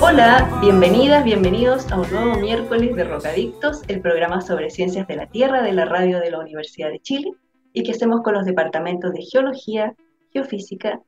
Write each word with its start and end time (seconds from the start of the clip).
Hola, 0.00 0.48
bienvenidas, 0.60 1.24
bienvenidos 1.24 1.90
a 1.90 2.00
un 2.00 2.10
nuevo 2.10 2.38
miércoles 2.40 2.94
de 2.94 3.04
Rocadictos, 3.04 3.82
el 3.88 4.00
programa 4.00 4.40
sobre 4.40 4.70
ciencias 4.70 5.06
de 5.06 5.16
la 5.16 5.26
Tierra 5.26 5.62
de 5.62 5.72
la 5.72 5.84
radio 5.84 6.20
de 6.20 6.30
la 6.30 6.38
Universidad 6.38 6.90
de 6.90 7.00
Chile 7.00 7.32
y 7.72 7.82
que 7.82 7.92
hacemos 7.92 8.22
con 8.22 8.34
los 8.34 8.44
departamentos 8.44 9.12
de 9.12 9.22
Geología, 9.22 9.94
Geofísica 10.32 11.00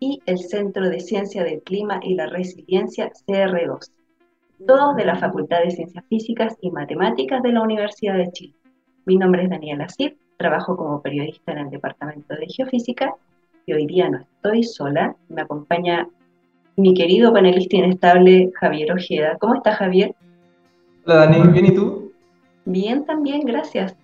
y 0.00 0.20
el 0.26 0.38
Centro 0.38 0.88
de 0.88 1.00
Ciencia 1.00 1.44
del 1.44 1.62
Clima 1.62 2.00
y 2.02 2.14
la 2.14 2.26
Resiliencia 2.26 3.12
CR2 3.26 3.90
todos 4.66 4.96
de 4.96 5.04
la 5.04 5.16
Facultad 5.16 5.62
de 5.62 5.70
Ciencias 5.70 6.04
Físicas 6.08 6.56
y 6.60 6.70
Matemáticas 6.70 7.42
de 7.42 7.52
la 7.52 7.62
Universidad 7.62 8.16
de 8.16 8.30
Chile. 8.30 8.54
Mi 9.06 9.16
nombre 9.16 9.44
es 9.44 9.50
Daniela 9.50 9.88
Cid, 9.88 10.12
trabajo 10.36 10.76
como 10.76 11.02
periodista 11.02 11.52
en 11.52 11.58
el 11.58 11.70
Departamento 11.70 12.34
de 12.34 12.46
Geofísica 12.46 13.14
y 13.66 13.72
hoy 13.72 13.86
día 13.86 14.08
no 14.08 14.18
estoy 14.18 14.62
sola, 14.62 15.16
me 15.28 15.42
acompaña 15.42 16.08
mi 16.76 16.94
querido 16.94 17.32
panelista 17.32 17.76
inestable 17.76 18.50
Javier 18.54 18.92
Ojeda. 18.92 19.36
¿Cómo 19.38 19.54
estás, 19.54 19.76
Javier? 19.76 20.14
Hola, 21.04 21.26
Dani, 21.26 21.52
¿bien 21.52 21.66
y 21.66 21.74
tú? 21.74 22.12
Bien, 22.64 23.04
también, 23.04 23.40
gracias. 23.40 23.96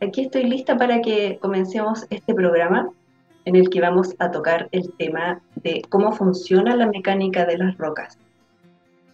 Aquí 0.00 0.22
estoy 0.22 0.44
lista 0.44 0.76
para 0.76 1.00
que 1.00 1.38
comencemos 1.40 2.06
este 2.10 2.34
programa 2.34 2.90
en 3.44 3.56
el 3.56 3.70
que 3.70 3.80
vamos 3.80 4.14
a 4.18 4.30
tocar 4.30 4.68
el 4.72 4.92
tema 4.94 5.40
de 5.54 5.82
cómo 5.88 6.12
funciona 6.12 6.76
la 6.76 6.86
mecánica 6.86 7.46
de 7.46 7.58
las 7.58 7.78
rocas. 7.78 8.18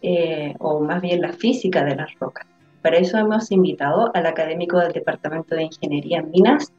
Eh, 0.00 0.55
o 0.58 0.80
más 0.80 1.00
bien 1.00 1.20
la 1.20 1.33
física 1.33 1.84
de 1.84 1.94
las 1.94 2.18
rocas. 2.18 2.46
Para 2.80 2.96
eso 2.96 3.18
hemos 3.18 3.52
invitado 3.52 4.10
al 4.14 4.27
académico 4.27 4.78
del 4.78 4.92
Departamento 4.92 5.55
de 5.55 5.64
Ingeniería 5.64 6.18
en 6.18 6.30
Minas 6.30 6.72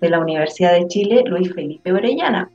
de 0.00 0.10
la 0.10 0.18
Universidad 0.18 0.72
de 0.72 0.88
Chile, 0.88 1.22
Luis 1.26 1.54
Felipe 1.54 1.92
Orellana. 1.92 2.50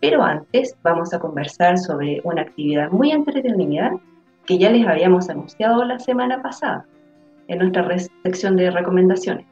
Pero 0.00 0.22
antes 0.22 0.76
vamos 0.82 1.12
a 1.12 1.18
conversar 1.18 1.78
sobre 1.78 2.20
una 2.24 2.42
actividad 2.42 2.90
muy 2.90 3.10
entretenida 3.10 3.98
que 4.46 4.58
ya 4.58 4.70
les 4.70 4.86
habíamos 4.86 5.28
anunciado 5.28 5.84
la 5.84 5.98
semana 5.98 6.40
pasada 6.40 6.86
en 7.48 7.58
nuestra 7.58 7.98
sección 8.22 8.56
de 8.56 8.70
recomendaciones. 8.70 9.46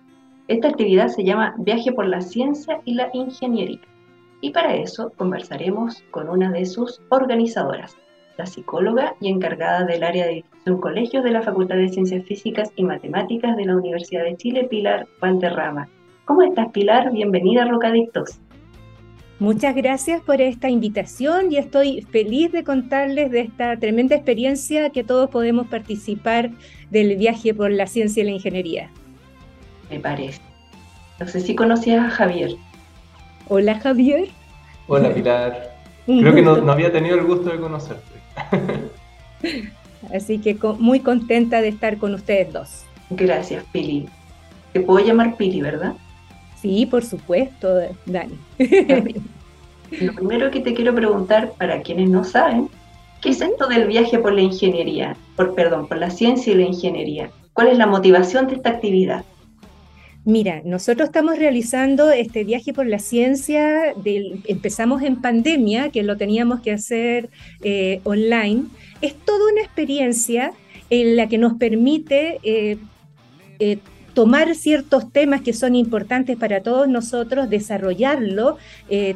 Esta 0.49 0.69
actividad 0.69 1.09
se 1.09 1.25
llama 1.25 1.55
Viaje 1.59 1.93
por 1.93 2.07
la 2.07 2.21
Ciencia 2.21 2.81
y 2.85 2.95
la 2.95 3.11
Ingeniería. 3.13 3.81
Y 4.41 4.51
para 4.51 4.77
eso 4.77 5.11
conversaremos 5.17 6.05
con 6.13 6.29
una 6.29 6.53
de 6.53 6.67
sus 6.67 7.03
organizadoras, 7.09 7.97
la 8.37 8.47
psicóloga 8.47 9.15
y 9.21 9.29
encargada 9.29 9.85
del 9.85 10.05
área 10.05 10.27
de 10.27 10.45
un 10.67 10.81
colegio 10.81 11.23
de 11.23 11.31
la 11.31 11.43
Facultad 11.43 11.77
de 11.77 11.89
Ciencias 11.89 12.25
Físicas 12.25 12.71
y 12.77 12.85
Matemáticas 12.85 13.57
de 13.57 13.65
la 13.65 13.77
Universidad 13.77 14.23
de 14.23 14.37
Chile, 14.37 14.65
Pilar 14.65 15.09
Valderrama. 15.21 15.89
¿Cómo 16.27 16.43
estás, 16.43 16.69
Pilar? 16.71 17.11
Bienvenida 17.13 17.63
a 17.63 17.69
Rocadictos. 17.69 18.41
Muchas 19.39 19.75
gracias 19.75 20.23
por 20.23 20.41
esta 20.41 20.71
invitación 20.71 21.53
y 21.53 21.59
estoy 21.59 22.01
feliz 22.11 22.53
de 22.53 22.65
contarles 22.65 23.31
de 23.31 23.41
esta 23.41 23.77
tremenda 23.77 24.17
experiencia 24.17 24.89
que 24.89 25.05
todos 25.05 25.29
podemos 25.29 25.67
participar 25.67 26.51
del 26.91 27.17
viaje 27.17 27.53
por 27.53 27.71
la 27.71 27.87
ciencia 27.87 28.23
y 28.23 28.27
la 28.27 28.33
ingeniería. 28.33 28.91
Me 29.91 30.01
parece. 30.01 30.41
No 31.21 31.29
sé 31.29 31.41
si 31.41 31.55
conocías 31.55 32.07
a 32.07 32.11
Javier. 32.11 32.53
Hola 33.49 33.79
Javier. 33.79 34.29
Hola 34.87 35.13
Pilar. 35.13 35.77
Creo 36.07 36.35
que 36.35 36.43
no 36.43 36.73
había 36.73 36.91
tenido 36.91 37.17
el 37.17 37.25
gusto 37.25 37.51
de 37.51 37.61
conocerte. 37.61 38.17
Así 40.15 40.39
que 40.39 40.57
muy 40.79 41.01
contenta 41.01 41.61
de 41.61 41.69
estar 41.69 41.99
con 41.99 42.15
ustedes 42.15 42.53
dos. 42.53 42.85
Gracias, 43.11 43.65
Pili. 43.73 44.09
Te 44.73 44.81
puedo 44.81 45.05
llamar 45.05 45.37
Pili, 45.37 45.61
¿verdad? 45.61 45.95
Sí, 46.61 46.87
por 46.87 47.05
supuesto, 47.05 47.69
Dani. 48.07 48.39
Lo 50.01 50.15
primero 50.15 50.51
que 50.51 50.61
te 50.61 50.75
quiero 50.75 50.95
preguntar, 50.95 51.53
para 51.59 51.83
quienes 51.83 52.11
no 52.11 52.25
saben, 52.25 52.69
¿qué 53.21 53.31
es 53.31 53.41
esto 53.41 53.69
del 53.69 53.87
viaje 53.87 54.19
por 54.19 54.33
la 54.33 54.41
ingeniería? 54.41 55.17
Por, 55.37 55.55
perdón, 55.55 55.87
por 55.87 55.99
la 55.99 56.11
ciencia 56.11 56.53
y 56.53 56.57
la 56.57 56.65
ingeniería. 56.65 57.31
¿Cuál 57.53 57.69
es 57.69 57.79
la 57.79 57.87
motivación 57.87 58.49
de 58.49 58.57
esta 58.57 58.71
actividad? 58.71 59.25
Mira, 60.27 60.61
nosotros 60.65 61.07
estamos 61.07 61.39
realizando 61.39 62.11
este 62.11 62.43
viaje 62.43 62.73
por 62.73 62.85
la 62.87 62.99
ciencia, 62.99 63.95
empezamos 64.49 65.03
en 65.03 65.23
pandemia, 65.23 65.91
que 65.91 66.03
lo 66.03 66.17
teníamos 66.17 66.61
que 66.63 66.73
hacer 66.73 67.31
eh, 67.63 68.01
online. 68.03 68.65
Es 69.01 69.15
toda 69.15 69.53
una 69.53 69.63
experiencia 69.63 70.53
en 70.91 71.15
la 71.15 71.29
que 71.29 71.39
nos 71.39 71.55
permite 71.55 72.41
eh, 72.43 72.77
eh, 73.61 73.79
tomar 74.17 74.57
ciertos 74.57 75.13
temas 75.13 75.43
que 75.43 75.53
son 75.53 75.77
importantes 75.77 76.37
para 76.37 76.63
todos 76.63 76.89
nosotros, 76.89 77.51
desarrollarlo, 77.51 78.57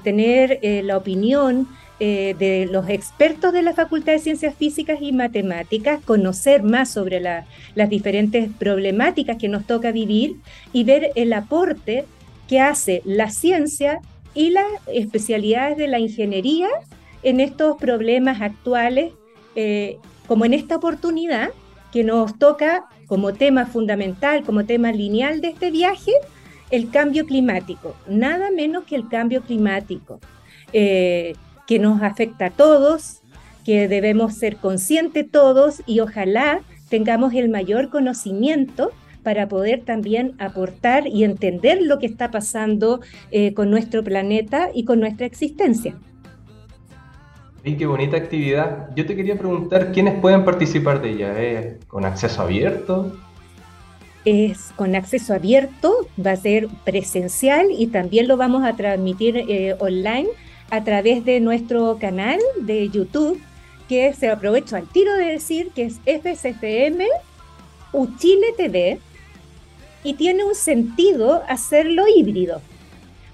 tener 0.05 0.61
la 0.85 0.97
opinión 0.97 1.67
eh, 2.03 2.35
de 2.39 2.65
los 2.65 2.89
expertos 2.89 3.53
de 3.53 3.61
la 3.61 3.75
Facultad 3.75 4.15
de 4.15 4.21
Ciencias 4.21 4.55
Físicas 4.55 5.01
y 5.03 5.13
Matemáticas, 5.13 6.03
conocer 6.03 6.63
más 6.63 6.91
sobre 6.91 7.21
las 7.21 7.91
diferentes 7.91 8.49
problemáticas 8.59 9.37
que 9.37 9.51
nos 9.51 9.67
toca 9.67 9.93
vivir 9.93 10.37
y 10.73 10.85
ver 10.85 11.11
el 11.15 11.31
aporte 11.35 12.07
que 12.49 12.59
hace 12.59 13.03
la 13.05 13.29
ciencia 13.29 14.01
y 14.33 14.49
las 14.49 14.65
especialidades 14.87 15.77
de 15.77 15.89
la 15.89 15.99
ingeniería 15.99 16.69
en 17.23 17.39
estos 17.39 17.77
problemas 17.77 18.41
actuales, 18.41 19.13
eh, 19.55 19.99
como 20.27 20.47
en 20.47 20.55
esta 20.55 20.77
oportunidad 20.77 21.51
que 21.93 22.03
nos 22.03 22.39
toca 22.39 22.87
como 23.11 23.33
tema 23.33 23.67
fundamental, 23.67 24.45
como 24.45 24.65
tema 24.65 24.93
lineal 24.93 25.41
de 25.41 25.49
este 25.49 25.73
viaje, 25.73 26.13
el 26.71 26.91
cambio 26.91 27.27
climático, 27.27 27.97
nada 28.09 28.53
menos 28.53 28.85
que 28.85 28.95
el 28.95 29.09
cambio 29.09 29.43
climático. 29.43 30.21
Eh, 30.73 31.35
que 31.67 31.79
nos 31.79 32.03
afecta 32.03 32.47
a 32.47 32.51
todos, 32.51 33.23
que 33.65 33.87
debemos 33.87 34.35
ser 34.35 34.57
conscientes 34.57 35.29
todos 35.31 35.83
y 35.87 36.01
ojalá 36.01 36.63
tengamos 36.89 37.33
el 37.35 37.49
mayor 37.49 37.91
conocimiento 37.91 38.91
para 39.23 39.49
poder 39.49 39.85
también 39.85 40.35
aportar 40.39 41.07
y 41.07 41.23
entender 41.23 41.83
lo 41.83 41.99
que 41.99 42.07
está 42.07 42.31
pasando 42.31 43.01
eh, 43.31 43.55
con 43.55 43.71
nuestro 43.71 44.03
planeta 44.03 44.71
y 44.75 44.85
con 44.85 44.99
nuestra 44.99 45.27
existencia. 45.27 45.97
Y 47.65 47.77
qué 47.77 47.87
bonita 47.87 48.17
actividad. 48.17 48.89
Yo 48.97 49.07
te 49.07 49.15
quería 49.15 49.37
preguntar 49.37 49.93
quiénes 49.93 50.19
pueden 50.21 50.45
participar 50.45 51.03
de 51.03 51.11
ella. 51.11 51.41
¿Es 51.41 51.85
con 51.87 52.05
acceso 52.05 52.43
abierto? 52.43 53.17
Es 54.25 54.73
con 54.77 54.95
acceso 54.95 55.35
abierto, 55.35 56.07
va 56.25 56.33
a 56.33 56.37
ser 56.37 56.69
presencial 56.85 57.69
y 57.71 57.87
también 57.87 58.29
lo 58.29 58.37
vamos 58.37 58.65
a 58.65 58.77
transmitir 58.77 59.37
eh, 59.37 59.77
online 59.79 60.29
a 60.71 60.85
través 60.85 61.25
de 61.25 61.41
nuestro 61.41 61.99
canal 61.99 62.39
de 62.61 62.89
YouTube, 62.91 63.41
que 63.89 64.13
se 64.13 64.29
aprovecho 64.29 64.77
al 64.77 64.87
tiro 64.87 65.15
de 65.15 65.25
decir 65.25 65.71
que 65.75 65.85
es 65.85 66.01
FCFM 66.05 67.07
Uchile 67.93 68.53
TV, 68.57 69.01
y 70.05 70.15
tiene 70.15 70.45
un 70.45 70.55
sentido 70.55 71.43
hacerlo 71.49 72.05
híbrido, 72.09 72.61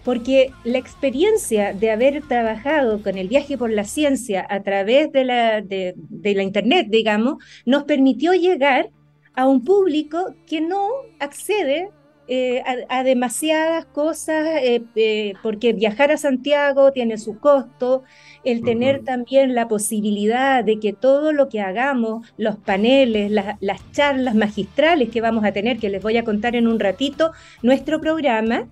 porque 0.07 0.53
la 0.63 0.79
experiencia 0.79 1.75
de 1.75 1.91
haber 1.91 2.23
trabajado 2.23 3.03
con 3.03 3.19
el 3.19 3.27
viaje 3.27 3.59
por 3.59 3.73
la 3.73 3.83
ciencia 3.83 4.47
a 4.49 4.63
través 4.63 5.11
de 5.11 5.25
la, 5.25 5.61
de, 5.63 5.97
la 6.23 6.45
Internet, 6.45 6.87
digamos, 6.91 7.43
nos 7.65 7.83
permitió 7.83 8.33
llegar 8.33 8.91
a 9.35 9.49
un 9.49 9.65
público 9.65 10.33
que 10.47 10.61
no 10.61 10.87
accede 11.19 11.91
eh, 12.29 12.63
a, 12.89 13.03
demasiadas 13.03 13.85
cosas, 13.87 14.47
eh, 14.63 14.85
eh, 14.95 15.33
porque 15.43 15.73
viajar 15.73 16.13
a 16.13 16.19
Santiago 16.19 16.93
tiene 16.93 17.19
su 17.19 17.41
costo, 17.41 18.05
el 18.45 18.63
tener 18.63 19.03
también 19.03 19.57
la 19.57 19.67
posibilidad 19.67 20.63
de 20.63 20.79
que 20.79 20.93
todo 20.93 21.33
lo 21.33 21.49
que 21.49 21.61
hagamos, 21.61 22.33
los 22.37 22.55
paneles, 22.59 23.33
las 23.33 23.91
charlas 23.91 24.37
magistrales 24.37 25.09
que 25.09 25.21
vamos 25.21 25.45
a 25.45 25.51
tener, 25.51 25.79
que 25.79 25.91
les 25.91 26.01
voy 26.01 26.17
a 26.17 26.23
contar 26.23 26.55
en 26.55 26.69
un 26.69 26.79
ratito, 26.79 27.33
nuestro 27.61 28.01
programa, 28.01 28.69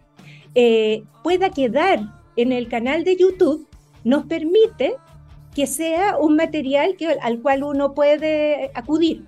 pueda 1.23 1.51
quedar 1.51 2.01
en 2.37 2.53
el 2.53 2.69
canal 2.69 3.05
de 3.05 3.17
YouTube, 3.17 3.67
nos 4.05 4.27
permite 4.27 4.95
que 5.55 5.67
sea 5.67 6.19
un 6.19 6.37
material 6.37 6.97
que, 6.97 7.09
al 7.09 7.41
cual 7.41 7.62
uno 7.62 7.95
puede 7.95 8.71
acudir 8.75 9.25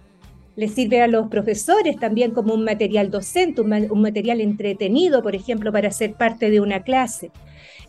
le 0.56 0.68
sirve 0.68 1.02
a 1.02 1.06
los 1.06 1.28
profesores 1.28 1.98
también 1.98 2.32
como 2.32 2.54
un 2.54 2.64
material 2.64 3.10
docente, 3.10 3.60
un, 3.60 4.00
material 4.00 4.40
entretenido, 4.40 5.22
por 5.22 5.36
ejemplo, 5.36 5.70
para 5.70 5.90
ser 5.90 6.14
parte 6.14 6.50
de 6.50 6.60
una 6.60 6.82
clase. 6.82 7.30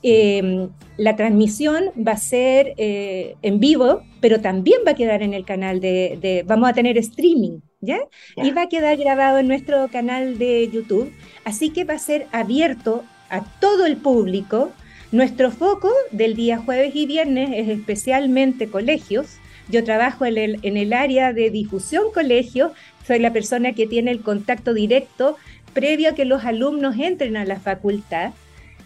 Em, 0.03 0.69
la 0.97 1.15
transmisión 1.15 1.85
va 2.05 2.11
a 2.11 2.17
ser 2.17 2.73
eh, 2.77 3.35
en 3.41 3.59
vivo, 3.59 4.01
pero 4.19 4.41
también 4.41 4.81
va 4.85 4.91
a 4.91 4.95
quedar 4.95 5.23
en 5.23 5.33
el 5.33 5.43
canal 5.43 5.79
de, 5.79 6.43
vamos 6.45 6.69
a 6.69 6.73
tener 6.73 6.97
streaming 6.97 7.61
¿Ya? 7.79 7.99
Y 8.35 8.49
va 8.51 8.63
a 8.63 8.69
quedar 8.69 8.97
grabado 8.97 9.37
en 9.37 9.47
nuestro 9.47 9.87
canal 9.89 10.39
de 10.39 10.67
YouTube. 10.67 11.13
Así 11.45 11.69
que 11.69 11.83
va 11.83 11.93
a 11.93 11.99
ser 11.99 12.25
abierto 12.31 13.03
a 13.29 13.43
todo 13.59 13.85
el 13.85 13.97
público. 13.97 14.71
Nuestro 15.11 15.51
foco 15.51 15.91
del 16.11 16.35
día 16.35 16.57
jueves 16.57 16.95
y 16.95 17.05
viernes 17.05 17.49
es 17.53 17.69
especialmente 17.69 18.67
colegios. 18.67 19.37
Yo 19.69 19.83
trabajo 19.83 20.25
en 20.25 20.37
el, 20.37 20.59
en 20.63 20.77
el 20.77 20.93
área 20.93 21.33
de 21.33 21.49
difusión 21.49 22.05
colegio. 22.13 22.73
Soy 23.05 23.19
la 23.19 23.33
persona 23.33 23.73
que 23.73 23.87
tiene 23.87 24.11
el 24.11 24.21
contacto 24.21 24.73
directo 24.73 25.37
previo 25.73 26.09
a 26.09 26.15
que 26.15 26.25
los 26.25 26.43
alumnos 26.43 26.97
entren 26.97 27.37
a 27.37 27.45
la 27.45 27.59
facultad. 27.59 28.31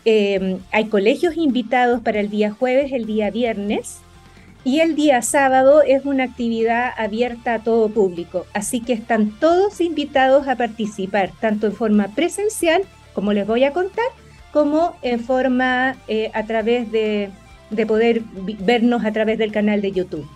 Em, 0.03 0.59
hay 0.71 0.85
colegios 0.85 1.37
invitados 1.37 2.01
para 2.01 2.19
el 2.19 2.29
día 2.29 2.51
jueves, 2.51 2.91
el 2.91 3.05
día 3.05 3.31
viernes. 3.31 3.99
Y 4.63 4.81
el 4.81 4.95
día 4.95 5.21
sábado 5.21 5.81
es 5.81 6.05
una 6.05 6.25
actividad 6.25 6.91
abierta 6.97 7.55
a 7.55 7.63
todo 7.63 7.89
público, 7.89 8.45
así 8.53 8.79
que 8.79 8.93
están 8.93 9.31
todos 9.39 9.81
invitados 9.81 10.47
a 10.47 10.55
participar, 10.55 11.31
tanto 11.39 11.65
en 11.65 11.73
forma 11.73 12.09
presencial, 12.09 12.83
como 13.13 13.33
les 13.33 13.47
voy 13.47 13.63
a 13.63 13.73
contar, 13.73 14.05
como 14.51 14.95
en 15.01 15.19
forma 15.19 15.95
eh, 16.07 16.29
a 16.33 16.43
través 16.45 16.91
de, 16.91 17.29
poder 17.87 18.21
vernos 18.59 19.05
a 19.05 19.11
través 19.11 19.37
del 19.37 19.51
canal 19.51 19.81
de 19.81 19.91
YouTube. 19.91 20.27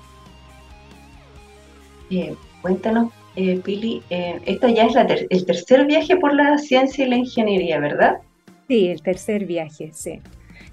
Cuéntanos, 2.62 3.12
eh, 3.36 3.60
Pili, 3.64 4.02
eh, 4.10 4.40
esta 4.46 4.70
ya 4.70 4.86
es 4.86 4.96
el 5.30 5.46
tercer 5.46 5.86
viaje 5.86 6.16
por 6.16 6.34
la 6.34 6.58
ciencia 6.58 7.06
y 7.06 7.10
la 7.10 7.18
ingeniería, 7.18 7.80
¿verdad? 7.80 8.18
Sí, 8.68 8.88
el 8.88 9.02
tercer 9.02 9.46
viaje, 9.46 9.92
sí. 9.94 10.22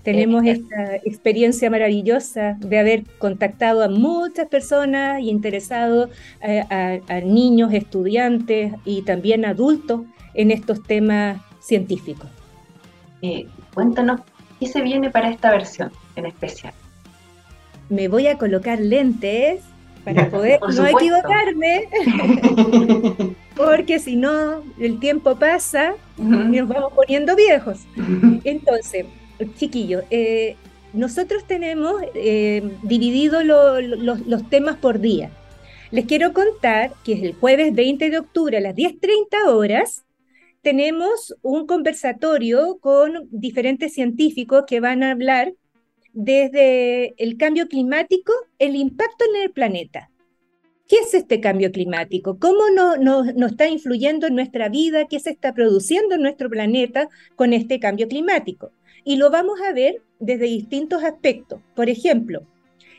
Tenemos 0.02 0.44
esta 0.44 0.96
experiencia 1.04 1.70
maravillosa 1.70 2.56
de 2.58 2.78
haber 2.78 3.04
contactado 3.18 3.84
a 3.84 3.88
muchas 3.88 4.48
personas 4.48 5.20
y 5.20 5.30
interesado 5.30 6.08
a, 6.40 7.20
niños, 7.20 7.72
estudiantes 7.72 8.72
y 8.84 9.02
también 9.02 9.44
adultos 9.44 10.02
en 10.34 10.50
estos 10.50 10.82
temas 10.82 11.40
científicos. 11.60 12.28
Eh, 13.22 13.46
cuéntanos 13.72 14.20
qué 14.58 14.66
se 14.66 14.82
viene 14.82 15.10
para 15.10 15.30
esta 15.30 15.50
versión 15.52 15.92
en 16.16 16.26
especial. 16.26 16.74
Me 17.88 18.08
voy 18.08 18.26
a 18.26 18.36
colocar 18.36 18.80
lentes 18.80 19.62
para 20.04 20.28
poder 20.28 20.58
no 20.60 20.86
equivocarme, 20.86 21.88
porque 23.56 24.00
si 24.00 24.16
no, 24.16 24.62
el 24.80 24.98
tiempo 24.98 25.36
pasa 25.36 25.94
y 26.18 26.22
nos 26.22 26.68
vamos 26.68 26.92
poniendo 26.94 27.36
viejos. 27.36 27.86
Entonces, 28.42 29.06
chiquillos, 29.54 30.02
eh, 30.10 30.56
nosotros 30.92 31.44
tenemos 31.46 32.02
eh, 32.14 32.76
dividido 32.82 33.44
los 33.44 34.50
temas 34.50 34.76
por 34.76 34.98
día. 34.98 35.30
Les 35.92 36.06
quiero 36.06 36.32
contar 36.32 36.92
que 37.04 37.12
es 37.12 37.22
el 37.22 37.34
jueves 37.34 37.74
20 37.74 38.10
de 38.10 38.18
octubre 38.18 38.56
a 38.56 38.60
las 38.60 38.74
10.30 38.74 39.46
horas 39.48 40.04
tenemos 40.62 41.34
un 41.42 41.66
conversatorio 41.66 42.78
con 42.80 43.28
diferentes 43.30 43.92
científicos 43.94 44.64
que 44.66 44.80
van 44.80 45.02
a 45.02 45.10
hablar 45.10 45.54
desde 46.12 47.14
el 47.22 47.36
cambio 47.36 47.68
climático, 47.68 48.32
el 48.58 48.76
impacto 48.76 49.24
en 49.34 49.42
el 49.42 49.50
planeta. 49.50 50.10
¿Qué 50.86 50.96
es 50.96 51.14
este 51.14 51.40
cambio 51.40 51.72
climático? 51.72 52.38
¿Cómo 52.38 52.68
nos 52.70 52.98
no, 52.98 53.46
está 53.46 53.66
influyendo 53.66 54.26
en 54.26 54.34
nuestra 54.34 54.68
vida? 54.68 55.06
¿Qué 55.08 55.18
se 55.20 55.30
está 55.30 55.54
produciendo 55.54 56.14
en 56.14 56.22
nuestro 56.22 56.50
planeta 56.50 57.08
con 57.34 57.52
este 57.52 57.80
cambio 57.80 58.08
climático? 58.08 58.72
Y 59.04 59.16
lo 59.16 59.30
vamos 59.30 59.60
a 59.62 59.72
ver 59.72 60.02
desde 60.20 60.44
distintos 60.44 61.02
aspectos. 61.02 61.60
Por 61.74 61.88
ejemplo, 61.88 62.46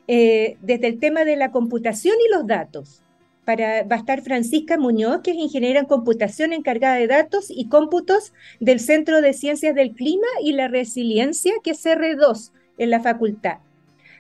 eh, 0.08 0.58
desde 0.62 0.88
el 0.88 1.00
tema 1.00 1.24
de 1.24 1.38
la 1.38 1.52
computación 1.52 2.16
y 2.28 2.32
los 2.32 2.48
datos. 2.48 3.04
Para, 3.46 3.84
va 3.84 3.98
a 3.98 4.00
estar 4.00 4.22
Francisca 4.22 4.78
Muñoz, 4.78 5.20
que 5.22 5.32
es 5.32 5.38
ingeniera 5.38 5.80
en 5.80 5.86
computación 5.86 6.54
encargada 6.54 6.96
de 6.96 7.08
datos 7.08 7.48
y 7.50 7.68
cómputos 7.68 8.34
del 8.62 8.80
Centro 8.80 9.22
de 9.22 9.34
Ciencias 9.34 9.76
del 9.76 9.94
Clima 9.94 10.28
y 10.42 10.54
la 10.54 10.70
Resiliencia, 10.70 11.54
que 11.62 11.72
es 11.72 11.86
R2 11.86 12.52
en 12.78 12.90
la 12.90 13.02
facultad. 13.02 13.58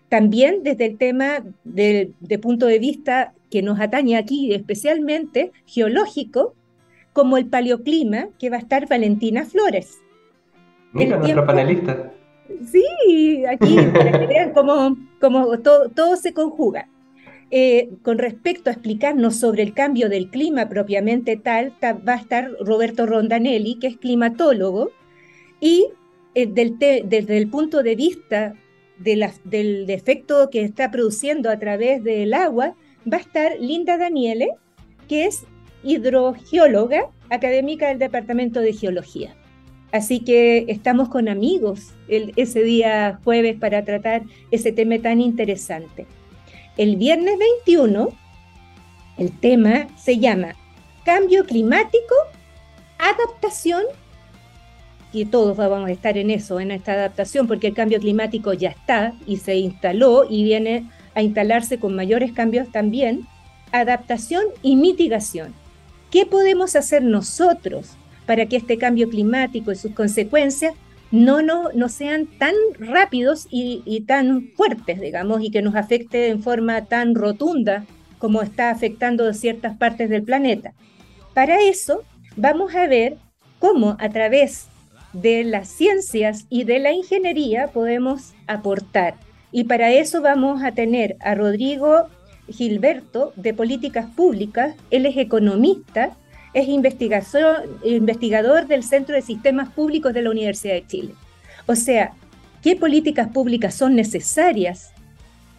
También 0.09 0.61
desde 0.61 0.85
el 0.85 0.97
tema 0.97 1.43
de, 1.63 2.13
punto 2.41 2.67
de 2.67 2.79
vista 2.79 3.33
que 3.49 3.61
nos 3.61 3.79
atañe 3.79 4.17
aquí 4.17 4.53
especialmente 4.53 5.51
geológico, 5.65 6.53
como 7.13 7.37
el 7.37 7.47
paleoclima, 7.47 8.27
que 8.37 8.49
va 8.49 8.57
a 8.57 8.59
estar 8.59 8.87
Valentina 8.87 9.45
Flores. 9.45 9.99
Mira, 10.91 11.17
nuestra 11.17 11.45
panelista. 11.45 12.11
Sí, 12.71 13.43
aquí 13.45 13.75
para 13.93 14.19
que 14.19 14.27
vean 14.27 14.53
cómo, 14.53 14.95
todo, 15.59 16.15
se 16.15 16.33
conjuga. 16.33 16.87
Eh, 17.55 17.91
con 18.01 18.17
respecto 18.17 18.71
a 18.71 18.73
explicarnos 18.73 19.35
sobre 19.35 19.61
el 19.61 19.75
cambio 19.75 20.09
del 20.09 20.31
clima 20.31 20.69
propiamente 20.69 21.37
tal, 21.37 21.71
va 21.83 22.13
a 22.13 22.17
estar 22.17 22.49
Roberto 22.59 23.05
Rondanelli, 23.05 23.75
que 23.75 23.85
es 23.85 23.97
climatólogo, 23.97 24.89
y 25.59 25.85
eh, 26.33 26.47
desde 26.47 27.37
el 27.37 27.47
punto 27.51 27.83
de 27.83 27.95
vista 27.95 28.55
del 28.97 29.87
efecto 29.87 30.49
que 30.49 30.63
está 30.63 30.89
produciendo 30.89 31.51
a 31.51 31.59
través 31.59 32.03
del 32.03 32.33
agua, 32.33 32.73
va 33.05 33.17
a 33.17 33.21
estar 33.21 33.51
Linda 33.59 33.99
Daniele, 33.99 34.49
que 35.07 35.25
es 35.27 35.45
hidrogeóloga 35.83 37.11
académica 37.29 37.89
del 37.89 37.99
Departamento 37.99 38.61
de 38.61 38.73
Geología. 38.73 39.35
Así 39.91 40.21
que 40.21 40.65
estamos 40.69 41.07
con 41.07 41.29
amigos 41.29 41.93
ese 42.07 42.63
día 42.63 43.19
jueves 43.23 43.59
para 43.59 43.85
tratar 43.85 44.23
ese 44.49 44.71
tema 44.71 44.97
tan 44.97 45.21
interesante. 45.21 46.07
El 46.75 46.95
viernes 46.95 47.37
21, 47.37 48.09
el 49.17 49.39
tema 49.39 49.87
se 49.95 50.17
llama 50.17 50.55
Cambio 51.05 51.45
climático, 51.45 52.15
adaptación 52.97 53.83
y 55.11 55.25
todos 55.25 55.55
vamos 55.55 55.87
a 55.87 55.91
estar 55.91 56.17
en 56.17 56.31
eso, 56.31 56.59
en 56.59 56.71
esta 56.71 56.93
adaptación, 56.93 57.47
porque 57.47 57.67
el 57.67 57.75
cambio 57.75 57.99
climático 57.99 58.53
ya 58.53 58.69
está 58.69 59.13
y 59.27 59.37
se 59.37 59.55
instaló 59.57 60.25
y 60.27 60.43
viene 60.43 60.89
a 61.13 61.21
instalarse 61.21 61.77
con 61.77 61.95
mayores 61.95 62.31
cambios 62.31 62.71
también. 62.71 63.27
Adaptación 63.71 64.43
y 64.63 64.75
mitigación. 64.75 65.53
¿Qué 66.09 66.25
podemos 66.25 66.75
hacer 66.75 67.03
nosotros 67.03 67.91
para 68.25 68.47
que 68.47 68.55
este 68.55 68.79
cambio 68.79 69.09
climático 69.09 69.71
y 69.71 69.75
sus 69.75 69.93
consecuencias 69.93 70.73
no, 71.13 71.43
no, 71.43 71.69
no 71.75 71.89
sean 71.89 72.25
tan 72.25 72.55
rápidos 72.79 73.47
y, 73.51 74.01
tan 74.07 74.49
fuertes, 74.55 74.99
digamos, 74.99 75.43
y 75.43 75.51
que 75.51 75.61
nos 75.61 75.75
afecte 75.75 76.29
en 76.29 76.41
forma 76.41 76.85
tan 76.85 77.13
rotunda 77.13 77.85
como 78.17 78.41
está 78.41 78.71
afectando 78.71 79.31
ciertas 79.33 79.77
partes 79.77 80.09
del 80.09 80.23
planeta? 80.23 80.73
Para 81.35 81.61
eso 81.61 82.01
vamos 82.35 82.73
a 82.73 82.87
ver 82.87 83.17
cómo 83.59 83.95
a 83.99 84.09
través 84.09 84.69
de 85.13 85.43
las 85.43 85.67
ciencias 85.67 86.47
y 86.49 86.63
de 86.63 86.79
la 86.79 86.93
ingeniería 86.93 87.67
podemos 87.67 88.33
aportar. 88.47 89.13
Y 89.51 89.65
para 89.65 89.91
eso 89.91 90.19
vamos 90.23 90.63
a 90.63 90.71
tener 90.71 91.15
a 91.19 91.35
Rodrigo 91.35 92.07
Gilberto 92.49 93.33
de 93.35 93.53
Políticas 93.53 94.07
Públicas, 94.15 94.75
él 94.89 95.05
es 95.05 95.17
economista, 95.17 96.17
es 96.53 96.67
investigador 96.67 98.67
del 98.67 98.83
Centro 98.83 99.15
de 99.15 99.21
Sistemas 99.21 99.69
Públicos 99.69 100.13
de 100.13 100.21
la 100.21 100.29
Universidad 100.29 100.75
de 100.75 100.87
Chile. 100.87 101.13
O 101.65 101.75
sea, 101.75 102.13
¿qué 102.61 102.75
políticas 102.75 103.29
públicas 103.29 103.73
son 103.73 103.95
necesarias 103.95 104.91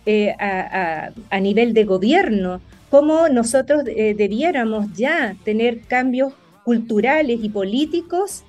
eh, 0.06 0.34
a, 0.38 1.40
nivel 1.40 1.74
de 1.74 1.84
gobierno? 1.84 2.60
¿Cómo 2.90 3.28
nosotros 3.28 3.82
eh, 3.86 4.14
debiéramos 4.16 4.92
ya 4.92 5.36
tener 5.44 5.80
cambios 5.82 6.32
culturales 6.64 7.40
y 7.42 7.48
políticos 7.50 8.42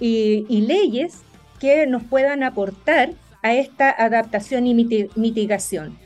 y, 0.00 0.44
leyes 0.66 1.22
que 1.60 1.86
nos 1.86 2.02
puedan 2.02 2.42
aportar 2.42 3.10
a 3.42 3.54
esta 3.54 3.90
adaptación 3.90 4.66
y 4.66 4.74
mitigación. 4.74 5.96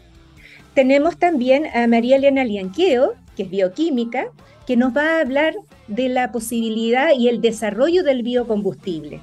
Tenemos 0.74 1.18
también 1.18 1.66
a 1.74 1.86
María 1.86 2.16
Elena 2.16 2.44
Lianqueo, 2.44 3.14
que 3.36 3.44
es 3.44 3.50
bioquímica, 3.50 4.26
que 4.66 4.76
nos 4.76 4.96
va 4.96 5.16
a 5.16 5.20
hablar 5.20 5.54
de 5.88 6.08
la 6.08 6.32
posibilidad 6.32 7.10
y 7.16 7.28
el 7.28 7.40
desarrollo 7.40 8.02
del 8.02 8.22
biocombustible. 8.22 9.20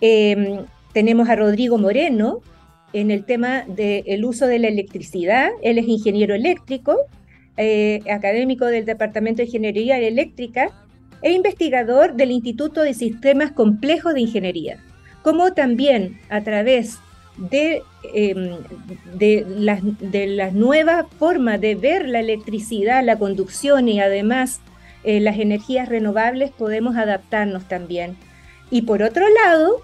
Em, 0.00 0.64
tenemos 0.92 1.28
a 1.28 1.36
Rodrigo 1.36 1.78
Moreno 1.78 2.40
en 2.92 3.10
el 3.10 3.24
tema 3.24 3.64
del 3.66 4.24
uso 4.24 4.46
de 4.46 4.58
la 4.58 4.68
electricidad. 4.68 5.50
Él 5.62 5.78
es 5.78 5.88
ingeniero 5.88 6.34
eléctrico, 6.34 6.96
eh, 7.56 8.00
académico 8.10 8.66
del 8.66 8.84
Departamento 8.84 9.38
de 9.38 9.46
Ingeniería 9.46 9.98
Eléctrica 9.98 10.70
e 11.22 11.32
investigador 11.32 12.14
del 12.14 12.30
Instituto 12.30 12.82
de 12.82 12.94
Sistemas 12.94 13.52
Complejos 13.52 14.14
de 14.14 14.20
Ingeniería, 14.20 14.78
como 15.22 15.52
también 15.52 16.18
a 16.28 16.42
través 16.42 16.98
de, 17.36 17.82
em, 18.14 18.56
de, 19.18 19.46
las, 19.48 19.80
de 19.82 20.26
las 20.26 20.52
nuevas 20.54 21.06
formas 21.18 21.60
de 21.60 21.74
ver 21.74 22.08
la 22.08 22.20
electricidad, 22.20 23.04
la 23.04 23.18
conducción 23.18 23.88
y 23.88 24.00
además 24.00 24.60
eh, 25.06 25.20
las 25.20 25.38
energías 25.38 25.88
renovables 25.88 26.50
podemos 26.50 26.96
adaptarnos 26.96 27.68
también. 27.68 28.16
Y 28.70 28.82
por 28.82 29.02
otro 29.02 29.24
lado, 29.44 29.76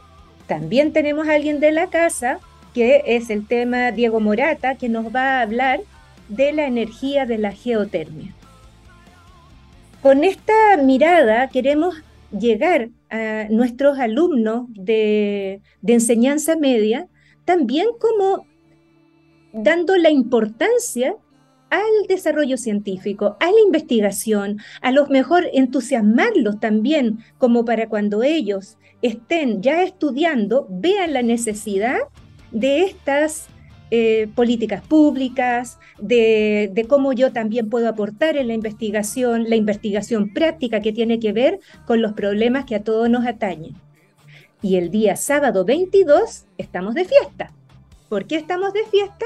también 0.49 0.93
tenemos 0.93 1.29
a 1.29 1.35
alguien 1.35 1.61
de 1.61 1.71
la 1.71 1.87
casa, 1.87 2.41
que 2.75 3.05
es 3.07 3.31
el 3.31 3.47
tema 3.47 3.93
Diego 3.93 4.19
Morata, 4.19 4.75
que 4.75 4.89
nos 4.89 5.15
va 5.15 5.39
a 5.39 5.43
hablar 5.43 5.81
de 6.29 6.53
la 6.53 6.67
energía 6.67 7.25
de 7.25 7.39
la 7.39 7.53
geotermia. 7.53 8.35
con 10.03 10.25
esta 10.25 10.77
mirada 10.83 11.49
queremos 11.49 11.95
llegar 12.37 12.89
a 13.09 13.47
nuestros 13.51 14.01
alumnos 14.01 14.67
de, 14.71 15.61
de 15.83 15.93
enseñanza 15.93 16.57
media 16.57 17.07
también 17.45 17.87
como 18.01 18.47
dando 19.53 19.97
la 19.97 20.11
importancia 20.11 21.15
al 21.73 22.07
desarrollo 22.07 22.59
científico, 22.59 23.39
a 23.41 23.47
la 23.47 23.61
investigación, 23.65 24.59
a 24.83 24.93
los 24.93 25.09
mejor 25.09 25.47
entusiasmarlos 25.55 26.61
también, 26.61 27.21
como 27.39 27.65
para 27.65 27.89
cuando 27.89 28.23
ellos 28.23 28.77
estén 29.01 29.63
ya 29.63 29.83
estudiando, 29.83 30.67
vean 30.69 31.15
la 31.15 31.23
necesidad 31.23 31.97
de 32.51 32.83
estas 32.83 33.47
eh, 33.91 34.29
políticas 34.35 34.83
públicas, 34.83 35.79
de, 35.99 36.71
de, 36.75 36.85
cómo 36.85 37.15
yo 37.15 37.33
también 37.33 37.71
puedo 37.71 37.89
aportar 37.89 38.37
en 38.37 38.49
la 38.49 38.55
investigación, 38.55 39.49
la 39.49 39.57
investigación 39.57 40.35
práctica 40.35 40.81
que 40.81 40.93
tiene 40.93 41.21
que 41.21 41.33
ver 41.33 41.59
con 41.87 42.03
los 42.03 42.13
problemas 42.13 42.67
que 42.67 42.75
a 42.75 42.85
todos 42.85 43.09
nos 43.09 43.25
atañen. 43.25 43.75
Y 44.61 44.77
el 44.77 44.91
día 44.91 45.17
sábado 45.17 45.65
22 45.65 46.45
estamos 46.59 46.95
de 46.95 47.07
fiesta. 47.07 47.51
¿Por 48.11 48.27
qué 48.27 48.37
estamos 48.37 48.75
de 48.75 48.85
fiesta? 48.85 49.25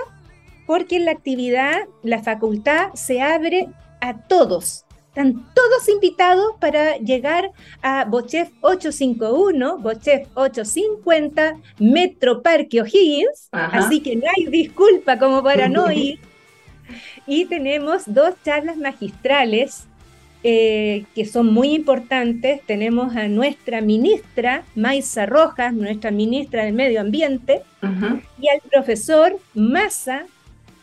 Porque 0.66 0.96
en 0.96 1.04
la 1.04 1.12
actividad 1.12 1.82
la 2.02 2.23
facultad 2.23 2.92
se 2.94 3.20
abre 3.20 3.68
a 4.00 4.18
todos. 4.26 4.85
Están 5.08 5.46
todos 5.54 5.88
invitados 5.88 6.56
para 6.61 6.99
llegar 6.99 7.50
a 7.80 8.04
Bochef 8.04 8.50
851, 8.61 9.78
Bochef 9.78 10.28
850, 10.35 11.56
Metro 11.78 12.42
Parque 12.42 12.82
O'Higgins, 12.82 13.49
así 13.50 14.02
que 14.02 14.16
no 14.16 14.26
hay 14.37 14.44
disculpa 14.46 15.18
como 15.18 15.42
para 15.42 15.70
no 15.70 15.90
ir. 15.92 16.18
Y 17.26 17.46
tenemos 17.46 18.02
dos 18.06 18.35
charlas 18.44 18.76
magistrales 18.76 19.87
eh, 20.42 21.06
que 21.14 21.25
son 21.25 21.52
muy 21.52 21.75
importantes. 21.75 22.61
Tenemos 22.66 23.16
a 23.16 23.26
nuestra 23.26 23.80
ministra, 23.80 24.64
Maisa 24.75 25.26
Rojas, 25.26 25.73
nuestra 25.73 26.11
ministra 26.11 26.64
del 26.64 26.75
Medio 26.75 27.00
Ambiente, 27.00 27.62
y 28.38 28.49
al 28.49 28.61
profesor 28.70 29.38
Massa, 29.54 30.26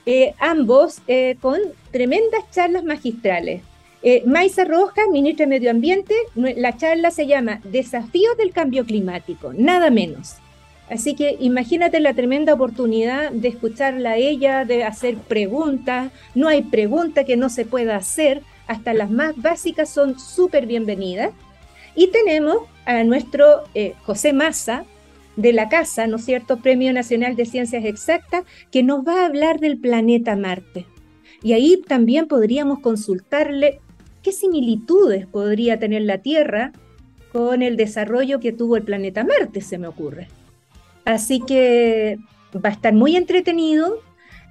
eh, 0.05 0.33
ambos 0.39 1.01
eh, 1.07 1.37
con 1.39 1.59
tremendas 1.91 2.43
charlas 2.51 2.83
magistrales. 2.83 3.61
Eh, 4.01 4.21
Maisa 4.25 4.65
Rojas, 4.65 5.05
ministra 5.09 5.45
de 5.45 5.49
Medio 5.49 5.71
Ambiente, 5.71 6.13
la 6.35 6.75
charla 6.75 7.09
se 7.09 7.25
llama 7.25 7.61
Desafíos 7.63 8.35
del 8.37 8.51
Cambio 8.51 8.85
Climático, 8.85 9.53
nada 9.53 9.89
menos. 9.89 10.35
Así 10.89 11.15
que 11.15 11.37
imagínate 11.39 12.01
la 12.01 12.13
tremenda 12.13 12.53
oportunidad 12.53 13.31
de 13.31 13.47
escucharla 13.47 14.11
a 14.11 14.17
ella, 14.17 14.65
de 14.65 14.83
hacer 14.83 15.15
preguntas. 15.15 16.11
No 16.35 16.49
hay 16.49 16.63
pregunta 16.63 17.23
que 17.23 17.37
no 17.37 17.47
se 17.47 17.63
pueda 17.63 17.95
hacer, 17.95 18.41
hasta 18.67 18.93
las 18.93 19.09
más 19.09 19.41
básicas 19.41 19.89
son 19.89 20.19
súper 20.19 20.65
bienvenidas. 20.65 21.31
Y 21.95 22.07
tenemos 22.07 22.57
a 22.85 23.05
nuestro 23.05 23.63
José 24.05 24.33
Massa, 24.33 24.83
de 25.35 25.53
la 25.53 25.69
Casa, 25.69 26.07
¿no 26.07 26.17
es 26.17 26.25
cierto?, 26.25 26.57
Premio 26.57 26.93
Nacional 26.93 27.35
de 27.35 27.45
Ciencias 27.45 27.85
Exactas, 27.85 28.43
que 28.71 28.83
nos 28.83 29.05
va 29.05 29.21
a 29.21 29.25
hablar 29.25 29.59
del 29.59 29.79
planeta 29.79 30.35
Marte. 30.35 30.85
Y 31.41 31.53
ahí 31.53 31.81
también 31.87 32.27
podríamos 32.27 32.79
consultarle 32.79 33.79
qué 34.21 34.31
similitudes 34.31 35.27
podría 35.27 35.79
tener 35.79 36.03
la 36.03 36.19
Tierra 36.19 36.71
con 37.31 37.61
el 37.61 37.77
desarrollo 37.77 38.39
que 38.39 38.53
tuvo 38.53 38.77
el 38.77 38.83
planeta 38.83 39.23
Marte, 39.23 39.61
se 39.61 39.77
me 39.77 39.87
ocurre. 39.87 40.27
Así 41.03 41.41
que 41.41 42.17
va 42.55 42.69
a 42.69 42.73
estar 42.73 42.93
muy 42.93 43.15
entretenido. 43.15 43.99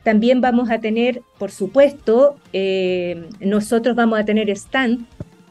También 0.02 0.40
vamos 0.40 0.70
a 0.70 0.80
tener, 0.80 1.22
por 1.38 1.52
supuesto, 1.52 2.36
eh, 2.52 3.28
nosotros 3.40 3.94
vamos 3.94 4.18
a 4.18 4.24
tener 4.24 4.50
stand 4.50 5.06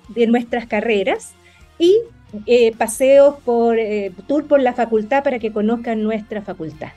de 0.09 0.27
nuestras 0.27 0.67
carreras 0.67 1.33
y 1.79 1.97
eh, 2.45 2.73
paseos 2.77 3.35
por 3.43 3.77
eh, 3.77 4.11
tour 4.27 4.47
por 4.47 4.61
la 4.61 4.73
facultad 4.73 5.23
para 5.23 5.39
que 5.39 5.51
conozcan 5.51 6.01
nuestra 6.01 6.41
facultad. 6.41 6.89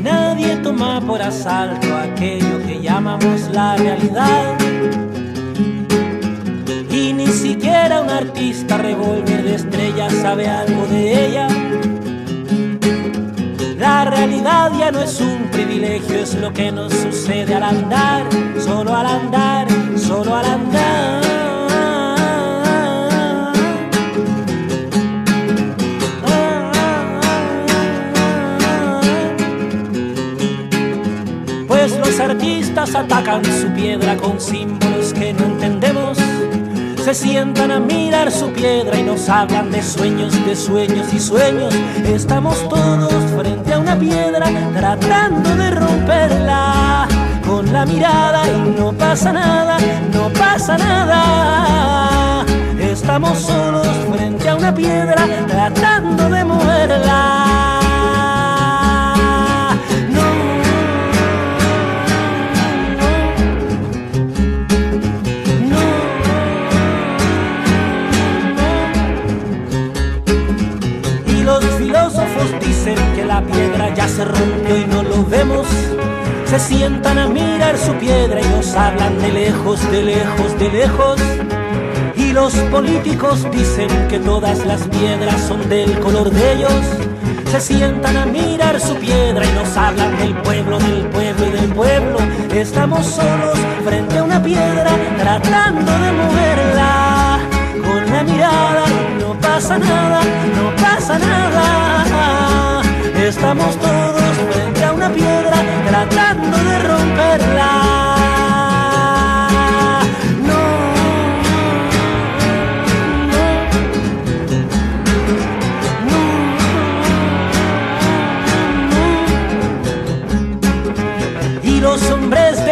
Nadie 0.00 0.56
toma 0.62 1.00
por 1.00 1.20
asalto 1.20 1.88
aquello 1.96 2.64
que 2.64 2.80
llamamos 2.80 3.50
la 3.50 3.76
realidad. 3.76 4.58
Y 6.88 7.12
ni 7.14 7.26
siquiera 7.26 8.00
un 8.00 8.10
artista 8.10 8.78
revólver 8.78 9.42
de 9.42 9.56
estrellas 9.56 10.12
sabe 10.22 10.46
algo 10.46 10.86
de 10.86 11.26
ella 11.26 11.48
la 13.82 14.04
realidad 14.04 14.70
ya 14.78 14.92
no 14.92 15.00
es 15.00 15.20
un 15.20 15.48
privilegio, 15.50 16.20
es 16.20 16.36
lo 16.36 16.52
que 16.52 16.70
nos 16.70 16.92
sucede 16.92 17.52
al 17.52 17.64
andar, 17.64 18.22
solo 18.60 18.94
al 18.94 19.06
andar, 19.06 19.66
solo 19.96 20.36
al 20.36 20.44
andar. 20.44 21.22
Pues 31.66 31.98
los 31.98 32.20
artistas 32.20 32.94
atacan 32.94 33.44
su 33.44 33.66
piedra 33.74 34.16
con 34.16 34.40
símbolos 34.40 35.12
que 35.12 35.32
no 35.32 35.44
entendemos 35.46 36.18
se 37.04 37.14
sientan 37.14 37.72
a 37.72 37.80
mirar 37.80 38.30
su 38.30 38.52
piedra 38.52 38.96
y 38.96 39.02
nos 39.02 39.28
hablan 39.28 39.72
de 39.72 39.82
sueños, 39.82 40.32
de 40.46 40.54
sueños 40.54 41.12
y 41.12 41.18
sueños. 41.18 41.74
Estamos 42.04 42.56
todos 42.68 43.12
frente 43.36 43.71
piedra 43.96 44.46
tratando 44.74 45.54
de 45.56 45.70
romperla 45.70 47.06
con 47.46 47.72
la 47.72 47.84
mirada 47.84 48.42
y 48.48 48.78
no 48.78 48.92
pasa 48.92 49.32
nada, 49.32 49.78
no 50.12 50.28
pasa 50.30 50.78
nada. 50.78 52.44
Estamos 52.78 53.38
solos 53.38 53.86
frente 54.10 54.48
a 54.48 54.56
una 54.56 54.74
piedra 54.74 55.26
tratando 55.46 56.28
de 56.28 56.44
moverla. 56.44 57.51
Sientan 76.62 77.18
a 77.18 77.26
mirar 77.26 77.76
su 77.76 77.92
piedra 77.94 78.40
y 78.40 78.44
nos 78.48 78.74
hablan 78.74 79.18
de 79.20 79.32
lejos, 79.32 79.90
de 79.90 80.02
lejos, 80.02 80.58
de 80.58 80.68
lejos. 80.70 81.20
Y 82.16 82.32
los 82.32 82.54
políticos 82.70 83.46
dicen 83.50 83.88
que 84.08 84.18
todas 84.18 84.64
las 84.64 84.82
piedras 84.88 85.40
son 85.40 85.68
del 85.68 85.98
color 86.00 86.30
de 86.30 86.52
ellos. 86.54 86.82
Se 87.50 87.60
sientan 87.60 88.16
a 88.16 88.26
mirar 88.26 88.80
su 88.80 88.94
piedra 88.96 89.44
y 89.44 89.52
nos 89.52 89.76
hablan 89.76 90.16
del 90.18 90.34
pueblo, 90.36 90.78
del 90.78 91.06
pueblo 91.06 91.46
y 91.46 91.50
del 91.50 91.68
pueblo. 91.72 92.18
Estamos 92.54 93.06
solos 93.06 93.58
frente 93.84 94.18
a 94.18 94.22
una 94.24 94.42
piedra 94.42 94.90
tratando 95.18 95.92
de 95.92 96.12
moverla. 96.12 97.38
Con 97.86 98.10
la 98.10 98.22
mirada 98.22 98.84
no 99.20 99.38
pasa 99.40 99.78
nada, 99.78 100.20
no 100.56 100.82
pasa 100.82 101.18
nada. 101.18 102.82
Estamos 103.28 103.76
todos 103.76 104.34
frente 104.50 104.84
a 104.84 104.92
una 104.92 105.08
piedra 105.10 105.56
tratando 105.86 106.58
de 106.58 106.78
romperla. 106.80 108.02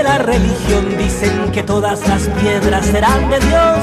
la 0.03 0.19
religión 0.19 0.97
dicen 0.97 1.53
que 1.53 1.63
todas 1.63 2.07
las 2.09 2.23
piedras 2.41 2.87
serán 2.87 3.29
de 3.31 3.39
Dios. 3.41 3.79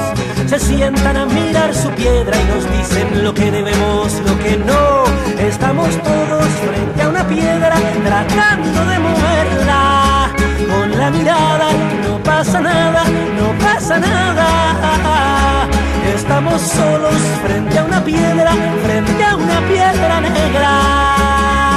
Se 0.46 0.58
sientan 0.58 1.16
a 1.16 1.26
mirar 1.26 1.74
su 1.74 1.90
piedra 1.90 2.36
y 2.40 2.44
nos 2.44 2.70
dicen 2.70 3.24
lo 3.24 3.32
que 3.32 3.50
debemos, 3.50 4.20
lo 4.26 4.38
que 4.38 4.56
no. 4.56 5.07
Estamos 5.40 5.90
todos 6.02 6.46
frente 6.66 7.02
a 7.02 7.08
una 7.08 7.26
piedra 7.26 7.76
tratando 8.04 8.84
de 8.86 8.98
moverla. 8.98 10.30
Con 10.68 10.98
la 10.98 11.10
mirada 11.10 11.70
no 12.04 12.22
pasa 12.22 12.60
nada, 12.60 13.04
no 13.38 13.52
pasa 13.64 13.98
nada. 13.98 15.68
Estamos 16.14 16.60
solos 16.60 17.20
frente 17.44 17.78
a 17.78 17.84
una 17.84 18.04
piedra, 18.04 18.52
frente 18.84 19.24
a 19.24 19.36
una 19.36 19.60
piedra 19.68 20.20
negra. 20.20 21.67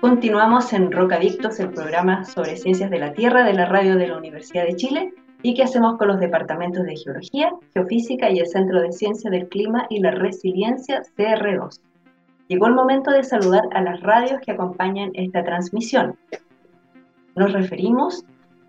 Continuamos 0.00 0.72
en 0.72 0.92
Rocadictos, 0.92 1.58
el 1.58 1.70
programa 1.70 2.24
sobre 2.24 2.56
ciencias 2.56 2.88
de 2.88 3.00
la 3.00 3.12
Tierra 3.14 3.42
de 3.42 3.52
la 3.52 3.66
radio 3.66 3.96
de 3.96 4.06
la 4.06 4.16
Universidad 4.16 4.64
de 4.64 4.76
Chile 4.76 5.12
y 5.42 5.54
que 5.54 5.64
hacemos 5.64 5.98
con 5.98 6.06
los 6.06 6.20
departamentos 6.20 6.84
de 6.84 6.96
Geología, 6.96 7.52
Geofísica 7.74 8.30
y 8.30 8.38
el 8.38 8.46
Centro 8.46 8.80
de 8.80 8.92
Ciencia 8.92 9.28
del 9.28 9.48
Clima 9.48 9.86
y 9.90 9.98
la 9.98 10.12
Resiliencia 10.12 11.02
CR2. 11.16 11.80
Llegó 12.46 12.68
el 12.68 12.74
momento 12.74 13.10
de 13.10 13.24
saludar 13.24 13.64
a 13.72 13.82
las 13.82 14.00
radios 14.00 14.40
que 14.40 14.52
acompañan 14.52 15.10
esta 15.14 15.42
transmisión. 15.42 16.16
Nos 17.34 17.52
referimos 17.52 18.24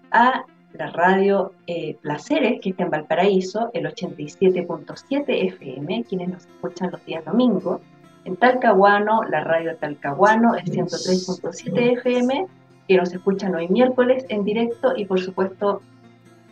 a 0.10 0.46
la 0.74 0.88
radio 0.88 1.54
eh, 1.68 1.96
Placeres, 2.02 2.60
que 2.60 2.72
está 2.72 2.86
en 2.86 2.90
Valparaíso, 2.90 3.70
el 3.76 3.86
87.7 3.86 5.24
FM, 5.28 6.06
quienes 6.06 6.30
nos 6.30 6.46
escuchan 6.48 6.90
los 6.90 7.06
días 7.06 7.24
domingos, 7.24 7.82
en 8.26 8.36
Talcahuano, 8.36 9.24
la 9.24 9.44
radio 9.44 9.76
Talcahuano, 9.76 10.56
el 10.56 10.66
103.7 10.66 12.00
FM, 12.00 12.48
que 12.88 12.98
nos 12.98 13.14
escuchan 13.14 13.56
hoy 13.56 13.68
miércoles 13.68 14.26
en 14.30 14.44
directo 14.44 14.94
y 14.96 15.06
por 15.06 15.20
supuesto 15.20 15.82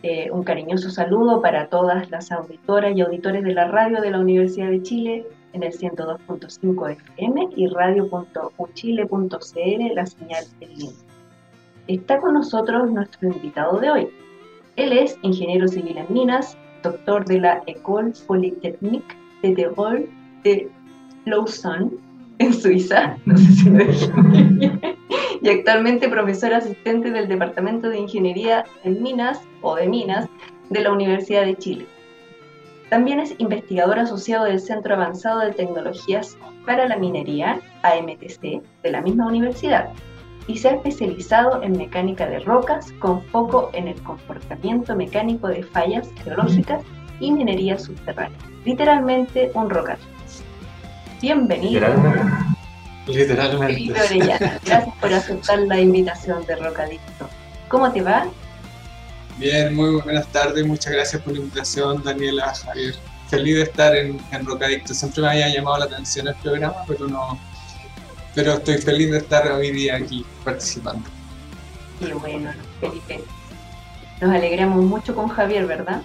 eh, 0.02 0.30
un 0.30 0.44
cariñoso 0.44 0.90
saludo 0.90 1.42
para 1.42 1.68
todas 1.68 2.08
las 2.10 2.30
auditoras 2.30 2.96
y 2.96 3.00
auditores 3.00 3.42
de 3.42 3.52
la 3.52 3.66
radio 3.66 4.00
de 4.00 4.12
la 4.12 4.20
Universidad 4.20 4.70
de 4.70 4.82
Chile 4.82 5.26
en 5.52 5.64
el 5.64 5.72
102.5 5.72 6.96
FM 7.16 7.48
y 7.56 7.66
radio.uchile.cl, 7.66 9.94
la 9.94 10.06
señal 10.06 10.44
en 10.60 10.68
línea. 10.70 11.08
Está 11.88 12.20
con 12.20 12.34
nosotros 12.34 12.90
nuestro 12.90 13.28
invitado 13.28 13.80
de 13.80 13.90
hoy. 13.90 14.08
Él 14.76 14.92
es 14.92 15.18
ingeniero 15.22 15.66
civil 15.66 15.98
en 15.98 16.12
minas, 16.12 16.56
doctor 16.82 17.24
de 17.24 17.40
la 17.40 17.62
École 17.66 18.12
Polytechnique 18.26 19.16
de 19.42 19.54
Tirol 19.54 20.08
de 20.44 20.70
Lausanne, 21.30 21.90
en 22.38 22.54
Suiza, 22.54 23.16
no 23.24 23.36
sé 23.36 23.52
si 23.52 23.70
lo 23.70 23.84
dije 23.84 24.12
bien, 24.52 24.80
y 25.40 25.48
actualmente 25.48 26.08
profesor 26.08 26.52
asistente 26.54 27.10
del 27.10 27.28
Departamento 27.28 27.88
de 27.88 27.98
Ingeniería 27.98 28.64
en 28.84 29.02
Minas 29.02 29.40
o 29.62 29.76
de 29.76 29.88
Minas 29.88 30.26
de 30.70 30.80
la 30.80 30.92
Universidad 30.92 31.44
de 31.44 31.56
Chile. 31.56 31.86
También 32.90 33.20
es 33.20 33.34
investigador 33.38 33.98
asociado 33.98 34.46
del 34.46 34.60
Centro 34.60 34.94
Avanzado 34.94 35.40
de 35.40 35.52
Tecnologías 35.52 36.38
para 36.64 36.88
la 36.88 36.96
Minería, 36.96 37.60
AMTC, 37.82 38.62
de 38.82 38.90
la 38.90 39.02
misma 39.02 39.26
universidad, 39.26 39.90
y 40.46 40.56
se 40.56 40.68
ha 40.68 40.72
especializado 40.72 41.62
en 41.62 41.72
mecánica 41.72 42.26
de 42.26 42.40
rocas 42.40 42.92
con 42.98 43.22
foco 43.24 43.70
en 43.74 43.88
el 43.88 44.02
comportamiento 44.02 44.96
mecánico 44.96 45.48
de 45.48 45.62
fallas 45.62 46.10
geológicas 46.24 46.82
y 47.20 47.30
minería 47.30 47.78
subterránea. 47.78 48.38
Literalmente 48.64 49.50
un 49.54 49.68
rocario. 49.68 50.17
Bienvenido. 51.20 51.80
Literalmente. 53.06 53.92
Gracias 53.92 54.94
por 55.00 55.12
aceptar 55.12 55.58
la 55.60 55.80
invitación 55.80 56.44
de 56.46 56.56
Rocadicto. 56.56 57.28
¿Cómo 57.68 57.90
te 57.90 58.02
va? 58.02 58.26
Bien, 59.36 59.74
muy 59.74 60.00
buenas 60.00 60.26
tardes. 60.28 60.64
Muchas 60.66 60.92
gracias 60.92 61.20
por 61.22 61.32
la 61.32 61.40
invitación, 61.40 62.02
Daniela, 62.04 62.54
Javier. 62.54 62.94
Feliz 63.28 63.56
de 63.56 63.62
estar 63.62 63.96
en, 63.96 64.20
en 64.30 64.46
Rocadicto. 64.46 64.94
Siempre 64.94 65.22
me 65.22 65.28
había 65.28 65.48
llamado 65.48 65.78
la 65.78 65.84
atención 65.86 66.28
el 66.28 66.34
programa, 66.36 66.76
pero 66.86 67.08
no. 67.08 67.38
Pero 68.34 68.54
estoy 68.54 68.78
feliz 68.78 69.10
de 69.10 69.18
estar 69.18 69.50
hoy 69.50 69.72
día 69.72 69.96
aquí 69.96 70.24
participando. 70.44 71.08
Qué 71.98 72.14
bueno, 72.14 72.52
Felipe. 72.80 73.24
Nos 74.20 74.34
alegramos 74.34 74.84
mucho 74.84 75.14
con 75.14 75.28
Javier, 75.28 75.66
¿verdad? 75.66 76.02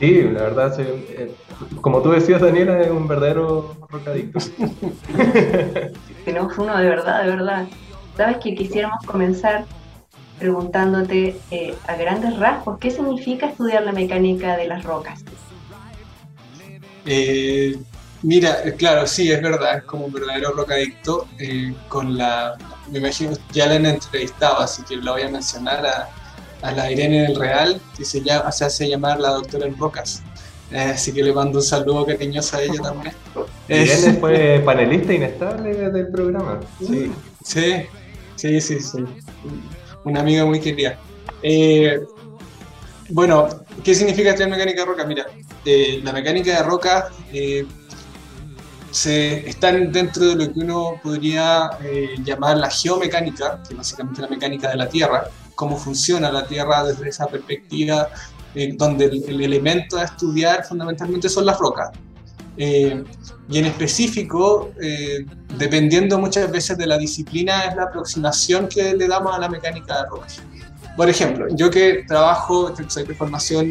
Sí, 0.00 0.22
la 0.22 0.44
verdad, 0.44 0.80
eh, 0.80 1.34
como 1.82 2.00
tú 2.00 2.10
decías, 2.10 2.40
Daniela, 2.40 2.80
es 2.80 2.90
un 2.90 3.06
verdadero 3.06 3.76
rocadicto. 3.90 4.38
Tenemos 6.24 6.56
uno 6.56 6.78
de 6.78 6.88
verdad, 6.88 7.22
de 7.22 7.30
verdad. 7.30 7.68
Sabes 8.16 8.38
que 8.38 8.54
quisiéramos 8.54 9.04
comenzar 9.04 9.66
preguntándote 10.38 11.36
eh, 11.50 11.74
a 11.86 11.96
grandes 11.96 12.38
rasgos, 12.38 12.78
¿qué 12.78 12.90
significa 12.90 13.44
estudiar 13.44 13.82
la 13.82 13.92
mecánica 13.92 14.56
de 14.56 14.68
las 14.68 14.84
rocas? 14.84 15.22
Eh, 17.04 17.76
mira, 18.22 18.56
claro, 18.78 19.06
sí, 19.06 19.30
es 19.30 19.42
verdad, 19.42 19.78
es 19.78 19.84
como 19.84 20.06
un 20.06 20.12
verdadero 20.14 20.52
rocadicto. 20.52 21.28
con 21.88 22.16
la, 22.16 22.56
me 22.90 23.00
imagino, 23.00 23.32
ya 23.52 23.66
la 23.66 23.74
han 23.74 23.84
entrevistado, 23.84 24.60
así 24.60 24.82
que 24.82 24.96
lo 24.96 25.12
voy 25.12 25.22
a 25.22 25.28
mencionar 25.28 25.84
a, 25.84 26.08
a 26.62 26.72
la 26.72 26.90
Irene 26.90 27.22
del 27.22 27.36
Real, 27.36 27.80
que 27.96 28.04
se, 28.04 28.22
llama, 28.22 28.52
se 28.52 28.64
hace 28.64 28.88
llamar 28.88 29.20
la 29.20 29.30
doctora 29.30 29.66
en 29.66 29.76
rocas. 29.76 30.22
Eh, 30.70 30.78
así 30.78 31.12
que 31.12 31.22
le 31.22 31.32
mando 31.32 31.58
un 31.58 31.64
saludo 31.64 32.06
cariñoso 32.06 32.56
a 32.56 32.62
ella 32.62 32.80
también. 32.82 33.14
Irene 33.68 34.18
fue 34.18 34.62
panelista 34.64 35.12
inestable 35.12 35.74
del 35.90 36.08
programa. 36.08 36.60
Sí, 36.78 37.12
sí, 37.42 37.86
sí, 38.36 38.60
sí. 38.60 38.80
sí. 38.80 39.04
Una 40.04 40.20
amiga 40.20 40.44
muy 40.44 40.60
querida. 40.60 40.98
Eh, 41.42 42.00
bueno, 43.10 43.48
¿qué 43.82 43.94
significa 43.94 44.30
estudiar 44.30 44.50
mecánica 44.50 44.82
de 44.82 44.86
roca? 44.86 45.04
Mira, 45.04 45.26
eh, 45.64 46.00
la 46.02 46.12
mecánica 46.12 46.56
de 46.56 46.62
roca 46.62 47.10
se, 48.90 49.48
están 49.48 49.90
dentro 49.92 50.26
de 50.26 50.34
lo 50.36 50.52
que 50.52 50.60
uno 50.60 51.00
podría 51.02 51.70
llamar 52.24 52.56
la 52.58 52.70
geomecánica, 52.70 53.60
que 53.66 53.74
es 53.74 53.78
básicamente 53.78 54.22
la 54.22 54.28
mecánica 54.28 54.70
de 54.70 54.76
la 54.76 54.88
Tierra, 54.88 55.28
cómo 55.60 55.76
funciona 55.76 56.32
la 56.32 56.46
Tierra 56.46 56.82
desde 56.84 57.10
esa 57.10 57.26
perspectiva, 57.26 58.08
eh, 58.54 58.72
donde 58.78 59.04
el, 59.04 59.42
elemento 59.42 59.98
a 59.98 60.04
estudiar 60.04 60.64
fundamentalmente 60.64 61.28
son 61.28 61.44
las 61.44 61.58
rocas. 61.58 61.90
Eh, 62.56 63.04
y 63.50 63.58
en 63.58 63.66
específico, 63.66 64.70
eh, 64.80 65.26
dependiendo 65.58 66.18
muchas 66.18 66.50
veces 66.50 66.78
de 66.78 66.86
la 66.86 66.96
disciplina, 66.96 67.64
es 67.64 67.76
la 67.76 67.82
aproximación 67.82 68.68
que 68.68 68.94
le 68.94 69.06
damos 69.06 69.36
a 69.36 69.38
la 69.38 69.50
mecánica 69.50 69.98
de 69.98 70.08
rocas. 70.08 70.40
Por 70.96 71.10
ejemplo, 71.10 71.46
yo 71.50 71.70
que 71.70 72.04
trabajo, 72.08 72.74
soy 72.88 73.04
de 73.04 73.14
formación 73.14 73.64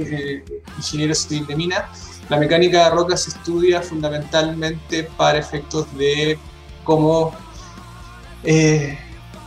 ingeniero 0.78 1.16
civil 1.16 1.48
de 1.48 1.56
minas, 1.56 1.84
la 2.30 2.38
mecánica 2.38 2.84
de 2.84 2.90
rocas 2.92 3.24
se 3.24 3.32
estudia 3.32 3.82
fundamentalmente 3.82 5.10
para 5.18 5.40
efectos 5.40 5.88
de 5.98 6.38
cómo 6.84 7.34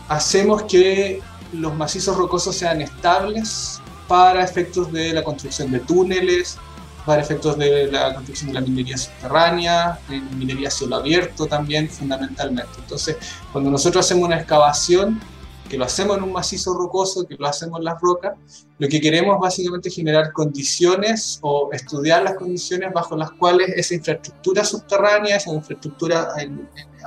hacemos 0.09 0.65
que 0.65 1.23
los 1.53 1.75
macizos 1.75 2.17
rocosos 2.17 2.57
sean 2.57 2.81
estables 2.81 3.81
para 4.09 4.45
efectos 4.45 4.93
de 4.93 5.13
la 5.13 5.23
construcción 5.23 5.71
de 5.71 5.81
túneles, 5.81 6.59
para 7.05 7.23
efectos 7.23 7.59
de 7.59 7.91
la 7.91 8.15
construcción 8.15 8.49
de 8.53 8.55
la 8.55 8.61
minería 8.61 8.97
subterránea, 8.97 9.99
en 10.09 10.39
minería 10.39 10.69
a 10.69 10.71
cielo 10.71 10.97
abierto 10.97 11.47
también, 11.47 11.89
fundamentalmente. 11.89 12.73
Entonces, 12.79 13.17
cuando 13.51 13.71
nosotros 13.71 14.05
hacemos 14.05 14.27
una 14.27 14.37
excavación, 14.39 15.21
que 15.69 15.79
lo 15.79 15.87
hacemos 15.87 16.19
en 16.19 16.25
un 16.25 16.33
macizo 16.33 16.75
rocoso, 16.75 17.27
que 17.27 17.35
lo 17.35 17.47
hacemos 17.47 17.79
en 17.79 17.85
las 17.85 18.01
rocas, 18.01 18.35
lo 18.79 18.89
que 18.89 19.01
queremos 19.01 19.41
básicamente 19.41 19.89
es 19.89 19.95
generar 19.95 20.33
condiciones 20.33 21.39
o 21.41 21.71
estudiar 21.73 22.23
las 22.23 22.35
condiciones 22.35 22.93
bajo 22.93 23.17
las 23.17 23.31
cuales 23.33 23.71
esa 23.75 23.95
infraestructura 23.95 24.65
subterránea, 24.65 25.37
esa 25.37 25.51
infraestructura 25.51 26.29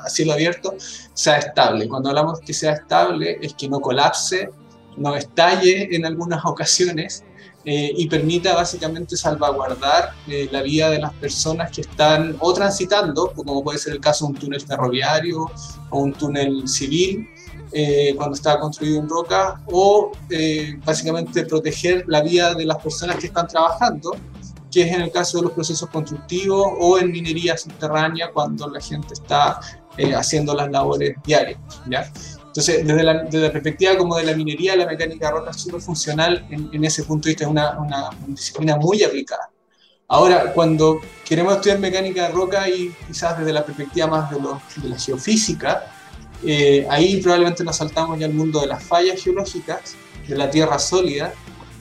a 0.04 0.10
cielo 0.10 0.34
abierto, 0.34 0.76
sea 1.14 1.38
estable. 1.38 1.88
Cuando 1.88 2.10
hablamos 2.10 2.40
que 2.40 2.54
sea 2.54 2.74
estable, 2.74 3.38
es 3.42 3.54
que 3.54 3.68
no 3.68 3.80
colapse, 3.80 4.50
no 4.98 5.16
estalle 5.16 5.96
en 5.96 6.06
algunas 6.06 6.44
ocasiones 6.46 7.24
eh, 7.66 7.92
y 7.96 8.08
permita 8.08 8.54
básicamente 8.54 9.18
salvaguardar 9.18 10.12
eh, 10.28 10.48
la 10.52 10.62
vida 10.62 10.90
de 10.92 11.00
las 11.00 11.14
personas 11.14 11.72
que 11.72 11.82
están 11.82 12.36
o 12.40 12.54
transitando, 12.54 13.32
como 13.36 13.64
puede 13.64 13.80
ser 13.80 13.94
el 13.94 14.00
caso 14.00 14.26
de 14.26 14.34
un 14.34 14.38
túnel 14.38 14.62
ferroviario 14.62 15.50
o 15.90 16.00
un 16.00 16.14
túnel 16.14 16.68
civil, 16.68 17.28
eh, 17.72 18.14
cuando 18.16 18.36
estaba 18.36 18.62
construido 18.62 19.00
en 19.00 19.10
roca, 19.10 19.62
o 19.68 20.12
eh, 20.30 20.80
básicamente 20.86 21.46
proteger 21.46 22.06
la 22.08 22.22
vida 22.22 22.54
de 22.54 22.66
las 22.66 22.78
personas 22.78 23.18
que 23.18 23.28
están 23.28 23.48
trabajando, 23.48 24.16
que 24.72 24.84
es 24.84 24.94
en 24.94 25.02
el 25.02 25.12
caso 25.12 25.40
de 25.40 25.44
los 25.44 25.52
procesos 25.52 25.90
constructivos 25.90 26.68
o 26.80 26.98
en 26.98 27.12
minería 27.12 27.58
subterránea 27.58 28.32
cuando 28.32 28.70
la 28.70 28.80
gente 28.80 29.14
está 29.14 29.60
eh, 29.98 30.14
haciendo 30.16 30.54
las 30.54 30.72
labores 30.72 31.16
diarias. 31.24 31.60
¿ya? 31.90 32.12
Entonces, 32.56 32.88
desde 32.88 33.04
la, 33.04 33.24
desde 33.24 33.48
la, 33.48 33.52
perspectiva 33.52 33.98
como 33.98 34.16
de 34.16 34.24
la 34.24 34.34
minería, 34.34 34.78
la 34.78 34.86
mecánica 34.86 35.28
de 35.28 35.32
roca 35.34 35.52
es 35.52 35.58
súper 35.58 35.82
funcional 35.82 36.48
en, 36.50 36.70
en, 36.72 36.86
ese 36.86 37.04
punto 37.04 37.26
de 37.26 37.32
vista, 37.32 37.44
es 37.44 37.50
una, 37.50 37.78
una, 37.78 38.10
disciplina 38.28 38.78
muy 38.78 39.04
aplicada. 39.04 39.50
Ahora, 40.08 40.54
cuando 40.54 41.02
queremos 41.26 41.56
estudiar 41.56 41.80
mecánica 41.80 42.30
de 42.30 42.34
roca 42.34 42.70
y 42.70 42.96
quizás 43.08 43.38
desde 43.38 43.52
la 43.52 43.66
perspectiva 43.66 44.08
más 44.08 44.32
de, 44.32 44.40
lo, 44.40 44.62
de 44.78 44.88
la 44.88 44.98
geofísica, 44.98 45.92
eh, 46.46 46.88
ahí 46.90 47.20
probablemente 47.22 47.62
nos 47.66 47.76
saltamos 47.76 48.18
ya 48.20 48.26
al 48.26 48.34
mundo 48.34 48.62
de 48.62 48.68
las 48.68 48.82
fallas 48.82 49.22
geológicas, 49.22 49.98
de 50.26 50.38
la 50.38 50.50
tierra 50.50 50.80
sólida, 50.80 51.34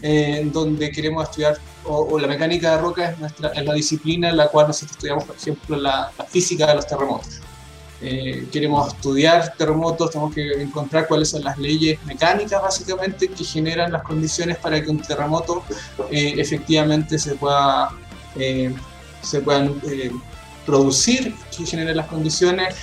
eh, 0.03 0.43
donde 0.53 0.91
queremos 0.91 1.23
estudiar, 1.23 1.57
o, 1.85 2.19
la 2.19 2.27
mecánica 2.27 2.73
de 2.73 2.79
roca 2.83 3.11
es, 3.11 3.19
nuestra, 3.21 3.51
es 3.51 3.65
la 3.65 3.75
disciplina 3.75 4.31
en 4.31 4.39
la 4.39 4.49
cual 4.49 4.67
nosotros 4.67 4.91
estudiamos, 4.91 5.23
por 5.23 5.37
ejemplo, 5.37 5.77
la, 5.77 6.11
la 6.19 6.25
física 6.25 6.67
de 6.67 6.75
los 6.75 6.87
terremotos. 6.89 7.44
Eh, 8.07 8.47
queremos 8.53 8.89
estudiar 8.89 9.55
terremotos, 9.57 10.11
tenemos 10.11 10.35
que 10.35 10.63
encontrar 10.63 11.09
cuáles 11.09 11.31
son 11.31 11.43
las 11.43 11.57
leyes 11.57 11.99
mecánicas 12.05 12.61
básicamente 12.61 13.29
que 13.29 13.45
generan 13.45 13.93
las 13.93 14.03
condiciones 14.03 14.59
para 14.59 14.83
que 14.83 14.91
un 14.91 15.01
terremoto 15.01 15.65
eh, 16.11 16.35
efectivamente 16.37 17.19
se 17.19 17.35
pueda, 17.35 17.89
eh, 18.37 18.75
se 19.23 19.41
puedan 19.41 19.81
producir, 20.67 21.35
que 21.57 21.65
generen 21.65 21.97
las 21.97 22.07
condiciones 22.07 22.75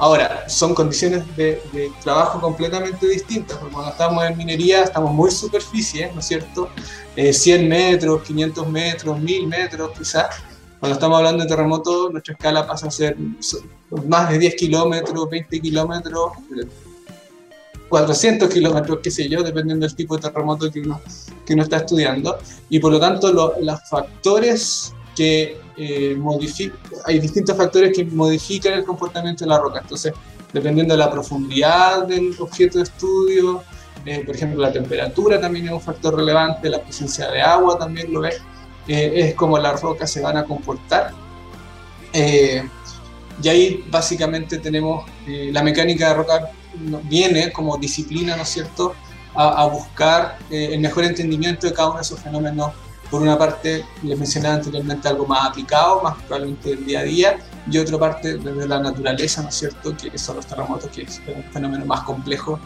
Ahora, 0.00 0.48
son 0.48 0.74
condiciones 0.74 1.24
de, 1.36 1.60
de, 1.72 1.90
trabajo 2.04 2.40
completamente 2.40 3.04
distintas, 3.08 3.58
porque 3.58 3.74
cuando 3.74 3.90
estamos 3.90 4.24
en 4.24 4.38
minería 4.38 4.84
estamos 4.84 5.12
muy 5.12 5.28
superficie, 5.28 6.12
¿no 6.14 6.20
es 6.20 6.26
cierto? 6.26 6.70
Eh, 7.16 7.32
100 7.32 7.68
metros, 7.68 8.22
500 8.22 8.68
metros, 8.68 9.18
1000 9.18 9.48
metros 9.48 9.90
quizás. 9.98 10.36
Cuando 10.78 10.94
estamos 10.94 11.18
hablando 11.18 11.42
de 11.42 11.48
terremotos, 11.48 12.12
nuestra 12.12 12.34
escala 12.34 12.64
pasa 12.64 12.86
a 12.86 12.90
ser 12.92 13.16
más 14.06 14.30
de 14.30 14.38
10 14.38 14.54
kilómetros, 14.54 15.30
20 15.30 15.60
kilómetros, 15.60 16.32
400 17.88 18.48
kilómetros, 18.52 18.98
qué 19.02 19.10
sé 19.10 19.28
yo, 19.28 19.42
dependiendo 19.42 19.86
del 19.86 19.96
tipo 19.96 20.16
de 20.16 20.22
terremoto 20.22 20.70
que 20.70 20.80
uno, 20.80 21.00
que 21.46 21.54
uno 21.54 21.62
está 21.62 21.78
estudiando. 21.78 22.38
Y 22.68 22.78
por 22.78 22.92
lo 22.92 23.00
tanto, 23.00 23.32
lo, 23.32 23.54
los 23.60 23.80
factores 23.88 24.94
que 25.16 25.58
eh, 25.76 26.16
hay 27.04 27.18
distintos 27.18 27.56
factores 27.56 27.96
que 27.96 28.04
modifican 28.04 28.74
el 28.74 28.84
comportamiento 28.84 29.44
de 29.44 29.50
la 29.50 29.58
roca. 29.58 29.80
Entonces, 29.80 30.12
dependiendo 30.52 30.94
de 30.94 30.98
la 30.98 31.10
profundidad 31.10 32.06
del 32.06 32.34
objeto 32.38 32.78
de 32.78 32.84
estudio, 32.84 33.62
eh, 34.04 34.22
por 34.24 34.34
ejemplo, 34.34 34.60
la 34.60 34.72
temperatura 34.72 35.40
también 35.40 35.66
es 35.66 35.72
un 35.72 35.80
factor 35.80 36.16
relevante, 36.16 36.68
la 36.68 36.80
presencia 36.80 37.30
de 37.30 37.40
agua 37.40 37.78
también 37.78 38.12
lo 38.12 38.24
es, 38.24 38.40
eh, 38.86 39.12
es 39.16 39.34
como 39.34 39.58
las 39.58 39.80
rocas 39.82 40.10
se 40.10 40.20
van 40.20 40.36
a 40.36 40.44
comportar. 40.44 41.12
Eh, 42.12 42.66
y 43.42 43.48
ahí 43.48 43.84
básicamente 43.90 44.58
tenemos 44.58 45.04
la 45.26 45.62
mecánica 45.62 46.08
de 46.08 46.14
roca 46.14 46.50
viene 47.04 47.52
como 47.52 47.76
disciplina, 47.76 48.36
¿no 48.36 48.42
es 48.42 48.48
cierto?, 48.48 48.94
a, 49.34 49.62
a 49.62 49.66
buscar 49.66 50.38
el 50.50 50.80
mejor 50.80 51.04
entendimiento 51.04 51.66
de 51.66 51.72
cada 51.72 51.88
uno 51.88 51.98
de 51.98 52.02
esos 52.02 52.20
fenómenos 52.20 52.72
por 53.10 53.22
una 53.22 53.38
parte, 53.38 53.84
les 54.02 54.18
mencionaba 54.18 54.56
anteriormente 54.56 55.08
algo 55.08 55.26
más 55.26 55.48
aplicado, 55.48 56.02
más 56.02 56.16
probablemente 56.24 56.70
del 56.70 56.84
día 56.84 57.00
a 57.00 57.02
día, 57.04 57.38
y 57.70 57.78
otra 57.78 57.98
parte 57.98 58.36
desde 58.36 58.68
la 58.68 58.80
naturaleza, 58.80 59.42
¿no 59.42 59.48
es 59.48 59.54
cierto?, 59.54 59.96
que 59.96 60.16
son 60.18 60.36
los 60.36 60.46
terremotos, 60.46 60.90
que 60.90 61.02
es 61.02 61.20
un 61.34 61.42
fenómeno 61.52 61.86
más 61.86 62.02
complejo 62.02 62.60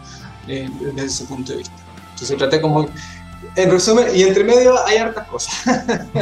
eh, 0.49 0.69
desde 0.95 1.07
ese 1.07 1.25
punto 1.25 1.53
de 1.53 1.59
vista. 1.59 1.75
Entonces 2.11 2.37
traté 2.37 2.61
como, 2.61 2.89
en 3.55 3.71
resumen, 3.71 4.07
y 4.15 4.23
entre 4.23 4.43
medio 4.43 4.75
hay 4.85 4.97
hartas 4.97 5.29
cosas. 5.29 5.55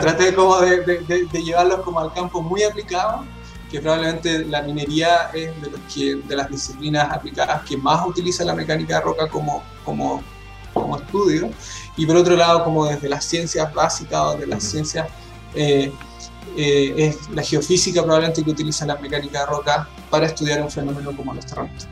traté 0.00 0.34
como 0.34 0.60
de, 0.60 0.80
de, 0.80 1.26
de, 1.30 1.42
llevarlos 1.42 1.80
como 1.80 2.00
al 2.00 2.12
campo 2.12 2.42
muy 2.42 2.64
aplicado, 2.64 3.24
que 3.74 3.80
probablemente 3.80 4.44
la 4.44 4.62
minería 4.62 5.30
es 5.34 5.60
de, 5.60 5.68
los 5.68 5.80
que, 5.92 6.14
de 6.14 6.36
las 6.36 6.48
disciplinas 6.48 7.10
aplicadas 7.10 7.64
que 7.64 7.76
más 7.76 8.06
utiliza 8.06 8.44
la 8.44 8.54
mecánica 8.54 8.98
de 8.98 9.00
roca 9.00 9.26
como, 9.26 9.64
como 9.84 10.22
como 10.72 10.96
estudio, 10.96 11.50
y 11.96 12.04
por 12.04 12.16
otro 12.16 12.36
lado, 12.36 12.64
como 12.64 12.86
desde 12.86 13.08
las 13.08 13.24
ciencias 13.24 13.72
básicas 13.72 14.20
o 14.20 14.36
de 14.36 14.46
las 14.46 14.62
ciencias, 14.62 15.08
eh, 15.54 15.92
eh, 16.56 16.94
es 16.96 17.30
la 17.30 17.42
geofísica 17.42 18.02
probablemente 18.02 18.44
que 18.44 18.50
utiliza 18.50 18.84
la 18.84 18.96
mecánica 18.96 19.40
de 19.40 19.46
roca 19.46 19.88
para 20.10 20.26
estudiar 20.26 20.60
un 20.62 20.70
fenómeno 20.70 21.12
como 21.16 21.32
los 21.32 21.46
terremotos. 21.46 21.88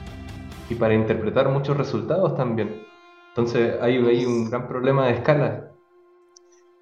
Y 0.69 0.75
para 0.75 0.95
interpretar 0.95 1.49
muchos 1.49 1.77
resultados 1.77 2.37
también. 2.37 2.85
Entonces 3.29 3.75
hay, 3.81 3.97
hay 3.97 4.25
un 4.25 4.51
gran 4.51 4.69
problema 4.69 5.07
de 5.07 5.15
escala. 5.15 5.72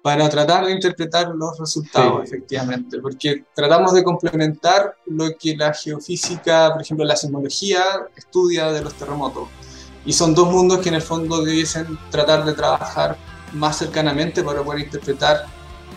Para 0.01 0.27
tratar 0.29 0.65
de 0.65 0.71
interpretar 0.71 1.29
los 1.35 1.59
resultados, 1.59 2.21
sí. 2.23 2.35
efectivamente, 2.35 2.99
porque 2.99 3.45
tratamos 3.53 3.93
de 3.93 4.03
complementar 4.03 4.95
lo 5.05 5.37
que 5.37 5.55
la 5.55 5.73
geofísica, 5.73 6.71
por 6.73 6.81
ejemplo, 6.81 7.05
la 7.05 7.15
sismología 7.15 7.83
estudia 8.15 8.71
de 8.71 8.81
los 8.81 8.95
terremotos 8.95 9.47
y 10.05 10.13
son 10.13 10.33
dos 10.33 10.51
mundos 10.51 10.79
que 10.79 10.89
en 10.89 10.95
el 10.95 11.01
fondo 11.01 11.43
debiesen 11.43 11.97
tratar 12.09 12.43
de 12.45 12.53
trabajar 12.53 13.17
más 13.53 13.77
cercanamente 13.77 14.43
para 14.43 14.63
poder 14.63 14.81
interpretar 14.81 15.45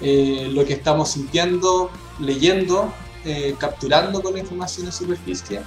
eh, 0.01 0.49
lo 0.53 0.65
que 0.65 0.75
estamos 0.75 1.11
sintiendo, 1.13 1.91
leyendo, 2.19 2.93
eh, 3.25 3.55
capturando 3.59 4.23
con 4.23 4.35
la 4.35 4.41
información 4.41 4.87
en 4.87 4.93
superficie, 4.93 5.61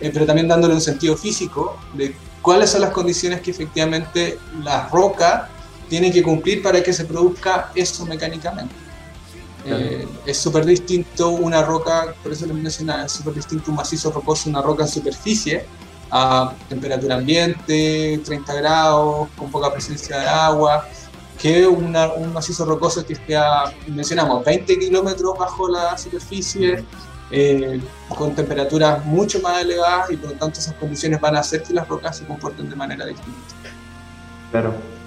eh, 0.00 0.10
pero 0.12 0.26
también 0.26 0.48
dándole 0.48 0.74
un 0.74 0.80
sentido 0.80 1.16
físico 1.16 1.78
de 1.94 2.14
cuáles 2.42 2.70
son 2.70 2.82
las 2.82 2.90
condiciones 2.90 3.40
que 3.40 3.50
efectivamente 3.50 4.38
la 4.62 4.88
roca 4.88 5.49
tiene 5.90 6.10
que 6.12 6.22
cumplir 6.22 6.62
para 6.62 6.82
que 6.82 6.92
se 6.92 7.04
produzca 7.04 7.70
eso 7.74 8.06
mecánicamente. 8.06 8.74
Eh, 9.66 10.08
es 10.24 10.38
súper 10.38 10.64
distinto 10.64 11.30
una 11.30 11.62
roca, 11.62 12.14
por 12.22 12.32
eso 12.32 12.46
les 12.46 12.56
mencionaba, 12.56 13.04
es 13.04 13.12
súper 13.12 13.34
distinto 13.34 13.70
un 13.70 13.76
macizo 13.76 14.10
rocoso, 14.10 14.48
una 14.48 14.62
roca 14.62 14.84
en 14.84 14.88
superficie, 14.88 15.66
a 16.10 16.54
temperatura 16.68 17.16
ambiente, 17.16 18.20
30 18.24 18.54
grados, 18.54 19.28
con 19.36 19.50
poca 19.50 19.70
presencia 19.70 20.18
de 20.18 20.28
agua, 20.28 20.88
que 21.38 21.66
una, 21.66 22.12
un 22.12 22.32
macizo 22.32 22.64
rocoso 22.64 23.04
que 23.04 23.14
esté 23.14 23.36
a, 23.36 23.64
mencionamos, 23.88 24.44
20 24.44 24.78
kilómetros 24.78 25.36
bajo 25.36 25.68
la 25.68 25.98
superficie, 25.98 26.84
eh, 27.32 27.80
con 28.08 28.34
temperaturas 28.34 29.04
mucho 29.04 29.40
más 29.40 29.62
elevadas 29.62 30.10
y 30.10 30.16
por 30.16 30.30
lo 30.30 30.36
tanto 30.36 30.58
esas 30.58 30.74
condiciones 30.74 31.20
van 31.20 31.36
a 31.36 31.40
hacer 31.40 31.62
que 31.62 31.74
las 31.74 31.86
rocas 31.86 32.16
se 32.16 32.24
comporten 32.24 32.68
de 32.70 32.76
manera 32.76 33.04
distinta. 33.06 33.40
Claro. 34.50 34.99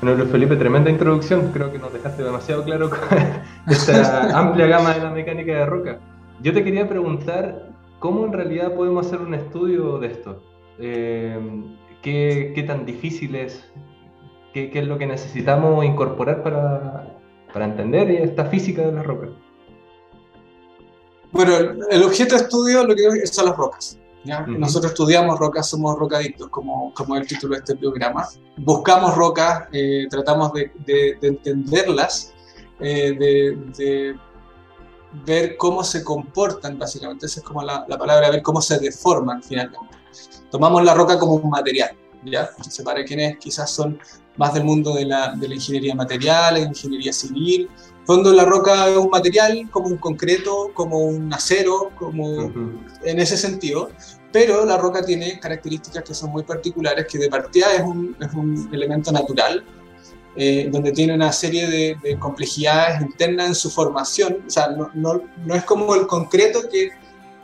Bueno, 0.00 0.16
Luis 0.16 0.30
Felipe, 0.30 0.56
tremenda 0.56 0.90
introducción, 0.90 1.50
creo 1.52 1.70
que 1.70 1.78
nos 1.78 1.92
dejaste 1.92 2.22
demasiado 2.22 2.64
claro 2.64 2.88
con 2.88 2.98
esta 3.68 4.38
amplia 4.38 4.66
gama 4.66 4.94
de 4.94 5.00
la 5.00 5.10
mecánica 5.10 5.52
de 5.52 5.66
roca. 5.66 5.98
Yo 6.40 6.54
te 6.54 6.64
quería 6.64 6.88
preguntar 6.88 7.70
¿Cómo 8.00 8.24
en 8.24 8.32
realidad 8.32 8.74
podemos 8.74 9.06
hacer 9.06 9.20
un 9.20 9.34
estudio 9.34 9.98
de 9.98 10.06
esto? 10.06 10.42
Eh, 10.78 11.38
¿qué, 12.00 12.52
¿qué, 12.54 12.62
tan 12.62 12.86
difícil 12.86 13.36
es? 13.36 13.62
¿Qué, 14.54 14.70
¿Qué, 14.70 14.78
es 14.78 14.86
lo 14.86 14.96
que 14.96 15.06
necesitamos 15.06 15.84
incorporar 15.84 16.42
para, 16.42 17.14
para 17.52 17.66
entender 17.66 18.10
esta 18.10 18.46
física 18.46 18.86
de 18.86 18.92
las 18.92 19.04
rocas? 19.04 19.28
Bueno, 21.30 21.52
el 21.90 22.02
objeto 22.02 22.36
de 22.36 22.40
estudio 22.40 22.84
lo 22.84 22.96
que 22.96 23.26
son 23.26 23.44
las 23.44 23.56
rocas. 23.56 23.98
¿Ya? 24.24 24.42
Uh 24.42 24.52
-huh. 24.52 24.58
Nosotros 24.58 24.92
estudiamos 24.92 25.38
rocas, 25.38 25.68
somos 25.68 25.98
rocadictos, 25.98 26.48
como, 26.48 26.92
como 26.94 27.16
el 27.16 27.26
título 27.26 27.54
de 27.54 27.60
este 27.60 27.76
programa. 27.76 28.28
Buscamos 28.56 29.14
rocas, 29.14 29.64
eh, 29.72 30.06
tratamos 30.10 30.52
de, 30.52 30.72
de, 30.86 31.18
de 31.20 31.28
entenderlas, 31.28 32.32
eh, 32.80 33.12
de, 33.18 33.58
de 33.76 34.16
ver 35.26 35.56
cómo 35.56 35.82
se 35.82 36.04
comportan, 36.04 36.78
básicamente, 36.78 37.26
esa 37.26 37.40
es 37.40 37.46
como 37.46 37.62
la, 37.62 37.84
la, 37.88 37.98
palabra, 37.98 38.30
ver 38.30 38.42
cómo 38.42 38.60
se 38.60 38.78
deforman 38.78 39.42
finalmente. 39.42 39.78
Tomamos 40.50 40.82
la 40.84 40.94
roca 40.94 41.18
como 41.18 41.34
un 41.34 41.50
material, 41.50 41.90
¿ya? 42.24 42.50
Entonces, 42.56 42.84
para 42.84 43.04
quienes 43.04 43.38
quizás 43.38 43.70
son 43.70 43.98
más 44.36 44.54
del 44.54 44.64
mundo 44.64 44.94
de 44.94 45.04
la, 45.04 45.34
de 45.34 45.48
la 45.48 45.54
ingeniería 45.54 45.94
material, 45.94 46.54
la 46.54 46.60
ingeniería 46.60 47.12
civil, 47.12 47.68
fondo 48.10 48.32
la 48.32 48.44
roca 48.44 48.88
es 48.88 48.96
un 48.96 49.08
material 49.08 49.68
como 49.70 49.86
un 49.86 49.96
concreto, 49.96 50.72
como 50.74 50.98
un 50.98 51.32
acero, 51.32 51.92
como 51.96 52.52
en 53.04 53.20
ese 53.20 53.36
sentido, 53.36 53.88
pero 54.32 54.64
la 54.64 54.76
roca 54.78 55.04
tiene 55.04 55.38
características 55.38 56.02
que 56.02 56.12
son 56.12 56.30
muy 56.30 56.42
particulares, 56.42 57.06
que 57.06 57.18
de 57.18 57.28
partida 57.28 57.72
es 57.72 57.82
un, 57.82 58.16
es 58.20 58.32
un 58.34 58.68
elemento 58.72 59.12
natural, 59.12 59.64
eh, 60.34 60.68
donde 60.72 60.90
tiene 60.90 61.14
una 61.14 61.30
serie 61.30 61.68
de, 61.68 62.18
complejidades 62.18 63.00
internas 63.00 63.46
en 63.46 63.54
su 63.54 63.70
formación, 63.70 64.38
o 64.44 64.50
sea, 64.50 64.66
no, 64.70 64.90
no, 64.92 65.22
no, 65.46 65.54
es 65.54 65.62
como 65.62 65.94
el 65.94 66.08
concreto 66.08 66.68
que 66.68 66.90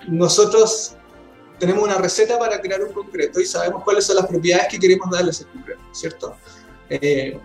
nosotros 0.08 0.96
tenemos 1.60 1.84
una 1.84 1.98
receta 1.98 2.40
para 2.40 2.60
crear 2.60 2.82
un 2.82 2.92
concreto 2.92 3.38
y 3.40 3.46
sabemos 3.46 3.84
cuáles 3.84 4.04
son 4.04 4.16
las 4.16 4.26
propiedades 4.26 4.66
que 4.68 4.80
queremos 4.80 5.08
darle 5.12 5.28
a 5.28 5.30
ese 5.30 5.44
concreto, 5.44 5.82
¿cierto? 5.92 6.34
Eh, 6.90 7.38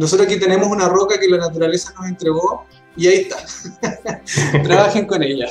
nosotros 0.00 0.28
aquí 0.28 0.40
tenemos 0.40 0.66
una 0.68 0.88
roca 0.88 1.20
que 1.20 1.28
la 1.28 1.36
naturaleza 1.36 1.92
nos 1.98 2.08
entregó 2.08 2.64
y 2.96 3.06
ahí 3.06 3.28
está. 3.28 4.22
Trabajen 4.64 5.06
con 5.06 5.22
ella. 5.22 5.46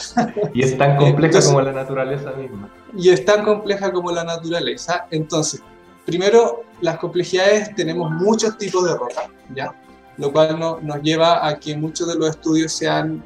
y 0.56 0.64
es 0.64 0.76
tan 0.76 0.98
compleja 0.98 1.40
como 1.40 1.62
la 1.62 1.72
naturaleza 1.72 2.32
misma. 2.32 2.68
Y 2.98 3.10
es 3.10 3.24
tan 3.24 3.46
compleja 3.46 3.92
como 3.92 4.12
la 4.12 4.24
naturaleza. 4.24 5.06
Entonces, 5.12 5.62
primero, 6.04 6.64
las 6.82 6.98
complejidades, 6.98 7.76
tenemos 7.76 8.10
muchos 8.10 8.58
tipos 8.58 8.86
de 8.86 8.96
roca, 8.96 9.30
¿ya? 9.54 9.72
Lo 10.18 10.32
cual 10.32 10.60
nos 10.60 11.02
lleva 11.04 11.48
a 11.48 11.60
que 11.60 11.78
muchos 11.78 12.08
de 12.08 12.16
los 12.16 12.32
estudios 12.32 12.74
sean 12.74 13.24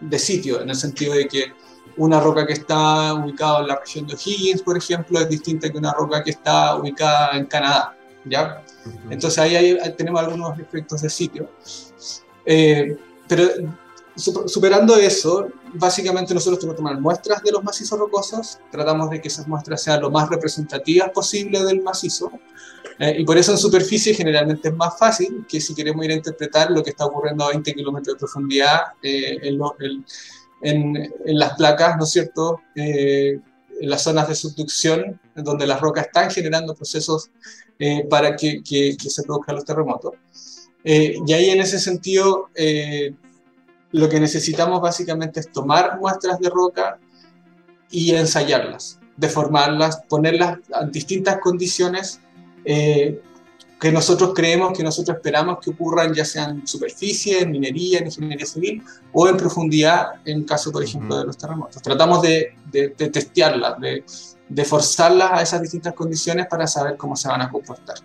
de 0.00 0.18
sitio, 0.18 0.62
en 0.62 0.70
el 0.70 0.76
sentido 0.76 1.12
de 1.12 1.28
que 1.28 1.52
una 1.98 2.18
roca 2.18 2.46
que 2.46 2.54
está 2.54 3.12
ubicada 3.12 3.60
en 3.60 3.66
la 3.66 3.76
región 3.78 4.06
de 4.06 4.14
O'Higgins, 4.14 4.62
por 4.62 4.78
ejemplo, 4.78 5.20
es 5.20 5.28
distinta 5.28 5.70
que 5.70 5.76
una 5.76 5.92
roca 5.92 6.24
que 6.24 6.30
está 6.30 6.76
ubicada 6.76 7.36
en 7.36 7.44
Canadá, 7.44 7.94
¿ya? 8.24 8.64
Entonces 9.10 9.38
ahí, 9.38 9.78
tenemos 9.96 10.20
algunos 10.20 10.58
efectos 10.58 11.02
de 11.02 11.10
sitio. 11.10 11.48
Eh, 12.44 12.96
pero 13.28 13.44
superando 14.16 14.96
eso, 14.96 15.48
básicamente 15.74 16.34
nosotros 16.34 16.58
tenemos 16.58 16.76
que 16.76 16.82
tomar 16.82 17.00
muestras 17.00 17.42
de 17.42 17.52
los 17.52 17.64
macizos 17.64 17.98
rocosos, 17.98 18.58
tratamos 18.70 19.10
de 19.10 19.20
que 19.20 19.28
esas 19.28 19.48
muestras 19.48 19.82
sean 19.82 20.00
lo 20.00 20.10
más 20.10 20.28
representativas 20.28 21.10
posible 21.10 21.64
del 21.64 21.82
macizo, 21.82 22.30
eh, 22.98 23.16
y 23.18 23.24
por 23.24 23.38
eso 23.38 23.52
en 23.52 23.58
superficie 23.58 24.12
generalmente 24.12 24.68
es 24.68 24.74
más 24.74 24.98
fácil 24.98 25.46
que 25.48 25.60
si 25.60 25.74
queremos 25.74 26.04
ir 26.04 26.10
a 26.10 26.14
interpretar 26.14 26.70
lo 26.70 26.82
que 26.82 26.90
está 26.90 27.06
ocurriendo 27.06 27.44
a 27.44 27.48
20 27.48 27.72
kilómetros 27.72 28.14
de 28.14 28.18
profundidad 28.18 28.80
eh, 29.02 29.38
en, 29.42 30.04
en, 30.60 31.38
las 31.38 31.54
placas, 31.54 31.96
¿no 31.96 32.04
es 32.04 32.10
cierto? 32.10 32.60
en 32.74 33.42
las 33.88 34.02
zonas 34.02 34.28
de 34.28 34.34
subducción, 34.34 35.20
donde 35.34 35.66
las 35.66 35.80
rocas 35.80 36.06
están 36.06 36.30
generando 36.30 36.74
procesos 36.74 37.30
eh, 37.78 38.06
para 38.08 38.36
que, 38.36 38.62
que, 38.62 38.96
se 38.98 39.22
produzcan 39.22 39.56
los 39.56 39.64
terremotos. 39.64 40.12
Eh, 40.84 41.16
y 41.26 41.32
ahí 41.32 41.50
en 41.50 41.60
ese 41.60 41.78
sentido, 41.78 42.50
eh, 42.54 43.14
lo 43.92 44.08
que 44.08 44.20
necesitamos 44.20 44.80
básicamente 44.80 45.40
es 45.40 45.50
tomar 45.50 45.98
muestras 45.98 46.38
de 46.38 46.50
roca 46.50 46.98
y 47.90 48.14
ensayarlas, 48.14 48.98
deformarlas, 49.16 50.02
ponerlas 50.08 50.58
en 50.80 50.90
distintas 50.90 51.38
condiciones 51.38 52.20
que 53.82 53.90
nosotros 53.90 54.32
creemos, 54.32 54.78
que 54.78 54.84
nosotros 54.84 55.16
esperamos 55.16 55.58
que 55.60 55.70
ocurran, 55.70 56.14
ya 56.14 56.24
sea 56.24 56.44
en 56.44 56.64
superficie, 56.64 57.40
en 57.40 57.50
minería, 57.50 57.98
en 57.98 58.06
ingeniería 58.06 58.46
civil 58.46 58.80
o 59.12 59.28
en 59.28 59.36
profundidad, 59.36 60.20
en 60.24 60.44
caso, 60.44 60.70
por 60.70 60.84
ejemplo, 60.84 61.18
de 61.18 61.24
los 61.24 61.36
terremotos. 61.36 61.82
Tratamos 61.82 62.22
de, 62.22 62.54
de, 62.70 62.94
de 62.96 63.08
testearlas, 63.08 63.80
de, 63.80 64.04
de 64.54 64.64
forzarlas 64.64 65.32
a 65.32 65.42
esas 65.42 65.62
distintas 65.62 65.94
condiciones 65.94 66.46
para 66.46 66.66
saber 66.66 66.96
cómo 66.96 67.16
se 67.16 67.28
van 67.28 67.40
a 67.40 67.50
comportar. 67.50 67.96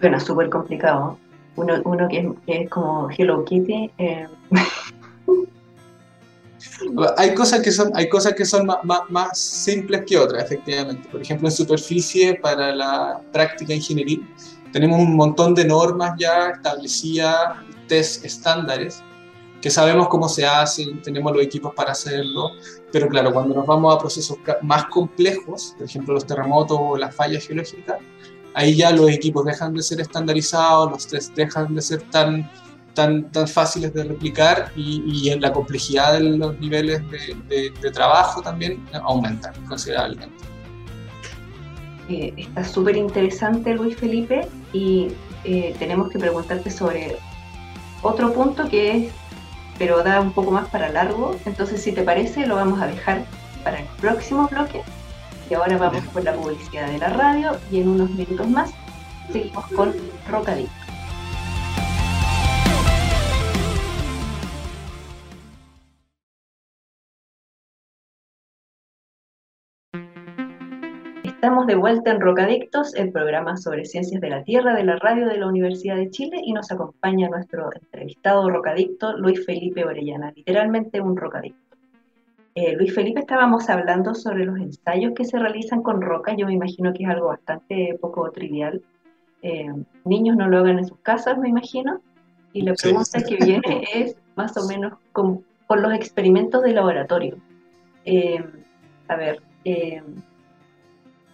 Suena 0.00 0.18
súper 0.18 0.50
complicado. 0.50 1.18
Uno, 1.56 1.80
uno 1.84 2.08
que, 2.08 2.34
es, 2.46 2.68
como 2.68 3.08
Hello 3.10 3.44
Kitty. 3.44 3.92
Eh. 3.98 4.26
hay 7.16 7.34
cosas 7.34 7.62
que 7.62 7.70
son, 7.70 7.92
hay 7.94 8.08
cosas 8.08 8.34
que 8.34 8.44
son 8.44 8.66
más, 8.66 8.78
más, 9.08 9.38
simples 9.38 10.02
que 10.06 10.18
otras, 10.18 10.44
efectivamente. 10.44 11.08
Por 11.08 11.22
ejemplo, 11.22 11.46
en 11.48 11.52
superficie, 11.52 12.34
para 12.34 12.74
la 12.74 13.20
práctica 13.32 13.72
ingenieril, 13.72 14.28
tenemos 14.72 14.98
un 14.98 15.14
montón 15.14 15.54
de 15.54 15.64
normas 15.64 16.14
ya 16.18 16.50
establecidas, 16.50 17.56
test 17.86 18.24
estándares, 18.24 19.02
que 19.64 19.70
sabemos 19.70 20.08
cómo 20.08 20.28
se 20.28 20.44
hacen, 20.44 21.00
tenemos 21.00 21.32
los 21.32 21.42
equipos 21.42 21.72
para 21.74 21.92
hacerlo, 21.92 22.50
pero 22.92 23.08
claro, 23.08 23.32
cuando 23.32 23.54
nos 23.54 23.66
vamos 23.66 23.94
a 23.94 23.98
procesos 23.98 24.36
más 24.60 24.84
complejos, 24.88 25.74
por 25.78 25.86
ejemplo 25.86 26.12
los 26.12 26.26
terremotos 26.26 26.76
o 26.78 26.98
las 26.98 27.14
fallas 27.14 27.46
geológicas, 27.46 27.96
ahí 28.52 28.76
ya 28.76 28.90
los 28.90 29.08
equipos 29.08 29.46
dejan 29.46 29.72
de 29.72 29.82
ser 29.82 30.02
estandarizados, 30.02 30.90
los 30.90 31.06
test 31.06 31.34
dejan 31.34 31.74
de 31.74 31.80
ser 31.80 32.02
tan, 32.10 32.50
tan, 32.92 33.32
tan 33.32 33.48
fáciles 33.48 33.94
de 33.94 34.04
replicar 34.04 34.70
y, 34.76 35.30
en 35.30 35.40
la 35.40 35.50
complejidad 35.50 36.12
de 36.12 36.20
los 36.36 36.60
niveles 36.60 37.00
de, 37.48 37.90
trabajo 37.90 38.42
también 38.42 38.86
aumentan 38.92 39.54
considerablemente. 39.66 40.44
Eh, 42.10 42.34
está 42.36 42.64
súper 42.64 42.98
interesante 42.98 43.72
Luis 43.72 43.96
Felipe 43.96 44.46
y 44.74 45.08
eh, 45.44 45.74
tenemos 45.78 46.10
que 46.10 46.18
preguntarte 46.18 46.70
sobre 46.70 47.16
otro 48.02 48.30
punto 48.34 48.68
que 48.68 49.06
es 49.06 49.23
pero 49.78 50.02
da 50.02 50.20
un 50.20 50.32
poco 50.32 50.50
más 50.50 50.68
para 50.68 50.88
largo. 50.90 51.36
Entonces, 51.44 51.82
si 51.82 51.92
te 51.92 52.02
parece, 52.02 52.46
lo 52.46 52.56
vamos 52.56 52.80
a 52.80 52.86
dejar 52.86 53.24
para 53.62 53.80
el 53.80 53.86
próximo 54.00 54.48
bloque. 54.48 54.82
Y 55.50 55.54
ahora 55.54 55.76
vamos 55.76 56.04
por 56.06 56.24
la 56.24 56.34
publicidad 56.34 56.88
de 56.88 56.98
la 56.98 57.08
radio 57.08 57.56
y 57.70 57.80
en 57.80 57.88
unos 57.88 58.10
minutos 58.10 58.48
más 58.48 58.70
seguimos 59.32 59.66
con 59.68 59.94
Rocadito. 60.28 60.83
Estamos 71.44 71.66
de 71.66 71.74
vuelta 71.74 72.10
en 72.10 72.22
Rocadictos, 72.22 72.94
el 72.94 73.12
programa 73.12 73.58
sobre 73.58 73.84
ciencias 73.84 74.18
de 74.22 74.30
la 74.30 74.42
Tierra 74.44 74.74
de 74.74 74.82
la 74.82 74.96
radio 74.96 75.28
de 75.28 75.36
la 75.36 75.46
Universidad 75.46 75.96
de 75.96 76.08
Chile 76.08 76.40
y 76.42 76.54
nos 76.54 76.72
acompaña 76.72 77.28
nuestro 77.28 77.68
entrevistado 77.70 78.48
rocadicto 78.48 79.12
Luis 79.18 79.44
Felipe 79.44 79.84
Orellana, 79.84 80.32
literalmente 80.34 81.02
un 81.02 81.18
rocadicto. 81.18 81.76
Eh, 82.54 82.74
Luis 82.76 82.94
Felipe, 82.94 83.20
estábamos 83.20 83.68
hablando 83.68 84.14
sobre 84.14 84.46
los 84.46 84.56
ensayos 84.56 85.12
que 85.14 85.26
se 85.26 85.38
realizan 85.38 85.82
con 85.82 86.00
roca, 86.00 86.34
yo 86.34 86.46
me 86.46 86.54
imagino 86.54 86.94
que 86.94 87.02
es 87.02 87.10
algo 87.10 87.26
bastante 87.26 87.94
poco 88.00 88.30
trivial. 88.30 88.80
Eh, 89.42 89.70
niños 90.06 90.38
no 90.38 90.48
lo 90.48 90.60
hagan 90.60 90.78
en 90.78 90.86
sus 90.86 90.98
casas, 91.00 91.36
me 91.36 91.50
imagino, 91.50 92.00
y 92.54 92.62
la 92.62 92.72
pregunta 92.72 93.22
que 93.22 93.36
viene 93.36 93.84
es 93.94 94.16
más 94.34 94.56
o 94.56 94.66
menos 94.66 94.94
con, 95.12 95.44
los 95.68 95.92
experimentos 95.92 96.62
de 96.62 96.72
laboratorio. 96.72 97.36
Eh, 98.06 98.42
a 99.08 99.16
ver, 99.16 99.42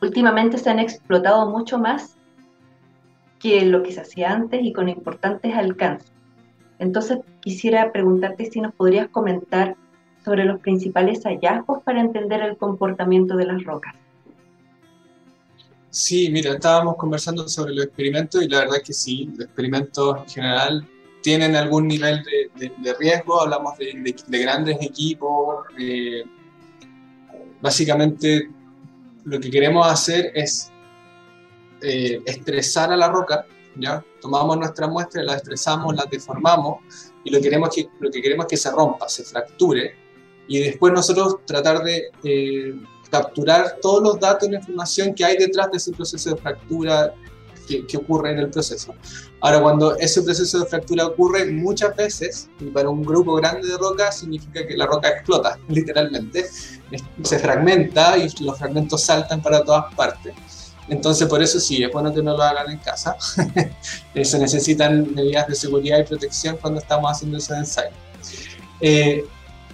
últimamente 0.01 0.59
se 0.59 0.71
han 0.71 0.79
explotado 0.79 1.49
mucho 1.51 1.79
más 1.79 2.17
que 3.39 3.65
lo 3.65 3.83
que 3.83 3.93
se 3.93 4.01
hacía 4.01 4.33
antes 4.33 4.61
y 4.63 4.73
con 4.73 4.89
importantes 4.89 5.55
alcances. 5.55 6.13
Entonces 6.79 7.19
quisiera 7.41 7.93
preguntarte 7.93 8.51
si 8.51 8.61
nos 8.61 8.75
podrías 8.75 9.09
comentar 9.09 9.77
sobre 10.25 10.45
los 10.45 10.61
principales 10.61 11.23
hallazgos 11.25 11.83
para 11.83 12.01
entender 12.01 12.43
el 12.43 12.57
comportamiento 12.57 13.37
de 13.37 13.47
las 13.47 13.65
rocas. 13.65 13.95
Sí, 15.91 16.31
mira, 16.31 16.53
estábamos 16.53 16.97
conversando 16.97 17.49
sobre 17.49 17.75
los 17.75 17.87
experimentos 17.87 18.43
y 18.43 18.49
la 18.49 18.61
verdad 18.61 18.77
que 18.85 18.93
sí, 18.93 19.29
los 19.33 19.47
experimentos 19.47 20.19
en 20.19 20.29
general 20.29 20.89
tienen 21.23 21.57
algún 21.57 21.89
nivel 21.89 22.23
de, 22.23 22.95
riesgo, 22.99 23.43
hablamos 23.43 23.77
de, 23.77 24.15
grandes 24.39 24.79
equipos, 24.81 25.67
eh, 25.79 26.23
básicamente 27.61 28.49
lo 29.31 29.39
que 29.39 29.49
queremos 29.49 29.87
hacer 29.87 30.33
es 30.35 30.73
eh, 31.83 32.21
estresar 32.27 32.93
a 32.93 32.97
la 32.97 33.09
roca, 33.09 33.47
¿ya? 33.77 34.05
Tomamos 34.21 34.59
nuestra 34.59 34.89
muestra, 34.89 35.23
la 35.23 35.37
estresamos, 35.37 35.95
la 35.95 36.05
deformamos 36.11 36.81
y 37.23 37.31
lo, 37.31 37.41
queremos 37.41 37.71
que, 37.73 37.89
lo 38.01 38.11
que 38.11 38.21
queremos 38.21 38.47
es 38.47 38.51
que 38.51 38.57
se 38.57 38.71
rompa, 38.73 39.09
se 39.09 39.23
fracture 39.23 39.95
y 40.49 40.59
después 40.59 40.93
nosotros 40.93 41.37
tratar 41.47 41.85
de 41.85 42.11
eh, 42.25 42.75
capturar 43.09 43.77
todos 43.81 44.03
los 44.03 44.19
datos 44.19 44.49
y 44.49 44.53
la 44.53 44.59
información 44.59 45.15
que 45.15 45.25
hay 45.25 45.37
detrás 45.37 45.71
de 45.71 45.77
ese 45.77 45.93
proceso 45.93 46.35
de 46.35 46.37
fractura, 46.37 47.15
que, 47.87 47.97
ocurre 47.97 48.33
en 48.33 48.39
el 48.39 48.51
proceso. 48.51 48.95
Ahora, 49.41 49.61
cuando 49.61 49.97
ese 49.97 50.23
proceso 50.23 50.61
de 50.61 50.67
fractura 50.67 51.07
ocurre 51.07 51.51
muchas 51.51 51.95
veces, 51.97 52.49
y 52.61 52.65
para 52.67 52.91
un 52.91 53.03
grupo 53.03 53.35
grande 53.35 53.69
de 53.69 53.77
rocas, 53.77 54.19
significa 54.19 54.67
que 54.67 54.77
la 54.77 54.87
roca 54.87 55.09
explota, 55.09 55.59
literalmente, 55.69 56.47
se 57.23 57.39
fragmenta 57.39 58.19
y 58.19 58.29
los 58.41 58.59
fragmentos 58.59 59.03
saltan 59.03 59.41
para 59.43 59.63
todas 59.65 59.95
partes. 59.95 60.35
Entonces, 60.89 61.29
por 61.29 61.41
eso 61.41 61.61
sí, 61.61 61.83
es 61.83 61.93
bueno 61.93 62.13
que 62.13 62.23
no 62.23 62.37
lo 62.37 62.43
hagan 62.43 62.71
en 62.71 62.79
casa. 62.79 63.17
se 64.25 64.39
necesitan 64.39 65.15
medidas 65.15 65.47
de 65.47 65.55
seguridad 65.55 66.01
y 66.01 66.03
protección 66.03 66.57
cuando 66.61 66.81
estamos 66.81 67.13
haciendo 67.13 67.39
esos 67.39 67.57
ensayos. 67.57 67.95
Eh, 68.81 69.25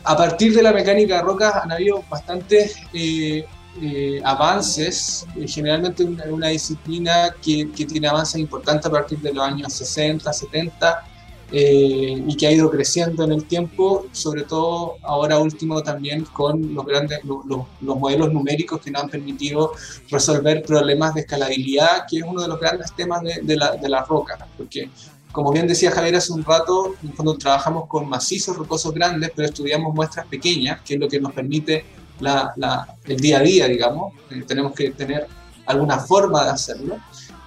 a 0.04 0.16
partir 0.16 0.54
de 0.54 0.62
la 0.62 0.72
mecánica 0.72 1.16
de 1.16 1.22
rocas 1.22 1.54
han 1.56 1.72
habido 1.72 2.04
bastantes 2.08 2.76
eh, 2.92 3.46
eh, 3.80 4.20
avances, 4.24 5.26
eh, 5.36 5.46
generalmente 5.46 6.04
una, 6.04 6.24
una 6.24 6.48
disciplina 6.48 7.34
que, 7.42 7.70
que, 7.72 7.84
tiene 7.86 8.08
avances 8.08 8.40
importantes 8.40 8.86
a 8.86 8.90
partir 8.90 9.18
de 9.18 9.32
los 9.32 9.44
años 9.44 9.72
60, 9.72 10.32
70, 10.32 11.04
eh, 11.52 12.24
y 12.26 12.36
que 12.36 12.46
ha 12.46 12.52
ido 12.52 12.70
creciendo 12.70 13.24
en 13.24 13.32
el 13.32 13.44
tiempo, 13.44 14.06
sobre 14.12 14.42
todo 14.42 14.96
ahora 15.02 15.38
último 15.38 15.82
también 15.82 16.24
con 16.24 16.74
los 16.74 16.84
grandes 16.84 17.22
los, 17.24 17.46
los, 17.46 17.98
modelos 17.98 18.32
numéricos 18.32 18.80
que 18.80 18.90
nos 18.90 19.04
han 19.04 19.10
permitido 19.10 19.72
resolver 20.10 20.62
problemas 20.64 21.14
de 21.14 21.20
escalabilidad, 21.20 22.06
que 22.10 22.18
es 22.18 22.24
uno 22.26 22.42
de 22.42 22.48
los 22.48 22.58
grandes 22.58 22.92
temas 22.94 23.22
de, 23.22 23.40
de 23.42 23.56
la, 23.56 23.76
de 23.76 23.88
la 23.88 24.02
roca, 24.04 24.48
porque 24.56 24.90
como 25.30 25.52
bien 25.52 25.68
decía 25.68 25.90
Javier 25.90 26.16
hace 26.16 26.32
un 26.32 26.42
rato, 26.42 26.94
cuando 27.14 27.36
trabajamos 27.36 27.86
con 27.88 28.08
macizos 28.08 28.56
rocosos 28.56 28.94
grandes, 28.94 29.30
pero 29.36 29.46
estudiamos 29.46 29.94
muestras 29.94 30.26
pequeñas, 30.26 30.80
que 30.80 30.94
es 30.94 31.00
lo 31.00 31.08
que 31.08 31.20
nos 31.20 31.32
permite 31.34 31.84
la, 32.20 32.52
la, 32.56 32.94
el 33.04 33.18
día 33.18 33.38
a 33.38 33.42
día, 33.42 33.66
digamos, 33.66 34.14
eh, 34.30 34.44
tenemos 34.46 34.72
que 34.72 34.90
tener 34.90 35.26
alguna 35.66 35.98
forma 35.98 36.44
de 36.44 36.50
hacerlo. 36.50 36.96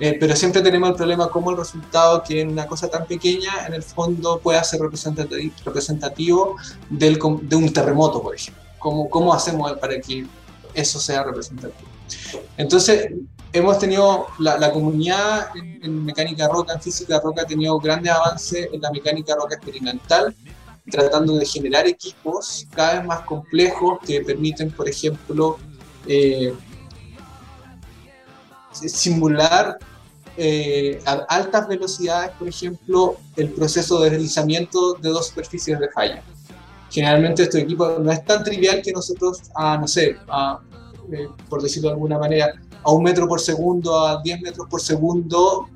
Eh, 0.02 0.16
pero 0.18 0.34
siempre 0.34 0.62
tenemos 0.62 0.92
el 0.92 0.96
problema 0.96 1.30
como 1.30 1.52
el 1.52 1.58
resultado 1.58 2.24
que 2.24 2.40
en 2.40 2.52
una 2.52 2.66
cosa 2.66 2.88
tan 2.88 3.06
pequeña 3.06 3.68
en 3.68 3.74
el 3.74 3.84
fondo 3.84 4.40
pueda 4.40 4.64
ser 4.64 4.80
representativo, 4.80 6.56
del, 6.90 7.20
de 7.42 7.56
un 7.56 7.74
terremoto, 7.74 8.22
por 8.22 8.34
ejemplo. 8.34 8.64
¿Cómo, 8.78 9.10
¿Cómo 9.10 9.34
hacemos 9.34 9.74
para 9.74 10.00
que 10.00 10.26
eso 10.74 11.00
sea 11.00 11.24
representativo? 11.24 11.90
Entonces, 12.56 13.12
hemos 13.52 13.78
tenido, 13.78 14.28
la, 14.40 14.58
la 14.58 14.72
comunidad 14.72 15.50
en, 15.56 15.84
en, 15.84 16.06
mecánica 16.06 16.48
roca, 16.48 16.74
en 16.74 16.82
física 16.82 17.20
roca, 17.20 17.42
ha 17.42 17.46
tenido 17.46 17.78
grandes 17.80 18.14
avances 18.14 18.70
en 18.72 18.80
la 18.80 18.92
mecánica 18.92 19.36
roca 19.36 19.56
experimental, 19.56 20.34
tratando 20.90 21.36
de 21.36 21.46
generar 21.46 21.88
equipos 21.88 22.68
cada 22.72 22.96
vez 22.96 23.06
más 23.06 23.22
complejos 23.22 24.00
que 24.06 24.22
permiten, 24.22 24.72
por 24.72 24.88
ejemplo, 24.90 25.58
eh, 26.08 26.54
simular 28.72 29.78
eh, 30.38 31.02
a 31.06 31.14
altas 31.30 31.68
velocidades, 31.68 32.32
por 32.38 32.48
ejemplo, 32.48 33.18
el 33.36 33.50
proceso 33.50 34.00
de 34.02 34.12
deslizamiento 34.12 34.94
de 34.94 35.10
dos 35.10 35.28
superficies 35.28 35.80
de 35.80 35.90
falla. 35.90 36.24
Generalmente 36.90 37.44
este 37.44 37.60
equipo 37.60 38.00
no 38.00 38.12
es 38.12 38.24
tan 38.26 38.44
trivial 38.44 38.82
que 38.82 38.92
nosotros, 38.92 39.42
a, 39.56 39.78
no 39.78 39.88
sé, 39.88 40.16
eh, 41.12 41.28
por 41.50 41.62
decirlo 41.62 41.90
de 41.90 41.94
alguna 41.94 42.18
manera, 42.18 42.54
a 42.84 42.92
un 42.92 43.04
metro 43.04 43.28
por 43.28 43.40
segundo, 43.40 44.00
a 44.00 44.22
10 44.22 44.42
metros 44.42 44.68
por 44.70 44.82
segundo, 44.82 45.68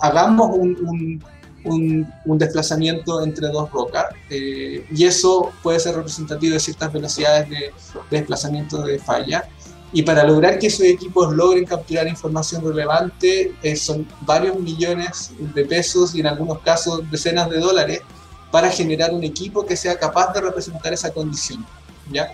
hagamos 0.00 0.56
un, 0.56 1.22
un, 1.64 2.06
desplazamiento 2.38 3.22
entre 3.22 3.48
dos 3.48 3.70
rocas 3.70 4.06
eh, 4.30 4.84
y 4.90 5.04
eso 5.04 5.52
puede 5.62 5.78
ser 5.80 5.96
representativo 5.96 6.54
de 6.54 6.60
ciertas 6.60 6.92
velocidades 6.92 7.48
de, 7.48 7.56
de 7.56 7.72
desplazamiento 8.10 8.82
de 8.82 8.98
falla. 8.98 9.48
Y 9.94 10.02
para 10.02 10.24
lograr 10.24 10.58
que 10.58 10.68
esos 10.68 10.86
equipos 10.86 11.34
logren 11.34 11.66
capturar 11.66 12.08
información 12.08 12.64
relevante, 12.64 13.54
eh, 13.62 13.76
son 13.76 14.08
varios 14.22 14.58
millones 14.58 15.32
de 15.38 15.64
pesos 15.66 16.14
y 16.14 16.20
en 16.20 16.28
algunos 16.28 16.60
casos 16.60 17.02
decenas 17.10 17.50
de 17.50 17.58
dólares 17.58 18.00
para 18.50 18.70
generar 18.70 19.12
un 19.12 19.22
equipo 19.22 19.66
que 19.66 19.76
sea 19.76 19.98
capaz 19.98 20.32
de 20.32 20.40
representar 20.40 20.92
esa 20.92 21.12
condición. 21.12 21.64
¿ya? 22.10 22.32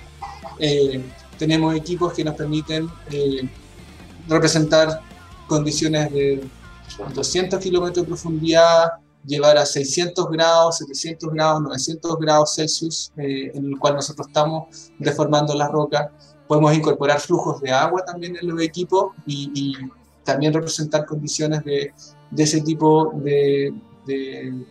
Eh, 0.59 1.05
tenemos 1.37 1.75
equipos 1.75 2.13
que 2.13 2.25
nos 2.25 2.35
permiten 2.35 2.89
representar 4.29 5.01
condiciones 5.49 6.13
de 6.13 6.45
200 7.15 7.61
kilómetros 7.61 8.05
de 8.05 8.09
profundidad, 8.09 8.89
llevar 9.25 9.59
a 9.59 9.67
600 9.67 10.29
grados, 10.31 10.79
700 10.79 11.31
grados, 11.33 11.63
900 11.63 12.19
grados 12.19 12.55
Celsius, 12.55 13.13
eh, 13.17 13.51
en 13.55 13.67
el 13.67 13.79
cual 13.79 13.95
nosotros 13.95 14.29
estamos 14.29 14.91
deformando 14.99 15.55
la 15.55 15.69
roca 15.69 16.11
podemos 16.49 16.75
incorporar 16.75 17.21
flujos 17.21 17.61
de 17.61 17.71
agua 17.71 18.05
también 18.05 18.37
en 18.41 18.49
los 18.49 18.61
equipos 18.61 19.13
y, 19.27 19.53
y 19.55 19.75
también 20.25 20.53
representar 20.53 21.05
condiciones 21.07 21.63
de, 21.63 21.93
de 22.31 22.43
ese 22.43 22.63
tipo 22.63 23.13
de, 23.17 23.73
de, 24.07 24.65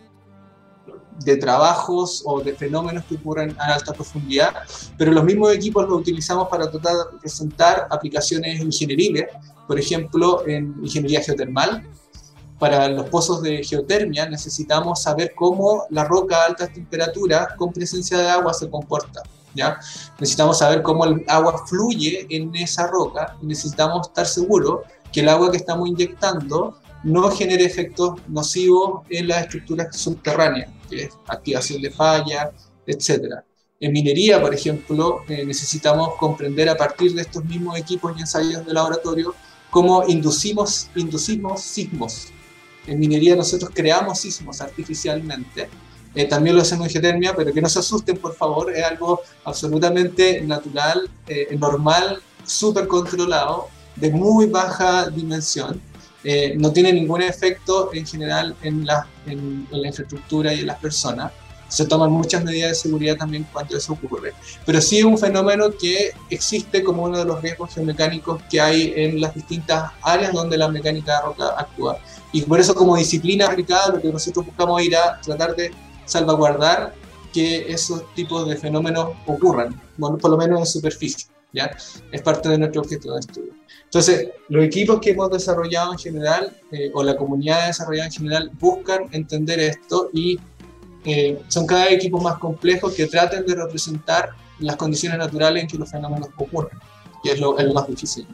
de, 1.23 1.37
trabajos 1.37 2.23
o 2.25 2.41
de 2.41 2.53
fenómenos 2.53 3.05
que 3.05 3.15
ocurren 3.15 3.55
a 3.59 3.75
alta 3.75 3.93
profundidad, 3.93 4.53
pero 4.97 5.11
los 5.11 5.23
mismos 5.23 5.53
equipos 5.53 5.87
los 5.87 5.99
utilizamos 5.99 6.47
para 6.49 6.69
tratar 6.69 6.93
de 6.93 7.03
representar 7.13 7.87
aplicaciones 7.89 8.59
ingenieriles, 8.59 9.27
por 9.67 9.79
ejemplo, 9.79 10.47
en 10.47 10.75
ingeniería 10.81 11.21
geotermal. 11.21 11.87
Para 12.59 12.87
los 12.87 13.07
pozos 13.09 13.41
de 13.41 13.63
geotermia 13.63 14.27
necesitamos 14.27 15.03
saber 15.03 15.33
cómo 15.35 15.83
la 15.89 16.03
roca 16.03 16.37
a 16.37 16.45
altas 16.45 16.73
temperaturas 16.73 17.49
con 17.55 17.71
presencia 17.71 18.17
de 18.17 18.29
agua 18.29 18.53
se 18.53 18.69
comporta. 18.69 19.21
¿ya? 19.53 19.79
Necesitamos 20.19 20.59
saber 20.59 20.81
cómo 20.81 21.05
el 21.05 21.23
agua 21.27 21.65
fluye 21.67 22.25
en 22.29 22.55
esa 22.55 22.87
roca 22.87 23.37
necesitamos 23.41 24.07
estar 24.07 24.25
seguros 24.25 24.81
que 25.11 25.21
el 25.21 25.29
agua 25.29 25.51
que 25.51 25.57
estamos 25.57 25.87
inyectando 25.87 26.77
no 27.03 27.29
genere 27.31 27.63
efectos 27.63 28.19
nocivos 28.27 29.03
en 29.09 29.27
las 29.27 29.43
estructuras 29.43 29.95
subterráneas, 29.95 30.69
que 30.89 31.03
es 31.03 31.17
activación 31.27 31.81
de 31.81 31.91
fallas, 31.91 32.49
etc. 32.85 33.35
En 33.79 33.93
minería, 33.93 34.41
por 34.41 34.53
ejemplo, 34.53 35.21
eh, 35.27 35.45
necesitamos 35.45 36.15
comprender 36.19 36.67
a 36.69 36.75
partir 36.75 37.13
de 37.13 37.21
estos 37.21 37.45
mismos 37.45 37.77
equipos 37.77 38.13
y 38.17 38.21
ensayos 38.21 38.65
de 38.65 38.73
laboratorio 38.73 39.35
cómo 39.69 40.03
inducimos, 40.07 40.89
inducimos 40.95 41.61
sismos. 41.61 42.27
En 42.87 42.99
minería 42.99 43.35
nosotros 43.35 43.71
creamos 43.73 44.19
sismos 44.19 44.61
artificialmente 44.61 45.69
eh, 46.17 46.25
también 46.25 46.55
lo 46.55 46.63
hacemos 46.63 46.87
en 46.87 46.93
geotermia, 46.93 47.35
pero 47.35 47.53
que 47.53 47.61
no 47.61 47.69
se 47.69 47.77
asusten, 47.77 48.17
por 48.17 48.33
favor, 48.35 48.75
es 48.75 48.83
algo 48.83 49.21
absolutamente 49.43 50.41
natural, 50.41 51.07
eh, 51.27 51.55
normal, 51.59 52.19
súper 52.43 52.87
controlado, 52.87 53.67
de 53.95 54.09
muy 54.09 54.47
baja 54.47 55.11
dimensión. 55.11 55.79
Eh, 56.23 56.55
no 56.57 56.73
tiene 56.73 56.91
ningún 56.91 57.21
efecto 57.21 57.91
en 57.93 58.07
general 58.07 58.55
en 58.63 58.83
la, 58.83 59.07
en, 59.27 59.67
en 59.71 59.81
la 59.81 59.87
infraestructura 59.89 60.51
y 60.55 60.61
en 60.61 60.67
las 60.67 60.79
personas 60.79 61.31
se 61.67 61.85
toman 61.85 62.11
muchas 62.11 62.43
medidas 62.43 62.69
de 62.69 62.75
seguridad 62.75 63.17
también 63.17 63.45
cuando 63.51 63.77
eso 63.77 63.93
ocurre. 63.93 64.33
Pero 64.65 64.81
sí 64.81 64.99
es 64.99 65.03
un 65.03 65.17
fenómeno 65.17 65.71
que 65.71 66.11
existe 66.29 66.83
como 66.83 67.03
uno 67.03 67.19
de 67.19 67.25
los 67.25 67.41
riesgos 67.41 67.73
geomecánicos 67.73 68.41
que 68.49 68.59
hay 68.59 68.93
en 68.95 69.21
las 69.21 69.35
distintas 69.35 69.91
áreas 70.01 70.33
donde 70.33 70.57
la 70.57 70.69
mecánica 70.69 71.17
de 71.17 71.25
roca 71.27 71.49
actúa. 71.57 71.99
Y 72.31 72.41
por 72.41 72.59
eso 72.59 72.75
como 72.75 72.95
disciplina 72.97 73.47
aplicada 73.47 73.93
lo 73.93 74.01
que 74.01 74.11
nosotros 74.11 74.45
buscamos 74.45 74.81
ir 74.81 74.95
a 74.95 75.19
tratar 75.21 75.55
de 75.55 75.71
salvaguardar 76.05 76.93
que 77.33 77.71
esos 77.71 78.03
tipos 78.15 78.47
de 78.47 78.55
fenómenos 78.55 79.09
ocurran, 79.25 79.79
bueno, 79.97 80.17
por 80.17 80.31
lo 80.31 80.37
menos 80.37 80.59
en 80.59 80.65
superficie. 80.65 81.27
¿ya? 81.53 81.71
Es 82.11 82.21
parte 82.21 82.49
de 82.49 82.57
nuestro 82.57 82.81
objeto 82.81 83.13
de 83.13 83.19
estudio. 83.19 83.53
Entonces, 83.83 84.29
los 84.49 84.63
equipos 84.65 84.99
que 84.99 85.11
hemos 85.11 85.29
desarrollado 85.31 85.93
en 85.93 85.97
general, 85.97 86.57
eh, 86.71 86.91
o 86.93 87.03
la 87.03 87.15
comunidad 87.15 87.67
desarrollada 87.67 88.07
en 88.07 88.11
general, 88.11 88.51
buscan 88.59 89.07
entender 89.11 89.59
esto 89.59 90.09
y 90.13 90.37
eh, 91.05 91.39
son 91.47 91.65
cada 91.65 91.85
vez 91.85 91.93
equipos 91.93 92.21
más 92.21 92.37
complejos 92.37 92.93
que 92.93 93.07
traten 93.07 93.45
de 93.45 93.55
representar 93.55 94.31
las 94.59 94.75
condiciones 94.75 95.17
naturales 95.17 95.63
en 95.63 95.69
que 95.69 95.77
los 95.77 95.89
fenómenos 95.89 96.29
ocurren, 96.35 96.77
que 97.23 97.31
es 97.31 97.39
lo, 97.39 97.57
es 97.57 97.65
lo 97.65 97.73
más 97.73 97.87
difícil. 97.87 98.27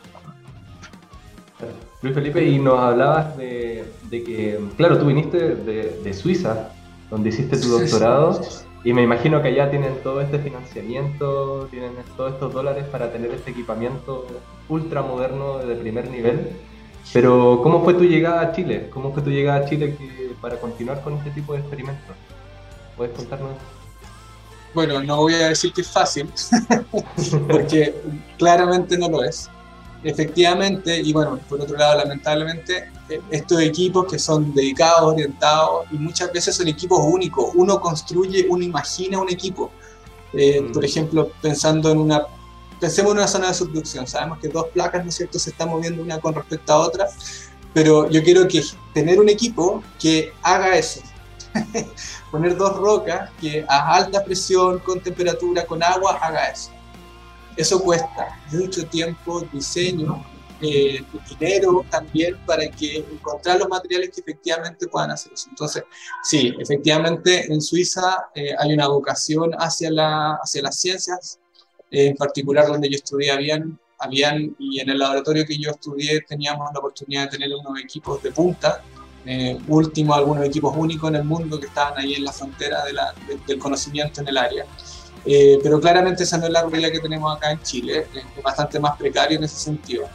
Luis 2.03 2.13
Felipe, 2.13 2.45
y 2.45 2.59
nos 2.59 2.77
hablabas 2.79 3.37
de, 3.37 3.85
de 4.09 4.23
que, 4.23 4.59
claro, 4.75 4.99
tú 4.99 5.05
viniste 5.05 5.55
de, 5.55 6.01
de 6.03 6.13
Suiza 6.13 6.69
donde 7.09 7.29
hiciste 7.29 7.57
tu 7.57 7.69
doctorado. 7.69 8.41
Y 8.83 8.91
me 8.91 9.01
imagino 9.01 9.41
que 9.41 9.47
allá 9.47 9.69
tienen 9.69 9.95
todo 10.03 10.19
este 10.19 10.39
financiamiento, 10.39 11.69
tienen 11.71 11.91
todos 12.17 12.33
estos 12.33 12.53
dólares 12.53 12.83
para 12.91 13.09
tener 13.13 13.31
este 13.31 13.51
equipamiento 13.51 14.27
ultra 14.67 15.01
moderno 15.01 15.59
de 15.59 15.75
primer 15.75 16.09
nivel. 16.09 16.49
Pero, 17.13 17.61
¿cómo 17.63 17.85
fue 17.85 17.93
tu 17.93 18.03
llegada 18.03 18.41
a 18.41 18.51
Chile? 18.51 18.89
¿Cómo 18.93 19.13
fue 19.13 19.21
tu 19.21 19.29
llegada 19.29 19.65
a 19.65 19.69
Chile 19.69 19.95
para 20.41 20.57
continuar 20.57 21.01
con 21.03 21.13
este 21.13 21.29
tipo 21.29 21.53
de 21.53 21.59
experimentos? 21.59 22.15
¿Puedes 22.97 23.15
contarnos? 23.15 23.51
Bueno, 24.73 25.01
no 25.01 25.17
voy 25.17 25.35
a 25.35 25.49
decir 25.49 25.71
que 25.71 25.81
es 25.81 25.89
fácil, 25.89 26.27
porque 27.47 27.95
claramente 28.37 28.97
no 28.97 29.07
lo 29.07 29.23
es 29.23 29.49
efectivamente, 30.03 30.99
y 30.99 31.13
bueno, 31.13 31.39
por 31.49 31.61
otro 31.61 31.77
lado, 31.77 31.97
lamentablemente, 31.99 32.89
eh, 33.09 33.21
estos 33.31 33.61
equipos 33.61 34.05
que 34.09 34.19
son 34.19 34.53
dedicados, 34.53 35.13
orientados, 35.13 35.85
y 35.91 35.95
muchas 35.95 36.31
veces 36.31 36.55
son 36.55 36.67
equipos 36.67 36.99
únicos. 37.03 37.51
Uno 37.55 37.79
construye, 37.79 38.45
uno 38.49 38.63
imagina 38.63 39.19
un 39.19 39.29
equipo. 39.29 39.71
Eh, 40.33 40.61
mm. 40.61 40.71
Por 40.71 40.85
ejemplo, 40.85 41.31
pensando 41.41 41.91
en 41.91 41.99
una, 41.99 42.23
pensemos 42.79 43.11
en 43.11 43.17
una 43.19 43.27
zona 43.27 43.47
de 43.47 43.53
subducción. 43.53 44.07
Sabemos 44.07 44.39
que 44.39 44.49
dos 44.49 44.67
placas, 44.73 45.03
¿no 45.03 45.09
es 45.09 45.15
cierto?, 45.15 45.39
se 45.39 45.51
están 45.51 45.69
moviendo 45.69 46.01
una 46.01 46.19
con 46.19 46.33
respecto 46.33 46.73
a 46.73 46.79
otra, 46.79 47.07
pero 47.73 48.09
yo 48.09 48.23
quiero 48.23 48.47
que 48.47 48.63
tener 48.93 49.19
un 49.19 49.29
equipo 49.29 49.83
que 49.99 50.33
haga 50.43 50.77
eso. 50.77 51.01
Poner 52.31 52.57
dos 52.57 52.75
rocas 52.77 53.29
que 53.39 53.63
a 53.67 53.95
alta 53.95 54.23
presión, 54.23 54.79
con 54.79 54.99
temperatura, 54.99 55.65
con 55.65 55.83
agua, 55.83 56.17
haga 56.21 56.47
eso. 56.47 56.71
Eso 57.55 57.81
cuesta 57.81 58.39
mucho 58.51 58.85
tiempo, 58.87 59.41
diseño, 59.51 60.23
eh, 60.65 61.03
dinero 61.29 61.85
también 61.89 62.37
para 62.45 62.69
que 62.69 62.99
encontrar 62.99 63.59
los 63.59 63.67
materiales 63.67 64.11
que 64.11 64.21
efectivamente 64.21 64.87
puedan 64.87 65.11
hacer 65.11 65.33
eso. 65.33 65.49
Entonces, 65.49 65.83
sí, 66.23 66.53
efectivamente 66.57 67.51
en 67.51 67.61
Suiza 67.61 68.27
eh, 68.33 68.55
hay 68.57 68.73
una 68.73 68.87
vocación 68.87 69.51
hacia, 69.57 69.91
la, 69.91 70.35
hacia 70.41 70.61
las 70.61 70.79
ciencias, 70.79 71.39
eh, 71.91 72.07
en 72.07 72.15
particular 72.15 72.67
donde 72.67 72.89
yo 72.89 72.95
estudié 72.95 73.31
habían, 73.31 73.77
habían, 73.99 74.55
y 74.57 74.79
en 74.79 74.89
el 74.89 74.99
laboratorio 74.99 75.45
que 75.45 75.57
yo 75.57 75.71
estudié 75.71 76.21
teníamos 76.21 76.69
la 76.73 76.79
oportunidad 76.79 77.23
de 77.23 77.37
tener 77.37 77.49
unos 77.53 77.77
equipos 77.79 78.23
de 78.23 78.31
punta 78.31 78.81
último 79.67 80.13
algunos 80.13 80.45
equipos 80.45 80.75
únicos 80.75 81.09
en 81.09 81.15
el 81.15 81.23
mundo 81.23 81.57
que 81.57 81.67
estaban 81.67 81.97
ahí 81.97 82.13
en 82.13 82.25
la 82.25 82.33
frontera 82.33 82.83
del 83.47 83.57
conocimiento 83.57 84.19
en 84.19 84.27
el 84.27 84.37
área. 84.37 84.65
Eh, 85.25 85.59
pero 85.63 85.79
claramente 85.79 86.23
esa 86.23 86.37
no 86.37 86.45
es 86.45 86.51
la 86.51 86.63
realidad 86.63 86.91
que 86.91 86.99
tenemos 86.99 87.35
acá 87.35 87.51
en 87.51 87.61
Chile, 87.61 88.07
es 88.13 88.43
bastante 88.43 88.79
más 88.79 88.97
precario 88.97 89.37
en 89.37 89.43
ese 89.45 89.57
sentido. 89.57 90.07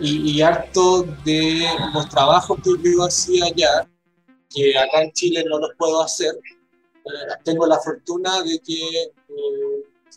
Y, 0.00 0.30
y 0.30 0.42
harto 0.42 1.02
de 1.24 1.66
los 1.92 2.08
trabajos 2.08 2.58
que 2.62 2.92
yo 2.92 3.04
hacía 3.04 3.46
allá, 3.46 3.88
que 4.48 4.76
acá 4.78 5.02
en 5.02 5.12
Chile 5.12 5.44
no 5.48 5.58
los 5.58 5.70
puedo 5.76 6.02
hacer, 6.02 6.34
eh, 6.34 7.10
tengo 7.44 7.66
la 7.66 7.78
fortuna 7.78 8.42
de 8.42 8.58
que 8.60 9.12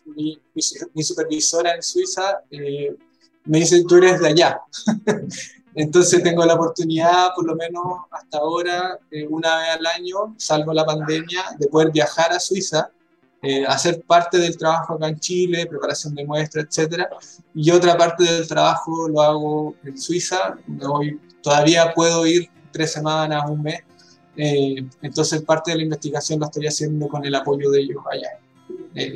mi, 0.05 0.39
mi, 0.93 1.03
supervisora 1.03 1.75
en 1.75 1.83
Suiza 1.83 2.41
me 3.45 3.59
dice, 3.59 3.83
tú 3.87 3.95
eres 3.95 4.19
de 4.19 4.27
allá. 4.29 4.61
Entonces 5.75 6.21
tengo 6.21 6.45
la 6.45 6.55
oportunidad, 6.55 7.29
por 7.33 7.45
lo 7.45 7.55
menos 7.55 7.83
hasta 8.11 8.39
ahora, 8.39 8.99
eh, 9.09 9.25
una 9.27 9.57
vez 9.57 9.69
al 9.77 9.85
año, 9.85 10.35
salvo 10.37 10.73
la 10.73 10.85
pandemia, 10.85 11.43
de 11.57 11.67
poder 11.67 11.91
viajar 11.91 12.33
a 12.33 12.39
Suiza, 12.39 12.91
eh, 13.43 13.65
hacer 13.65 14.01
parte 14.03 14.37
del 14.37 14.55
trabajo 14.55 14.93
acá 14.93 15.07
en 15.07 15.19
Chile, 15.19 15.65
preparación 15.65 16.13
de 16.13 16.25
muestras, 16.25 16.65
etc. 16.77 17.05
Y 17.55 17.71
otra 17.71 17.97
parte 17.97 18.23
del 18.23 18.47
trabajo 18.47 19.07
lo 19.07 19.21
hago 19.21 19.75
en 19.83 19.97
Suiza, 19.97 20.55
hoy 20.87 21.19
todavía 21.41 21.91
puedo 21.93 22.25
ir 22.27 22.49
tres 22.71 22.91
semanas, 22.91 23.43
un 23.49 23.63
mes. 23.63 23.81
Eh, 24.37 24.85
entonces 25.01 25.41
parte 25.41 25.71
de 25.71 25.77
la 25.77 25.83
investigación 25.83 26.39
la 26.39 26.45
estoy 26.45 26.67
haciendo 26.67 27.07
con 27.07 27.25
el 27.25 27.35
apoyo 27.35 27.69
de 27.71 27.81
ellos 27.81 28.03
allá. 28.09 28.29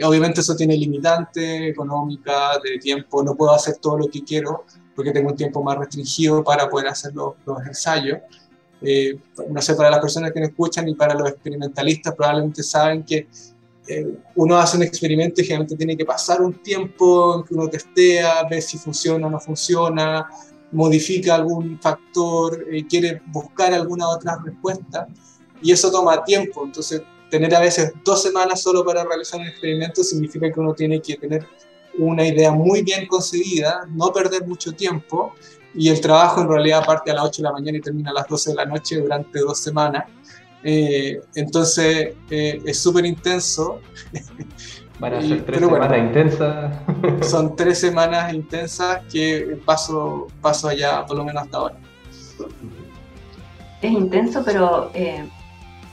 obviamente 0.06 0.42
eso 0.42 0.56
tiene 0.56 0.76
limitante 0.76 1.70
económica, 1.70 2.60
de 2.64 2.80
tiempo, 2.80 3.24
no 3.24 3.36
puedo 3.36 3.54
hacer 3.54 3.78
todo 3.78 3.98
lo 3.98 4.08
que 4.08 4.24
quiero, 4.24 4.66
porque 4.96 5.12
tengo 5.12 5.30
un 5.30 5.36
tiempo 5.36 5.62
más 5.62 5.78
restringido 5.78 6.44
para 6.44 6.70
poder 6.70 6.88
hacer 6.88 7.14
los, 7.14 7.36
ensayos. 7.68 8.20
Eh, 8.82 9.18
no 9.50 9.62
sé, 9.62 9.76
para 9.76 9.90
las 9.90 10.00
personas 10.00 10.32
que 10.32 10.40
me 10.40 10.48
escuchan 10.48 10.88
y 10.88 10.96
para 10.96 11.14
los 11.14 11.30
experimentalistas 11.30 12.14
probablemente 12.16 12.64
saben 12.64 13.04
que 13.04 13.28
eh, 13.88 14.18
uno 14.36 14.58
hace 14.58 14.78
un 14.78 14.84
experimento 14.84 15.42
y 15.42 15.46
generalmente 15.46 15.76
tiene 15.76 15.96
que 15.96 16.06
pasar 16.06 16.42
un 16.42 16.54
tiempo 16.54 17.38
en 17.38 17.44
que 17.44 17.54
uno 17.54 17.68
testea, 17.70 18.44
ve 18.50 18.62
si 18.62 18.78
funciona 18.78 19.28
o 19.28 19.30
no 19.30 19.40
funciona, 19.40 20.28
modifica 20.72 21.36
algún 21.36 21.80
factor, 21.80 22.66
eh, 22.72 22.86
quiere 22.88 23.22
buscar 23.28 23.74
alguna 23.74 24.10
otra 24.10 24.40
respuesta 24.44 25.08
y 25.62 25.72
eso 25.72 25.92
toma 25.92 26.24
tiempo. 26.24 26.66
Entonces, 26.66 27.02
tener 27.30 27.54
a 27.56 27.60
veces 27.60 27.94
dos 28.04 28.22
semanas 28.22 28.62
solo 28.62 28.84
para 28.86 29.04
realizar 29.04 29.40
un 29.40 29.48
experimento 29.48 30.04
significa 30.04 30.52
que 30.52 30.60
uno 30.60 30.74
tiene 30.74 31.02
que 31.02 31.16
tener 31.16 31.46
una 31.98 32.26
idea 32.28 32.52
muy 32.52 32.82
bien 32.82 33.08
concebida, 33.08 33.86
no 33.90 34.12
perder 34.12 34.46
mucho 34.46 34.74
tiempo 34.74 35.34
y 35.74 35.90
el 35.90 36.02
trabajo 36.02 36.42
en 36.42 36.50
realidad 36.50 36.86
parte 36.86 37.12
a 37.12 37.16
las 37.16 37.26
8 37.26 37.42
de 37.42 37.44
la 37.44 37.52
mañana 37.52 37.78
y 37.78 37.82
termina 37.82 38.12
a 38.12 38.14
las 38.14 38.28
12 38.28 38.52
de 38.52 38.56
la 38.56 38.66
noche 38.66 39.00
durante 39.00 39.40
dos 39.40 39.60
semanas. 39.60 40.06
Eh, 40.68 41.22
entonces 41.36 42.16
eh, 42.32 42.60
es 42.66 42.80
súper 42.82 43.06
intenso. 43.06 43.82
Van 45.00 45.14
a 45.14 45.22
ser 45.22 45.46
tres 45.46 45.60
semanas 45.60 45.98
intensas. 46.00 46.76
son 47.30 47.56
tres 47.56 47.80
semanas 47.80 48.34
intensas 48.34 49.02
que 49.12 49.60
paso, 49.64 50.28
paso 50.42 50.68
allá, 50.68 51.06
por 51.06 51.18
lo 51.18 51.24
menos 51.24 51.44
hasta 51.44 51.58
ahora. 51.58 51.76
Es 53.82 53.92
intenso, 53.92 54.42
pero 54.44 54.90
eh, 54.96 55.24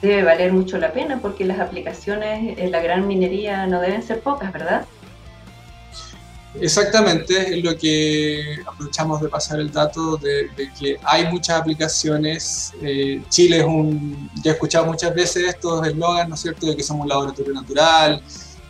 debe 0.01 0.23
valer 0.23 0.53
mucho 0.55 0.79
la 0.79 0.93
pena 0.93 1.18
porque 1.20 1.45
las 1.45 1.61
aplicaciones 1.61 2.57
en 2.59 2.70
la 2.70 2.81
gran 2.81 3.07
minería 3.07 3.66
no 3.66 3.79
deben 3.79 4.03
ser 4.03 4.20
pocas, 4.20 4.53
¿verdad? 4.53 4.87
Exactamente, 6.61 7.57
es 7.57 7.65
lo 7.65 7.77
que 7.77 8.59
aprovechamos 8.67 9.23
de 9.23 9.29
pasar 9.29 9.59
el 9.59 9.73
dato 9.73 10.19
de, 10.19 10.51
que 10.79 10.99
hay 11.03 11.27
muchas 11.29 11.61
aplicaciones. 11.61 12.73
Eh, 12.83 13.23
Chile 13.31 13.61
es 13.61 13.65
un, 13.65 14.31
ya 14.43 14.51
he 14.51 14.55
escuchado 14.55 14.87
muchas 14.87 15.15
veces 15.15 15.49
estos 15.49 15.87
eslogans, 15.87 16.29
¿no 16.29 16.35
es 16.35 16.41
cierto?, 16.41 16.67
de 16.67 16.77
que 16.77 16.83
somos 16.83 17.05
un 17.05 17.09
laboratorio 17.09 17.55
natural, 17.55 18.23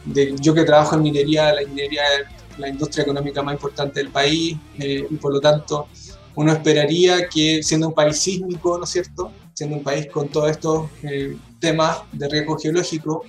de 0.04 0.34
yo 0.40 0.54
que 0.54 0.64
trabajo 0.64 0.94
en 0.94 1.02
minería, 1.02 1.52
la 1.52 1.62
minería 1.62 2.02
es 2.20 2.58
la 2.58 2.68
industria 2.68 3.02
económica 3.02 3.42
más 3.42 3.54
importante 3.54 3.98
del 3.98 4.10
país, 4.10 4.56
eh, 4.78 5.06
y 5.10 5.16
por 5.16 5.32
lo 5.32 5.40
tanto 5.40 5.88
uno 6.34 6.52
esperaría 6.52 7.28
que 7.28 7.62
siendo 7.62 7.88
un 7.88 7.94
país 7.94 8.16
sísmico, 8.16 8.78
¿no 8.78 8.84
es 8.84 8.90
cierto?, 8.90 9.32
siendo 9.54 9.76
un 9.76 9.82
país 9.82 10.06
con 10.06 10.28
todos 10.28 10.50
estos 10.50 10.88
eh, 11.02 11.36
temas 11.58 11.98
de 12.12 12.28
riesgo 12.28 12.56
geológico, 12.56 13.24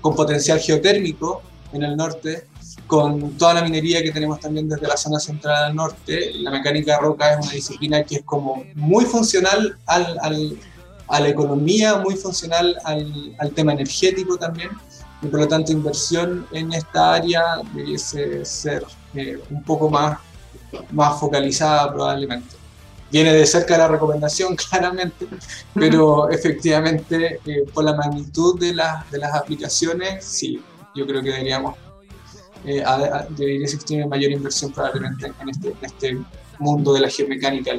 con 0.00 0.14
potencial 0.14 0.60
geotérmico 0.60 1.42
en 1.72 1.82
el 1.82 1.96
norte, 1.96 2.46
con 2.86 3.36
toda 3.36 3.54
la 3.54 3.62
minería 3.62 4.02
que 4.02 4.12
tenemos 4.12 4.40
también 4.40 4.68
desde 4.68 4.86
la 4.86 4.96
zona 4.96 5.18
central 5.18 5.64
al 5.64 5.74
norte. 5.74 6.32
La 6.34 6.50
mecánica 6.50 6.92
de 6.92 6.98
roca 7.00 7.32
es 7.32 7.44
una 7.44 7.54
disciplina 7.54 8.02
que 8.04 8.16
es 8.16 8.22
como 8.22 8.64
muy 8.74 9.04
funcional 9.04 9.76
al, 9.86 10.18
al, 10.20 10.58
a 11.08 11.20
la 11.20 11.28
economía, 11.28 11.96
muy 11.96 12.16
funcional 12.16 12.76
al, 12.84 13.34
al, 13.38 13.50
tema 13.52 13.72
energético 13.72 14.36
también, 14.36 14.70
y 15.22 15.26
por 15.26 15.40
lo 15.40 15.48
tanto 15.48 15.72
inversión 15.72 16.46
en 16.52 16.72
esta 16.72 17.14
área 17.14 17.42
debiese 17.74 18.44
ser 18.44 18.84
eh, 19.14 19.38
un 19.50 19.62
poco 19.62 19.90
más, 19.90 20.18
más 20.92 21.18
focalizada 21.18 21.92
probablemente. 21.92 22.56
Viene 23.10 23.32
de 23.32 23.46
cerca 23.46 23.78
la 23.78 23.88
recomendación, 23.88 24.56
claramente, 24.70 25.26
pero 25.74 26.28
efectivamente 26.30 27.40
eh, 27.46 27.64
por 27.72 27.84
la 27.84 27.94
magnitud 27.94 28.58
de, 28.60 28.68
de 28.68 29.18
las 29.18 29.34
aplicaciones, 29.34 30.24
sí, 30.24 30.62
yo 30.94 31.06
creo 31.06 31.22
que 31.22 31.30
deberíamos 31.30 31.76
eh, 32.66 32.84
debería 33.30 33.64
existir 33.64 33.98
una 33.98 34.08
mayor 34.08 34.32
inversión 34.32 34.72
probablemente 34.72 35.32
en 35.40 35.48
este, 35.48 35.74
este 35.82 36.18
mundo 36.58 36.94
de 36.94 37.00
la 37.00 37.08
geomecánica 37.08 37.72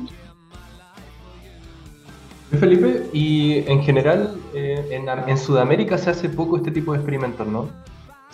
Felipe, 2.59 3.09
y 3.11 3.57
en 3.69 3.83
general 3.83 4.39
eh, 4.53 4.87
en, 4.91 5.09
en, 5.09 5.37
Sudamérica 5.37 5.97
se 5.97 6.11
hace 6.11 6.29
poco 6.29 6.57
este 6.57 6.71
tipo 6.71 6.93
de 6.93 6.99
experimentos, 6.99 7.45
¿no? 7.45 7.69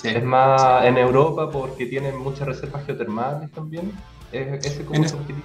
Es 0.04 0.24
más 0.24 0.86
en 0.86 0.98
Europa 0.98 1.50
porque 1.50 1.86
tienen 1.88 2.18
muchas 2.18 2.48
reservas 2.48 2.86
geotermales 2.86 3.50
también. 3.52 3.92
¿Es, 4.32 4.66
ese 4.66 4.84
como 4.84 5.04
en, 5.04 5.14
objetivo? 5.14 5.40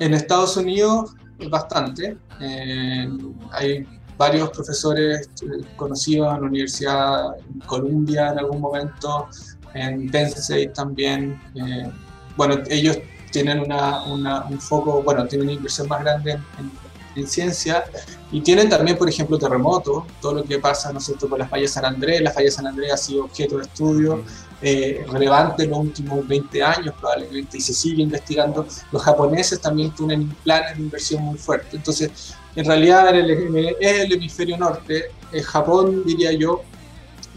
en 0.00 0.14
Estados 0.14 0.56
Unidos 0.56 1.14
bastante. 1.50 2.16
Eh, 2.40 3.08
hay 3.52 3.86
varios 4.16 4.50
profesores 4.50 5.30
conocidos 5.76 6.34
en 6.34 6.40
la 6.40 6.48
Universidad 6.48 7.36
de 7.36 7.66
Columbia 7.66 8.32
en 8.32 8.38
algún 8.40 8.60
momento, 8.60 9.28
en 9.74 10.14
State 10.14 10.68
también. 10.68 11.40
Eh, 11.54 11.90
bueno, 12.36 12.62
ellos 12.68 12.98
tienen 13.30 13.60
una, 13.60 14.04
una, 14.04 14.44
un 14.46 14.60
foco, 14.60 15.02
bueno, 15.02 15.26
tienen 15.26 15.48
una 15.48 15.56
inversión 15.56 15.88
más 15.88 16.00
grande 16.00 16.32
en, 16.32 16.70
en, 17.16 17.26
ciencia 17.26 17.84
y 18.30 18.40
tienen 18.40 18.68
también, 18.68 18.96
por 18.96 19.08
ejemplo, 19.08 19.36
terremotos, 19.38 20.04
todo 20.20 20.34
lo 20.34 20.44
que 20.44 20.60
pasa, 20.60 20.92
¿no 20.92 21.00
es 21.00 21.06
cierto?, 21.06 21.28
con 21.28 21.40
la 21.40 21.48
falla 21.48 21.66
San 21.66 21.84
Andrés. 21.84 22.20
La 22.20 22.30
falla 22.30 22.50
San 22.50 22.66
Andrés 22.66 22.92
ha 22.92 22.96
sido 22.96 23.24
objeto 23.24 23.56
de 23.56 23.64
estudio 23.64 24.22
eh, 24.60 25.04
relevante 25.08 25.62
en 25.62 25.70
los 25.70 25.78
últimos 25.78 26.26
20 26.26 26.62
años 26.64 26.92
probablemente 26.98 27.58
y 27.58 27.60
se 27.60 27.72
sigue 27.72 28.02
investigando. 28.02 28.66
Los 28.90 29.02
japoneses 29.02 29.60
también 29.60 29.92
tienen 29.92 30.28
planes 30.42 30.76
de 30.76 30.82
inversión 30.82 31.22
muy 31.22 31.38
fuertes. 31.38 31.74
Entonces, 31.74 32.34
en 32.56 32.64
realidad 32.64 33.14
es 33.14 33.24
el, 33.24 34.12
hemisferio 34.12 34.56
norte. 34.58 35.12
en 35.32 35.42
Japón, 35.44 36.02
diría 36.04 36.32
yo, 36.32 36.62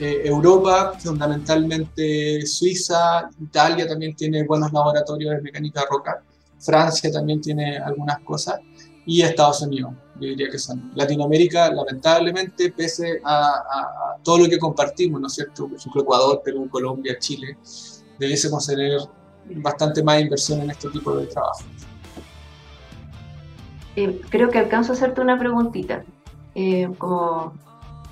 eh, 0.02 0.24
Europa, 0.26 0.94
fundamentalmente 0.98 2.44
Suiza, 2.48 3.30
Italia 3.40 3.88
también 3.88 4.16
tiene 4.16 4.44
buenos 4.44 4.74
laboratorios 4.74 5.36
de 5.36 5.42
mecánica 5.44 5.86
roca, 5.88 6.24
Francia 6.58 7.12
también 7.12 7.40
tiene 7.40 7.78
algunas 7.78 8.20
cosas, 8.22 8.60
y 9.06 9.22
Estados 9.22 9.62
Unidos, 9.62 9.94
yo 10.16 10.22
diría 10.30 10.50
que 10.50 10.58
son. 10.58 10.92
Latinoamérica, 10.96 11.72
lamentablemente, 11.72 12.72
pese 12.72 13.22
a, 13.24 14.18
todo 14.24 14.40
lo 14.40 14.50
que 14.50 14.58
compartimos, 14.58 15.22
¿no 15.22 15.28
es 15.28 15.34
cierto? 15.34 15.68
Por 15.68 15.78
ejemplo, 15.78 16.02
Ecuador, 16.02 16.42
Perú, 16.44 16.68
Colombia, 16.68 17.20
Chile, 17.20 17.58
debiésemos 18.18 18.66
tener 18.66 19.02
bastante 19.58 20.02
más 20.02 20.20
inversión 20.20 20.62
en 20.62 20.72
este 20.72 20.90
tipo 20.90 21.16
de 21.16 21.28
trabajo. 21.28 21.62
Eh, 23.96 24.20
creo 24.30 24.50
que 24.50 24.58
alcanzo 24.58 24.94
a 24.94 24.96
hacerte 24.96 25.22
una 25.22 25.38
preguntita. 25.38 26.04
Eh, 26.56 26.90
como 26.98 27.54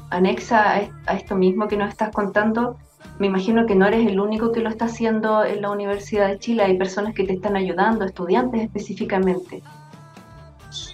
anexa 0.09 0.89
a 1.05 1.13
esto 1.13 1.35
mismo 1.35 1.67
que 1.67 1.77
nos 1.77 1.89
estás 1.89 2.11
contando, 2.11 2.77
me 3.19 3.27
imagino 3.27 3.65
que 3.65 3.75
no 3.75 3.85
eres 3.85 4.07
el 4.07 4.19
único 4.19 4.51
que 4.51 4.61
lo 4.61 4.69
está 4.69 4.85
haciendo 4.85 5.43
en 5.43 5.61
la 5.61 5.71
Universidad 5.71 6.29
de 6.29 6.39
Chile, 6.39 6.63
hay 6.63 6.77
personas 6.77 7.13
que 7.13 7.25
te 7.25 7.33
están 7.33 7.55
ayudando, 7.55 8.05
estudiantes 8.05 8.61
específicamente. 8.61 9.61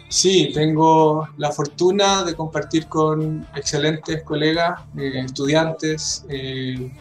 Sí, 0.09 0.51
tengo 0.53 1.27
la 1.37 1.51
fortuna 1.51 2.23
de 2.23 2.35
compartir 2.35 2.87
con 2.87 3.45
excelentes 3.55 4.23
colegas, 4.23 4.79
eh, 4.97 5.21
estudiantes 5.25 6.25
eh, 6.29 6.91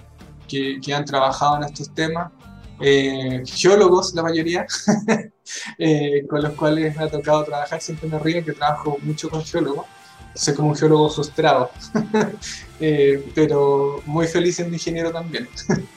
que, 0.49 0.95
han 0.95 1.05
trabajado 1.05 1.59
en 1.59 1.65
estos 1.65 1.95
temas, 1.95 2.33
eh, 2.81 3.43
geólogos 3.47 4.15
la 4.15 4.23
mayoría, 4.23 4.67
con 6.29 6.43
los 6.43 6.53
cuales 6.55 6.97
me 6.97 7.05
ha 7.05 7.09
tocado 7.09 7.45
trabajar, 7.45 7.81
siempre 7.81 8.09
me 8.09 8.19
río 8.19 8.45
que 8.45 8.53
trabajo 8.53 8.99
mucho 9.03 9.31
con 9.31 9.45
geólogos 9.45 9.87
soy 10.35 10.55
como 10.55 10.68
un 10.70 10.76
geólogo 10.76 11.11
frustrado, 11.11 11.70
eh, 12.80 13.30
pero 13.35 14.03
muy 14.07 14.26
feliz 14.26 14.57
siendo 14.57 14.74
ingeniero 14.74 15.12
también. 15.12 15.49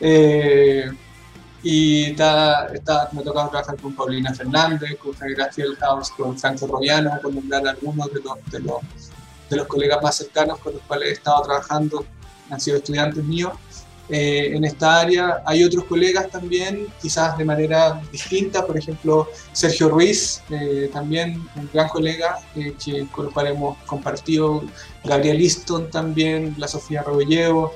Eh, 0.00 0.90
Y 1.64 2.10
está, 2.10 2.68
me 3.12 3.20
ha 3.20 3.24
tocado 3.24 3.48
trabajar 3.48 3.76
con 3.80 3.94
Paulina 3.94 4.34
Fernández, 4.34 4.98
con 4.98 5.14
Javier 5.14 5.50
Fielhaus, 5.50 6.10
con 6.10 6.38
Franco 6.38 6.66
Roviano, 6.66 7.18
con 7.22 7.34
nombrar 7.34 7.66
algunos 7.66 8.12
de, 8.12 8.20
los, 8.20 9.10
de 9.48 9.56
los 9.56 9.66
colegas 9.66 10.02
más 10.02 10.14
cercanos 10.16 10.58
con 10.58 10.74
los 10.74 10.82
cuales 10.82 11.08
he 11.08 11.12
estado 11.12 11.42
trabajando, 11.44 12.04
han 12.50 12.60
sido 12.60 12.76
estudiantes 12.76 13.24
míos. 13.24 13.54
Eh, 14.10 14.54
en 14.54 14.64
esta 14.64 15.00
área. 15.00 15.42
Hay 15.46 15.64
otros 15.64 15.84
colegas 15.84 16.28
también, 16.28 16.86
quizás 17.00 17.38
de 17.38 17.44
manera 17.44 18.02
distinta, 18.12 18.66
por 18.66 18.76
ejemplo, 18.76 19.28
Sergio 19.52 19.88
Ruiz, 19.88 20.42
eh, 20.50 20.90
también 20.92 21.42
un 21.56 21.70
gran 21.72 21.88
colega 21.88 22.38
eh, 22.54 22.74
que, 22.82 23.06
con 23.06 23.26
el 23.26 23.32
cual 23.32 23.46
hemos 23.46 23.78
compartido, 23.84 24.62
Gabriel 25.04 25.40
Easton 25.40 25.90
también, 25.90 26.54
la 26.58 26.68
Sofía 26.68 27.02
Rebollevo. 27.02 27.72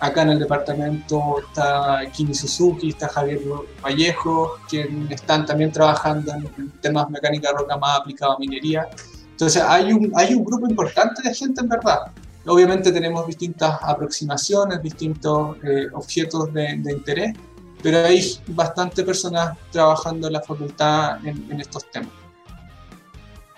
acá 0.00 0.22
en 0.22 0.30
el 0.30 0.38
departamento 0.38 1.40
está 1.40 2.02
Kimi 2.12 2.34
Suzuki, 2.34 2.90
está 2.90 3.08
Javier 3.08 3.40
Vallejo, 3.82 4.58
que 4.68 4.88
están 5.10 5.46
también 5.46 5.72
trabajando 5.72 6.32
en 6.34 6.70
temas 6.82 7.08
mecánica 7.10 7.52
roca 7.52 7.76
más 7.78 8.00
aplicado 8.00 8.32
a 8.32 8.38
minería. 8.38 8.86
Entonces 9.30 9.62
hay 9.62 9.92
un, 9.92 10.12
hay 10.14 10.34
un 10.34 10.44
grupo 10.44 10.68
importante 10.68 11.22
de 11.22 11.34
gente 11.34 11.60
en 11.62 11.68
verdad. 11.68 12.00
Obviamente 12.46 12.92
tenemos 12.92 13.26
distintas 13.26 13.78
aproximaciones, 13.82 14.80
distintos 14.80 15.56
eh, 15.64 15.88
objetos 15.92 16.52
de, 16.52 16.74
interés, 16.74 17.34
pero 17.82 17.98
hay 17.98 18.22
bastante 18.46 19.02
personas 19.02 19.58
trabajando 19.72 20.28
en 20.28 20.34
la 20.34 20.42
facultad 20.42 21.26
en, 21.26 21.60
estos 21.60 21.90
temas. 21.90 22.10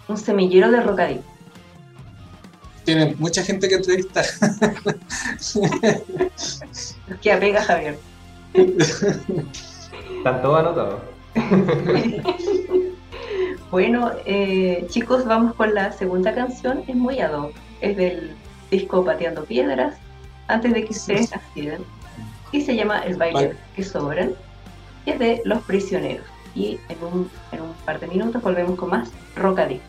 Un 0.08 0.16
semillero 0.16 0.70
de 0.70 0.80
rocadillo. 0.80 1.20
Tienen 2.84 3.14
mucha 3.18 3.42
gente 3.42 3.68
que 3.68 3.74
entrevistar. 3.74 4.24
que 7.20 7.32
apega 7.32 7.62
Javier. 7.62 7.98
Están 8.54 10.40
todos 10.40 10.60
anotados. 10.60 11.02
bueno, 13.70 14.12
eh, 14.24 14.86
chicos, 14.88 15.26
vamos 15.26 15.54
con 15.56 15.74
la 15.74 15.92
segunda 15.92 16.34
canción. 16.34 16.84
Es 16.88 16.96
muy 16.96 17.20
ad 17.20 17.34
hoc. 17.34 17.52
Es 17.82 17.94
del 17.94 18.34
disco 18.70 19.04
Pateando 19.04 19.44
Piedras, 19.44 19.94
antes 20.48 20.72
de 20.72 20.84
que 20.84 20.92
ustedes 20.92 21.30
nacieran, 21.30 21.84
y 22.52 22.62
se 22.62 22.74
llama 22.74 23.00
El 23.00 23.16
baile 23.16 23.56
que 23.76 23.82
sobran, 23.82 24.32
y 25.04 25.10
es 25.10 25.18
de 25.18 25.42
Los 25.44 25.62
Prisioneros. 25.62 26.26
Y 26.54 26.78
en 26.88 27.04
un, 27.04 27.30
en 27.52 27.60
un 27.60 27.72
par 27.84 28.00
de 28.00 28.06
minutos 28.08 28.42
volvemos 28.42 28.78
con 28.78 28.90
más 28.90 29.10
Rocadicto. 29.36 29.86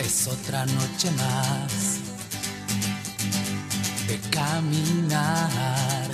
Es 0.00 0.26
otra 0.26 0.66
noche 0.66 1.10
más 1.12 2.00
de 4.06 4.18
caminar. 4.30 6.10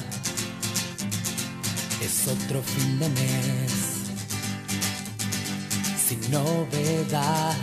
Es 2.02 2.28
otro 2.28 2.62
fin 2.62 2.98
de 2.98 3.08
mes 3.08 3.85
sin 6.06 6.20
novedad. 6.30 7.54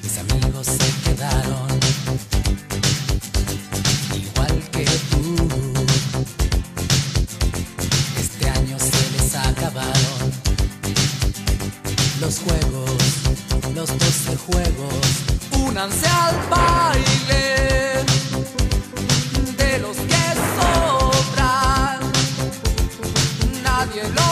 Mis 0.00 0.18
amigos 0.18 0.66
se 0.66 1.10
quedaron 1.10 1.68
igual 4.14 4.62
que 4.70 4.84
tú. 5.10 5.36
Este 8.20 8.48
año 8.48 8.78
se 8.78 9.10
les 9.10 9.34
acabaron 9.34 10.32
los 12.20 12.38
juegos, 12.38 13.02
los 13.74 13.88
doce 13.98 14.36
juegos. 14.36 15.31
Únanse 15.72 16.06
al 16.06 16.34
baile. 16.50 17.62
deben 24.02 24.31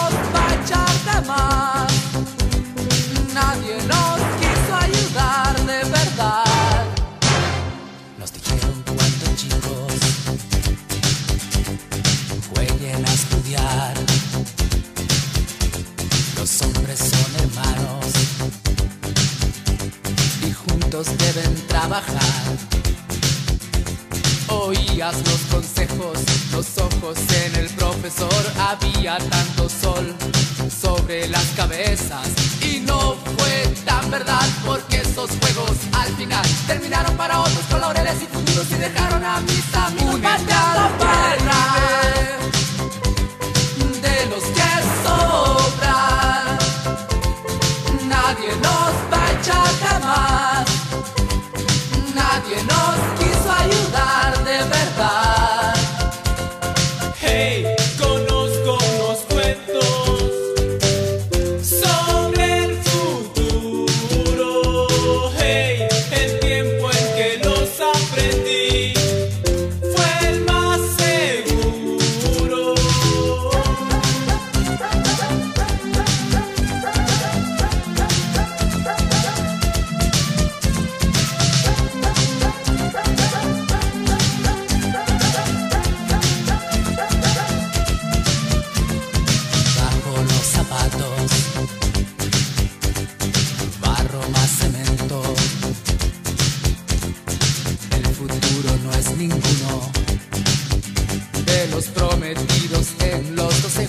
había 29.10 29.28
tanto 29.28 29.49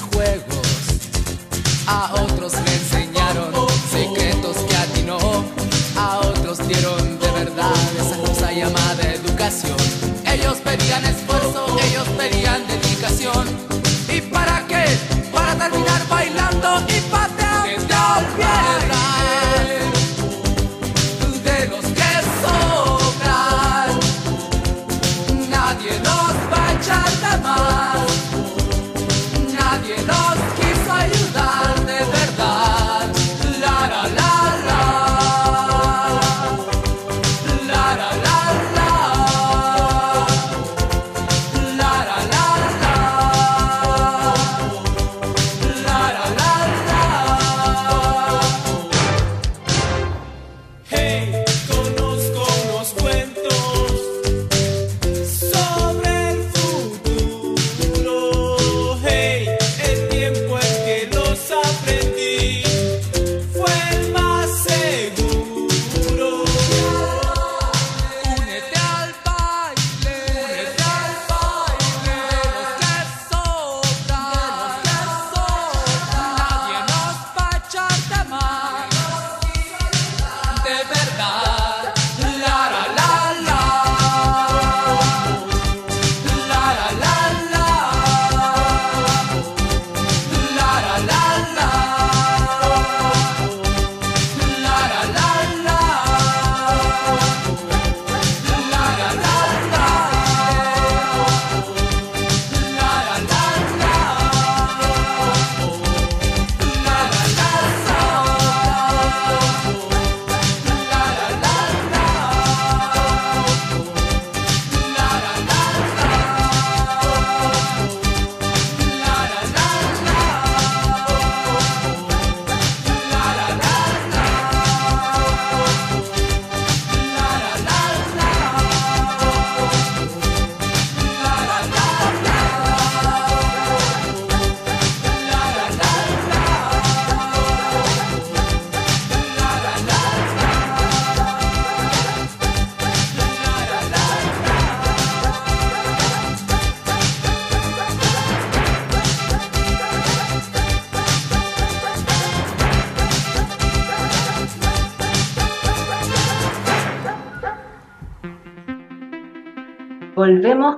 juego. 0.02 0.41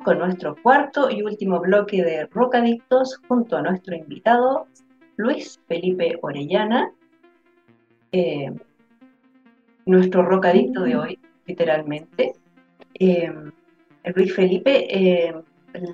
Con 0.04 0.20
nuestro 0.20 0.56
cuarto 0.62 1.10
y 1.10 1.24
último 1.24 1.60
bloque 1.60 2.04
de 2.04 2.26
Rocadictos 2.28 3.20
junto 3.28 3.58
a 3.58 3.62
nuestro 3.62 3.95
invitado 3.95 4.68
Luis 5.16 5.60
Felipe 5.68 6.18
Orellana, 6.22 6.91
eh, 8.12 8.51
nuestro 9.86 10.24
rocadicto 10.24 10.84
de 10.84 10.95
hoy, 10.95 11.20
literalmente. 11.45 12.34
Eh, 12.99 13.32
Luis 14.16 14.36
Felipe, 14.36 14.88
eh, 14.89 15.34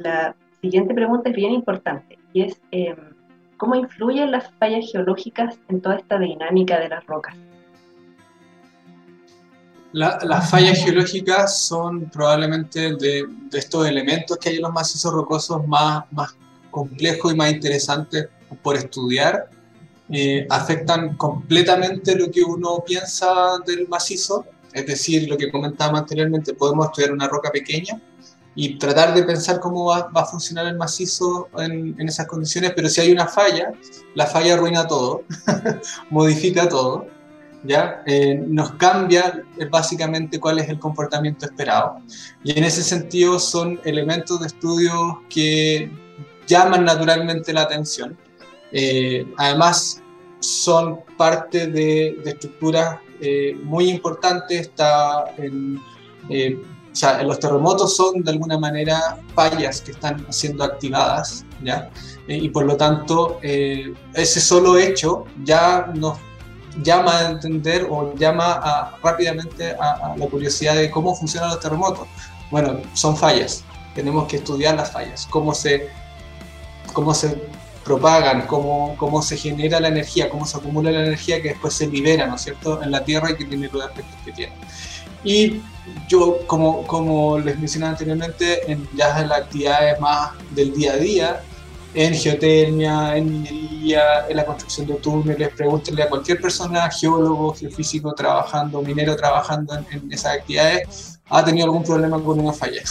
la 0.02 0.36
siguiente 0.62 0.94
pregunta 0.94 1.30
es 1.30 1.36
bien 1.36 1.52
importante 1.52 2.18
y 2.34 2.44
es 2.44 2.62
¿cómo 3.58 3.76
influyen 3.76 4.32
las 4.32 4.52
fallas 4.54 4.92
geológicas 4.92 5.60
en 5.70 5.82
toda 5.82 5.98
esta 5.98 6.18
dinámica 6.18 6.80
de 6.80 6.90
las 6.90 7.06
rocas? 7.06 7.36
Las 9.92 10.50
fallas 10.50 10.84
geológicas 10.84 11.62
son 11.62 12.10
probablemente 12.10 12.96
de, 12.96 13.26
estos 13.54 13.88
elementos 13.88 14.38
que 14.38 14.50
hay 14.50 14.56
en 14.58 14.64
los 14.64 14.74
macizos 14.74 15.12
rocosos 15.12 15.68
más, 15.68 16.06
complejos 16.70 17.34
y 17.34 17.36
más 17.36 17.52
interesantes 17.52 18.28
por 18.62 18.76
estudiar. 18.76 19.50
Eh, 20.12 20.48
afectan 20.50 21.16
completamente 21.18 22.16
lo 22.16 22.32
que 22.32 22.42
uno 22.42 22.84
piensa 22.86 23.60
del 23.66 23.88
macizo, 23.88 24.46
es 24.74 24.86
decir, 24.88 25.30
lo 25.30 25.38
que 25.38 25.52
comentaba 25.52 26.00
anteriormente, 26.00 26.54
podemos 26.54 26.88
estudiar 26.88 27.12
una 27.12 27.28
roca 27.28 27.52
pequeña 27.52 28.02
y 28.56 28.78
tratar 28.78 29.14
de 29.14 29.24
pensar 29.24 29.60
cómo 29.60 29.86
va, 29.86 30.10
a 30.14 30.26
funcionar 30.26 30.66
el 30.68 30.76
macizo 30.76 31.48
en, 31.58 31.96
esas 32.00 32.28
condiciones, 32.28 32.74
pero 32.76 32.90
si 32.90 33.02
hay 33.02 33.12
una 33.12 33.28
falla, 33.28 33.72
la 34.16 34.26
falla 34.26 34.56
arruina 34.56 34.88
todo, 34.88 35.24
modifica 36.10 36.68
todo. 36.68 37.08
¿Ya? 37.64 38.04
Eh, 38.06 38.36
nos 38.48 38.72
cambia 38.74 39.44
básicamente 39.70 40.40
cuál 40.40 40.60
es 40.60 40.70
el 40.70 40.80
comportamiento 40.80 41.46
esperado. 41.46 42.00
Y 42.44 42.58
en 42.58 42.64
ese 42.64 42.84
sentido 42.84 43.40
son 43.40 43.80
elementos 43.84 44.40
de 44.40 44.48
estudio 44.48 45.24
que 45.30 45.92
llaman 46.48 46.86
naturalmente 46.86 47.54
la 47.54 47.62
atención. 47.62 48.18
Eh, 48.72 49.26
además, 49.38 50.02
son 50.40 51.02
parte 51.18 51.68
de, 51.68 52.22
estructuras 52.26 53.00
eh, 53.20 53.58
muy 53.64 53.90
importantes. 53.90 54.62
Está 54.62 55.26
en, 55.38 55.78
o 55.78 56.96
sea, 56.96 57.22
los 57.24 57.40
terremotos 57.40 57.96
son 57.96 58.24
de 58.24 58.32
alguna 58.32 58.58
manera 58.58 59.20
fallas 59.36 59.82
que 59.82 59.92
están 59.92 60.26
siendo 60.32 60.64
activadas, 60.64 61.46
¿ya? 61.64 61.90
y 62.28 62.50
por 62.50 62.66
lo 62.66 62.78
tanto, 62.78 63.40
ese 63.42 64.40
solo 64.40 64.78
hecho 64.78 65.26
ya 65.44 65.92
nos 65.96 66.20
llama 66.84 67.18
a 67.18 67.30
entender 67.32 67.88
o 67.90 68.14
llama 68.16 68.98
rápidamente 69.04 69.76
a, 69.80 70.16
la 70.18 70.26
curiosidad 70.28 70.76
de 70.76 70.90
cómo 70.90 71.16
funcionan 71.16 71.50
los 71.50 71.60
terremotos. 71.60 72.08
Bueno, 72.52 72.82
son 72.94 73.16
fallas, 73.16 73.64
tenemos 73.96 74.28
que 74.28 74.38
estudiar 74.38 74.76
las 74.76 74.92
fallas, 74.92 75.28
cómo 75.30 75.54
se, 75.54 75.90
cómo 76.94 77.14
se 77.14 77.42
propagan, 77.84 78.46
cómo, 78.48 78.96
cómo 78.98 79.22
se 79.22 79.38
genera 79.38 79.80
la 79.80 79.88
energía, 79.88 80.30
cómo 80.30 80.46
se 80.46 80.58
acumula 80.58 80.92
la 80.92 81.06
energía 81.06 81.42
que 81.42 81.50
después 81.50 81.74
se 81.74 81.88
libera, 81.88 82.28
¿no 82.28 82.36
es 82.36 82.42
cierto?, 82.42 82.82
en 82.82 82.92
la 82.92 83.04
Tierra 83.04 83.32
y 83.32 83.36
que 83.36 83.46
tiene 83.46 83.70
los 83.72 83.84
efectos 83.84 84.16
que 84.26 84.32
tiene. 84.32 84.54
Y 85.24 85.62
yo, 86.08 86.40
como, 86.48 86.86
como 86.88 87.40
les 87.40 87.60
mencionaba 87.60 87.92
anteriormente, 87.92 88.72
en 88.72 88.88
ya 88.96 89.20
en 89.20 89.30
las 89.30 89.42
actividades 89.42 90.00
más 90.00 90.32
del 90.52 90.74
día 90.74 90.94
a 90.94 90.98
día, 90.98 91.44
en 91.94 92.14
geotermia, 92.14 93.18
en 93.18 93.32
minería, 93.32 94.28
en 94.28 94.38
la 94.38 94.46
construcción 94.46 94.88
de 94.88 94.96
túneles. 94.96 95.50
Pregúntenle 95.56 96.04
a 96.04 96.10
cualquier 96.10 96.40
persona, 96.40 96.90
geólogo, 96.90 97.54
geofísico 97.54 98.14
trabajando, 98.14 98.82
minero 98.82 99.16
trabajando 99.16 99.76
en, 99.76 100.12
esas 100.12 100.38
actividades, 100.38 101.20
ha 101.30 101.44
tenido 101.44 101.66
algún 101.66 101.84
problema 101.84 102.22
con 102.22 102.40
una 102.40 102.54
falla. 102.54 102.82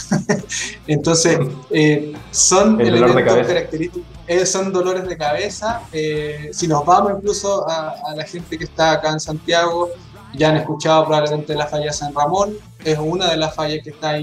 Entonces, 0.87 1.39
eh, 1.71 2.13
son 2.31 2.81
elementos 2.81 3.47
característicos, 3.47 4.09
eh, 4.27 4.47
son 4.47 4.73
dolores 4.73 5.07
de 5.09 5.17
cabeza. 5.17 5.83
Eh, 5.93 6.51
si 6.53 6.69
nos 6.69 6.85
vamos 6.85 7.13
incluso 7.17 7.69
a, 7.69 8.15
la 8.15 8.25
gente 8.25 8.59
que 8.59 8.65
está 8.65 8.93
acá 8.93 9.11
en 9.11 9.21
Santiago, 9.21 9.91
ya 10.35 10.51
han 10.51 10.57
escuchado 10.57 11.07
probablemente 11.07 11.55
la 11.55 11.67
falla 11.67 11.93
San 11.93 12.15
Ramón, 12.15 12.57
es 12.85 12.99
una 12.99 13.31
de 13.31 13.37
las 13.37 13.55
fallas 13.55 13.83
que 13.83 13.91
está 13.91 14.19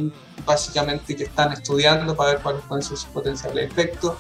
básicamente 0.45 1.15
que 1.15 1.23
están 1.23 1.51
estudiando 1.51 2.15
para 2.15 2.34
ver 2.34 2.41
cuáles 2.41 2.63
son 2.65 2.97
sus 2.97 3.05
potenciales 3.05 3.71
efectos. 3.71 4.13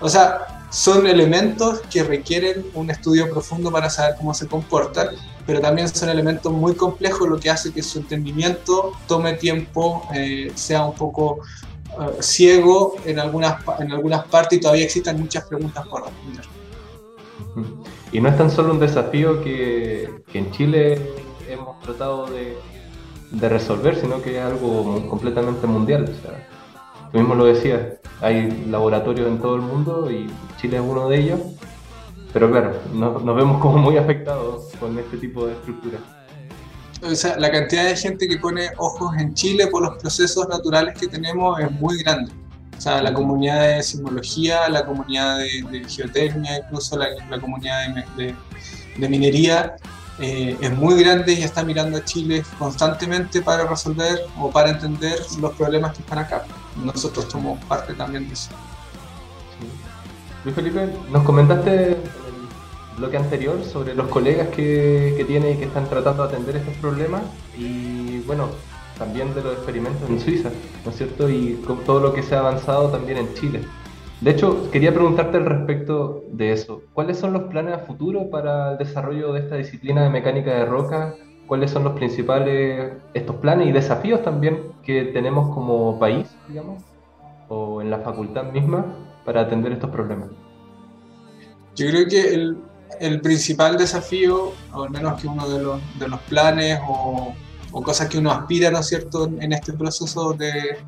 O 0.00 0.08
sea, 0.08 0.66
son 0.70 1.06
elementos 1.06 1.80
que 1.90 2.02
requieren 2.02 2.64
un 2.74 2.90
estudio 2.90 3.30
profundo 3.30 3.70
para 3.70 3.90
saber 3.90 4.14
cómo 4.16 4.32
se 4.34 4.46
comportan, 4.46 5.08
pero 5.46 5.60
también 5.60 5.88
son 5.88 6.08
elementos 6.08 6.52
muy 6.52 6.74
complejos, 6.74 7.28
lo 7.28 7.38
que 7.38 7.50
hace 7.50 7.72
que 7.72 7.82
su 7.82 7.98
entendimiento 7.98 8.92
tome 9.06 9.34
tiempo, 9.34 10.06
eh, 10.14 10.52
sea 10.54 10.84
un 10.86 10.94
poco 10.94 11.40
eh, 11.88 12.22
ciego 12.22 12.96
en 13.04 13.18
algunas, 13.18 13.62
en 13.80 13.92
algunas 13.92 14.24
partes 14.26 14.58
y 14.58 14.60
todavía 14.60 14.84
existen 14.84 15.18
muchas 15.20 15.44
preguntas 15.44 15.86
por 15.88 16.04
responder. 16.04 16.44
Y 18.12 18.20
no 18.20 18.28
es 18.28 18.38
tan 18.38 18.50
solo 18.50 18.72
un 18.72 18.80
desafío 18.80 19.42
que, 19.42 20.22
que 20.32 20.38
en 20.38 20.50
Chile 20.52 21.00
hemos 21.48 21.80
tratado 21.80 22.26
de, 22.26 22.56
de, 23.32 23.48
resolver, 23.48 24.00
sino 24.00 24.22
que 24.22 24.38
es 24.38 24.44
algo 24.44 25.08
completamente 25.08 25.66
mundial. 25.66 26.04
O 26.04 26.22
sea, 26.22 26.46
Tú 27.10 27.18
mismo 27.18 27.34
lo 27.34 27.46
decías, 27.46 27.80
hay 28.20 28.66
laboratorios 28.68 29.28
en 29.28 29.38
todo 29.38 29.56
el 29.56 29.62
mundo 29.62 30.10
y 30.10 30.30
Chile 30.60 30.76
es 30.76 30.82
uno 30.82 31.08
de 31.08 31.20
ellos, 31.20 31.40
pero 32.32 32.50
claro, 32.50 32.74
nos 32.92 33.36
vemos 33.36 33.60
como 33.60 33.78
muy 33.78 33.96
afectados 33.96 34.68
con 34.78 34.98
este 34.98 35.16
tipo 35.16 35.46
de 35.46 35.54
estructura. 35.54 35.98
O 37.02 37.14
sea, 37.14 37.38
la 37.38 37.50
cantidad 37.50 37.84
de 37.84 37.96
gente 37.96 38.28
que 38.28 38.36
pone 38.36 38.68
ojos 38.76 39.16
en 39.18 39.32
Chile 39.34 39.66
por 39.68 39.82
los 39.82 39.96
procesos 39.96 40.46
naturales 40.48 40.98
que 40.98 41.08
tenemos 41.08 41.58
es 41.58 41.70
muy 41.70 42.02
grande. 42.02 42.30
O 42.76 42.80
sea, 42.80 43.02
la 43.02 43.12
comunidad 43.12 43.76
de 43.76 43.82
sismología, 43.82 44.68
la 44.68 44.84
comunidad 44.84 45.38
de, 45.38 45.84
geotermia, 45.88 46.58
incluso 46.58 46.98
la, 46.98 47.40
comunidad 47.40 47.94
de, 48.16 48.34
de 48.98 49.08
minería, 49.08 49.76
eh, 50.22 50.54
es 50.60 50.76
muy 50.76 51.02
grande 51.02 51.32
y 51.32 51.42
está 51.42 51.64
mirando 51.64 51.96
a 51.96 52.04
Chile 52.04 52.42
constantemente 52.58 53.40
para 53.40 53.66
resolver 53.66 54.20
o 54.38 54.50
para 54.50 54.70
entender 54.70 55.18
los 55.40 55.54
problemas 55.54 55.94
que 55.94 56.02
están 56.02 56.18
acá. 56.18 56.44
Nosotros 56.76 57.26
somos 57.28 57.62
parte 57.64 57.94
también 57.94 58.26
de 58.28 58.34
eso. 58.34 58.50
Luis 60.44 60.54
Felipe, 60.54 60.88
nos 61.10 61.22
comentaste 61.24 61.70
en 61.70 61.90
el 61.92 62.96
bloque 62.96 63.16
anterior 63.16 63.62
sobre 63.64 63.94
los 63.94 64.08
colegas 64.08 64.48
que, 64.48 65.14
que 65.16 65.24
tiene 65.24 65.52
y 65.52 65.56
que 65.56 65.64
están 65.64 65.88
tratando 65.88 66.26
de 66.26 66.28
atender 66.30 66.56
estos 66.56 66.74
problemas 66.76 67.22
y 67.58 68.20
bueno, 68.20 68.48
también 68.98 69.34
de 69.34 69.42
los 69.42 69.54
experimentos 69.54 70.08
en 70.08 70.20
Suiza, 70.20 70.50
¿no 70.84 70.90
es 70.90 70.96
cierto? 70.96 71.28
Y 71.28 71.54
con 71.66 71.78
todo 71.84 72.00
lo 72.00 72.12
que 72.12 72.22
se 72.22 72.34
ha 72.36 72.40
avanzado 72.40 72.90
también 72.90 73.18
en 73.18 73.34
Chile. 73.34 73.60
De 74.20 74.30
hecho, 74.30 74.70
quería 74.70 74.92
preguntarte 74.92 75.38
al 75.38 75.46
respecto 75.46 76.22
de 76.30 76.52
eso. 76.52 76.82
¿Cuáles 76.92 77.18
son 77.18 77.32
los 77.32 77.44
planes 77.44 77.74
a 77.74 77.78
futuro 77.78 78.28
para 78.28 78.72
el 78.72 78.78
desarrollo 78.78 79.32
de 79.32 79.40
esta 79.40 79.56
disciplina 79.56 80.02
de 80.02 80.10
mecánica 80.10 80.52
de 80.52 80.66
roca? 80.66 81.14
¿Cuáles 81.46 81.70
son 81.70 81.84
los 81.84 81.94
principales 81.94 82.92
estos 83.14 83.36
planes 83.36 83.68
y 83.68 83.72
desafíos 83.72 84.22
también 84.22 84.60
que 84.90 85.10
tenemos 85.12 85.54
como 85.54 85.98
país, 85.98 86.26
digamos, 86.48 86.82
o 87.48 87.80
en 87.80 87.90
la 87.90 87.98
facultad 87.98 88.44
misma 88.44 88.86
para 89.24 89.42
atender 89.42 89.72
estos 89.72 89.90
problemas? 89.90 90.28
Yo 91.76 91.86
creo 91.88 92.06
que 92.08 92.34
el, 93.00 93.20
principal 93.20 93.76
desafío, 93.76 94.52
o 94.72 94.82
al 94.82 94.90
menos 94.90 95.20
que 95.20 95.28
uno 95.28 95.48
de 95.48 95.62
los, 95.62 95.80
de 95.98 96.08
los 96.08 96.20
planes 96.22 96.80
o, 96.86 97.34
cosas 97.82 98.08
que 98.08 98.18
uno 98.18 98.32
aspira, 98.32 98.70
¿no 98.70 98.80
es 98.80 98.86
cierto?, 98.88 99.30
en 99.40 99.52
este 99.52 99.72
proceso 99.72 100.32
de, 100.32 100.78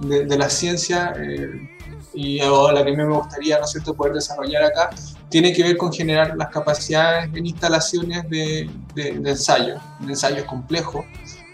de, 0.00 0.38
la 0.38 0.48
ciencia, 0.48 1.12
eh, 1.18 1.68
y 2.14 2.38
la 2.38 2.84
que 2.84 2.96
me 2.96 3.04
gustaría 3.04 3.58
¿no 3.58 3.66
cierto? 3.66 3.94
poder 3.94 4.14
desarrollar 4.14 4.64
acá, 4.64 4.90
tiene 5.28 5.52
que 5.52 5.62
ver 5.62 5.76
con 5.76 5.92
generar 5.92 6.36
las 6.36 6.48
capacidades 6.48 7.30
en 7.34 7.46
instalaciones 7.46 8.28
de, 8.28 8.70
de, 8.94 9.08
ensayo, 9.08 9.76
de 10.00 10.08
ensayos 10.08 10.44
complejos, 10.44 11.04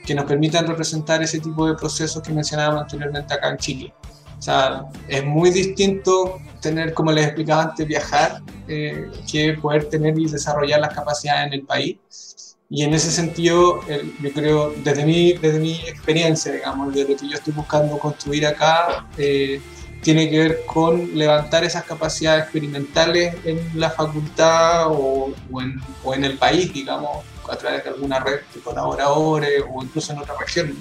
que 0.09 0.14
nos 0.14 0.24
permitan 0.24 0.66
representar 0.66 1.22
ese 1.22 1.38
tipo 1.38 1.66
de 1.66 1.74
procesos 1.74 2.22
que 2.22 2.32
mencionábamos 2.32 2.84
anteriormente 2.84 3.34
acá 3.34 3.50
en 3.50 3.59
Chile. 3.59 3.92
O 4.38 4.40
sea, 4.40 4.86
es 5.06 5.22
muy 5.22 5.50
distinto 5.50 6.40
tener, 6.62 6.94
como 6.94 7.12
les 7.12 7.26
explicaba 7.26 7.64
antes, 7.64 7.86
viajar, 7.86 8.40
eh, 8.68 9.11
que 9.30 9.52
poder 9.61 9.90
tener 9.90 10.18
y 10.18 10.24
desarrollar 10.24 10.80
las 10.80 10.94
capacidades 10.94 11.48
en 11.48 11.52
el 11.52 11.66
país. 11.66 11.98
Y 12.70 12.84
en 12.84 12.94
ese 12.94 13.11
sentido, 13.11 13.82
yo 14.22 14.32
creo, 14.32 14.72
desde 14.82 15.04
mi, 15.04 15.34
desde 15.34 15.61
mi 15.61 15.74
experiencia, 15.80 16.52
digamos, 16.52 16.94
de 16.94 17.02
lo 17.02 17.14
que 17.14 17.28
yo 17.28 17.34
estoy 17.34 17.52
buscando 17.52 17.98
construir 17.98 18.46
acá, 18.46 19.06
eh, 19.18 19.61
tiene 20.00 20.30
que 20.30 20.38
ver 20.38 20.64
con 20.64 21.18
levantar 21.18 21.64
esas 21.64 21.84
capacidades 21.84 22.44
experimentales 22.44 23.34
en 23.44 23.59
la 23.74 23.90
facultad 23.90 24.86
o, 24.88 25.34
en, 25.61 25.78
o, 26.02 26.14
en, 26.14 26.24
el 26.24 26.38
país, 26.38 26.72
digamos, 26.72 27.26
a 27.51 27.57
través 27.57 27.84
de 27.84 27.90
alguna 27.90 28.20
red 28.20 28.40
de 28.55 28.61
colaboradores 28.61 29.62
o 29.72 29.82
incluso 29.82 30.12
en 30.12 30.18
otra 30.18 30.34
región. 30.38 30.74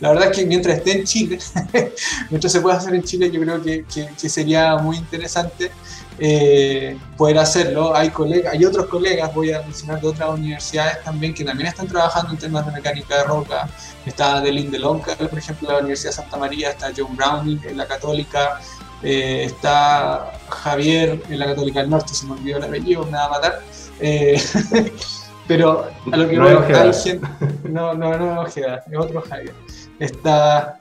La 0.00 0.10
verdad 0.10 0.30
es 0.30 0.36
que 0.36 0.46
mientras 0.46 0.78
esté 0.78 0.98
en 0.98 1.04
Chile, 1.04 1.38
mientras 2.30 2.52
se 2.52 2.60
pueda 2.60 2.76
hacer 2.76 2.94
en 2.94 3.02
Chile, 3.02 3.30
yo 3.30 3.40
creo 3.40 3.62
que, 3.62 3.84
que, 3.84 4.28
sería 4.28 4.76
muy 4.76 4.96
interesante. 4.96 5.70
eh, 6.18 6.96
poder 7.16 7.38
hacerlo. 7.38 7.94
Hay, 7.94 8.10
colegas, 8.10 8.52
hay 8.52 8.64
otros 8.64 8.86
colegas, 8.86 9.34
voy 9.34 9.52
a 9.52 9.62
mencionar 9.62 10.00
de 10.00 10.08
otras 10.08 10.30
universidades 10.30 11.02
también, 11.02 11.34
que 11.34 11.44
también 11.44 11.68
están 11.68 11.88
trabajando 11.88 12.32
en 12.32 12.38
temas 12.38 12.66
de 12.66 12.72
mecánica 12.72 13.18
de 13.18 13.24
roca. 13.24 13.68
Está 14.06 14.40
Delin 14.40 14.70
de 14.70 14.78
Lonca, 14.78 15.16
por 15.16 15.38
ejemplo, 15.38 15.72
la 15.72 15.78
Universidad 15.78 16.10
de 16.10 16.16
Santa 16.16 16.36
María, 16.36 16.70
está 16.70 16.92
John 16.96 17.16
Browning 17.16 17.60
en 17.64 17.76
la 17.76 17.86
Católica, 17.86 18.60
eh, 19.02 19.44
está 19.44 20.38
Javier 20.48 21.22
en 21.28 21.38
la 21.38 21.46
Católica 21.46 21.80
del 21.80 21.90
Norte, 21.90 22.14
se 22.14 22.26
me 22.26 22.32
olvidó 22.32 22.58
el 22.58 22.64
apellido, 22.64 23.04
me 23.06 23.12
va 23.12 23.24
a 23.24 23.30
matar. 23.30 23.62
Eh, 24.00 24.40
pero 25.46 25.86
a 26.12 26.16
lo 26.16 26.28
que 26.28 26.36
no, 26.36 26.44
voy, 26.44 26.74
hay 26.74 26.92
gente, 26.92 27.26
no, 27.64 27.94
no, 27.94 28.16
no, 28.16 28.46
es 28.46 28.56
otro 28.96 29.22
Javier. 29.22 29.54
Está 29.98 30.78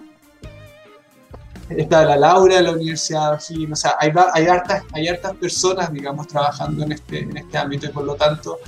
está 1.69 2.05
la 2.05 2.17
Laura 2.17 2.57
de 2.57 2.63
la 2.63 2.71
Universidad 2.71 3.39
de 3.39 3.71
o 3.71 3.75
sea, 3.75 3.95
hay, 3.99 4.11
hay, 4.33 4.47
hartas, 4.47 4.83
hay 4.91 5.07
hartas 5.07 5.33
personas, 5.35 5.91
digamos, 5.91 6.27
trabajando 6.27 6.83
en 6.83 6.91
este, 6.91 7.19
en 7.19 7.37
este 7.37 7.57
ámbito 7.57 7.85
y 7.85 7.89
por 7.89 8.03
lo 8.03 8.15
tanto, 8.15 8.59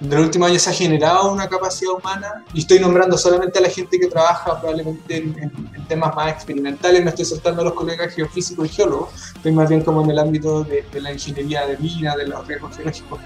en 0.00 0.12
el 0.12 0.18
último 0.18 0.46
año 0.46 0.58
se 0.58 0.70
ha 0.70 0.72
generado 0.72 1.32
una 1.32 1.48
capacidad 1.48 1.92
humana 1.92 2.44
y 2.54 2.60
estoy 2.60 2.78
nombrando 2.78 3.18
solamente 3.18 3.58
a 3.58 3.62
la 3.62 3.68
gente 3.68 3.98
que 3.98 4.06
trabaja 4.06 4.58
probablemente 4.58 5.16
en, 5.16 5.70
temas 5.88 6.14
más 6.14 6.32
experimentales, 6.32 7.02
me 7.02 7.10
estoy 7.10 7.24
soltando 7.24 7.62
a 7.62 7.64
los 7.64 7.74
colegas 7.74 8.14
geofísicos 8.14 8.66
y 8.66 8.68
geólogos, 8.68 9.10
estoy 9.34 9.50
más 9.52 9.68
bien 9.68 9.82
como 9.82 10.02
en 10.02 10.10
el 10.10 10.18
ámbito 10.20 10.62
de, 10.62 10.84
la 11.00 11.12
ingeniería 11.12 11.66
de 11.66 11.76
mina, 11.78 12.16
de 12.16 12.28
los 12.28 12.46
riesgos 12.46 12.76
geológicos. 12.76 13.18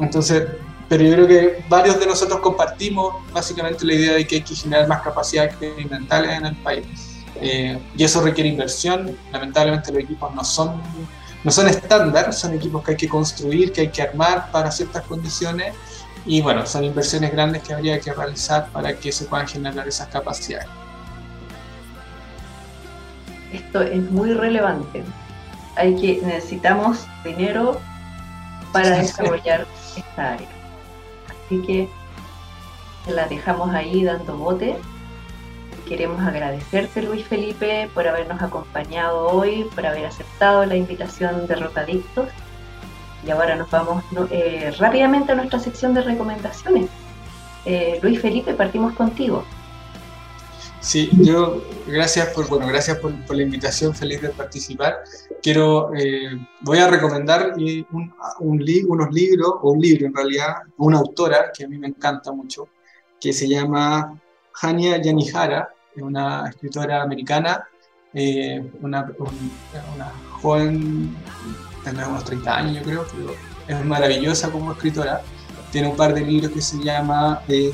Entonces, 0.00 0.48
pero 0.92 1.04
yo 1.04 1.12
creo 1.14 1.26
que 1.26 1.64
varios 1.70 1.98
de 1.98 2.04
nosotros 2.04 2.40
compartimos 2.40 3.14
básicamente 3.32 3.82
la 3.86 3.94
idea 3.94 4.12
de 4.12 4.26
que 4.26 4.34
hay 4.34 4.42
que 4.42 4.54
generar 4.54 4.86
más 4.86 5.00
capacidades 5.00 5.52
experimentales 5.52 6.36
en 6.36 6.44
el 6.44 6.56
país. 6.56 6.84
Eh, 7.36 7.78
y 7.96 8.04
eso 8.04 8.20
requiere 8.20 8.50
inversión. 8.50 9.16
Lamentablemente 9.32 9.90
los 9.90 10.02
equipos 10.02 10.34
no 10.34 10.44
son, 10.44 10.82
no 11.44 11.50
son 11.50 11.68
estándar, 11.68 12.34
son 12.34 12.52
equipos 12.52 12.84
que 12.84 12.90
hay 12.90 12.96
que 12.98 13.08
construir, 13.08 13.72
que 13.72 13.80
hay 13.80 13.88
que 13.88 14.02
armar 14.02 14.50
para 14.50 14.70
ciertas 14.70 15.02
condiciones. 15.06 15.74
Y 16.26 16.42
bueno, 16.42 16.66
son 16.66 16.84
inversiones 16.84 17.32
grandes 17.32 17.62
que 17.62 17.72
habría 17.72 17.98
que 17.98 18.12
realizar 18.12 18.68
para 18.70 18.94
que 18.94 19.12
se 19.12 19.24
puedan 19.24 19.48
generar 19.48 19.88
esas 19.88 20.08
capacidades. 20.08 20.68
Esto 23.50 23.80
es 23.80 24.10
muy 24.10 24.34
relevante. 24.34 25.02
Hay 25.74 25.96
que, 25.96 26.20
necesitamos 26.22 27.06
dinero 27.24 27.80
para 28.74 28.98
desarrollar 28.98 29.66
esta 29.96 30.32
área. 30.34 30.61
Así 31.52 31.60
que 31.66 31.88
la 33.08 33.26
dejamos 33.26 33.74
ahí 33.74 34.04
dando 34.04 34.38
bote 34.38 34.78
queremos 35.86 36.22
agradecerte, 36.22 37.02
Luis 37.02 37.26
Felipe, 37.26 37.90
por 37.92 38.08
habernos 38.08 38.40
acompañado 38.40 39.28
hoy, 39.28 39.66
por 39.74 39.84
haber 39.84 40.06
aceptado 40.06 40.64
la 40.64 40.74
invitación 40.74 41.46
de 41.46 41.54
Rocadictos. 41.56 42.28
Y 43.26 43.30
ahora 43.30 43.56
nos 43.56 43.70
vamos 43.70 44.02
eh, 44.30 44.72
rápidamente 44.78 45.32
a 45.32 45.34
nuestra 45.34 45.58
sección 45.58 45.92
de 45.92 46.00
recomendaciones. 46.00 46.88
Eh, 47.66 47.98
Luis 48.00 48.22
Felipe, 48.22 48.54
partimos 48.54 48.94
contigo. 48.94 49.44
Sí, 50.82 51.08
yo 51.12 51.62
gracias 51.86 52.30
por 52.30 52.48
bueno 52.48 52.66
gracias 52.66 52.98
por, 52.98 53.12
la 53.34 53.42
invitación, 53.42 53.94
feliz 53.94 54.20
de 54.20 54.30
participar. 54.30 55.04
Quiero 55.40 55.94
eh, 55.94 56.36
voy 56.60 56.78
a 56.78 56.88
recomendar 56.88 57.54
un, 57.54 58.12
unos 58.40 59.12
libros 59.12 59.52
o 59.62 59.70
un 59.70 59.80
libro 59.80 60.06
en 60.08 60.14
realidad, 60.14 60.56
una 60.78 60.98
autora 60.98 61.52
que 61.56 61.64
a 61.64 61.68
mí 61.68 61.78
me 61.78 61.86
encanta 61.86 62.32
mucho, 62.32 62.68
que 63.20 63.32
se 63.32 63.48
llama 63.48 64.20
Hania 64.60 65.00
Yanihara, 65.00 65.72
una 65.98 66.48
escritora 66.48 67.02
americana, 67.02 67.64
eh, 68.12 68.68
una, 68.80 69.08
una, 69.94 70.12
joven, 70.40 71.14
tendrá 71.84 72.08
unos 72.08 72.24
30 72.24 72.56
años 72.56 72.76
yo 72.78 72.82
creo, 72.82 73.06
pero 73.14 73.34
es 73.68 73.84
maravillosa 73.86 74.50
como 74.50 74.72
escritora. 74.72 75.22
Tiene 75.70 75.88
un 75.88 75.96
par 75.96 76.12
de 76.12 76.22
libros 76.22 76.50
que 76.50 76.60
se 76.60 76.82
llama 76.82 77.40
eh, 77.48 77.72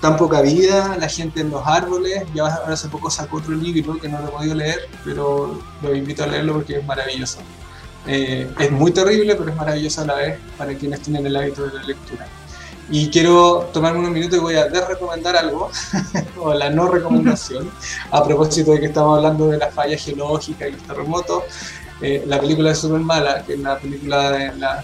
Tan 0.00 0.16
poca 0.16 0.42
vida, 0.42 0.96
La 0.98 1.08
gente 1.08 1.40
en 1.40 1.50
los 1.50 1.66
árboles, 1.66 2.24
y 2.34 2.38
ahora 2.38 2.60
hace 2.68 2.88
poco 2.88 3.10
sacó 3.10 3.38
otro 3.38 3.54
libro 3.54 3.98
que 3.98 4.08
no 4.08 4.20
lo 4.20 4.28
he 4.28 4.30
podido 4.30 4.54
leer, 4.54 4.88
pero 5.04 5.58
lo 5.82 5.94
invito 5.94 6.24
a 6.24 6.26
leerlo 6.26 6.54
porque 6.54 6.78
es 6.78 6.86
maravilloso. 6.86 7.38
Eh, 8.06 8.48
es 8.58 8.70
muy 8.70 8.92
terrible, 8.92 9.34
pero 9.34 9.50
es 9.50 9.56
maravilloso 9.56 10.02
a 10.02 10.06
la 10.06 10.14
vez 10.14 10.38
para 10.56 10.74
quienes 10.74 11.00
tienen 11.00 11.26
el 11.26 11.36
hábito 11.36 11.66
de 11.66 11.74
la 11.74 11.82
lectura. 11.82 12.26
Y 12.88 13.10
quiero 13.10 13.68
tomarme 13.72 13.98
unos 13.98 14.12
minutos 14.12 14.38
y 14.38 14.40
voy 14.40 14.54
a 14.54 14.68
recomendar 14.68 15.36
algo, 15.36 15.70
o 16.40 16.54
la 16.54 16.70
no 16.70 16.88
recomendación, 16.88 17.68
a 18.12 18.22
propósito 18.22 18.72
de 18.72 18.80
que 18.80 18.86
estamos 18.86 19.16
hablando 19.16 19.48
de 19.48 19.58
la 19.58 19.70
falla 19.72 19.98
geológica 19.98 20.68
y 20.68 20.72
los 20.72 20.82
terremotos. 20.82 21.42
Eh, 22.00 22.22
la 22.26 22.38
película 22.38 22.70
es 22.72 22.78
súper 22.78 23.00
mala, 23.00 23.42
que 23.44 23.54
es 23.54 23.60
la 23.60 23.78
película 23.78 24.30
de 24.30 24.56
la, 24.56 24.82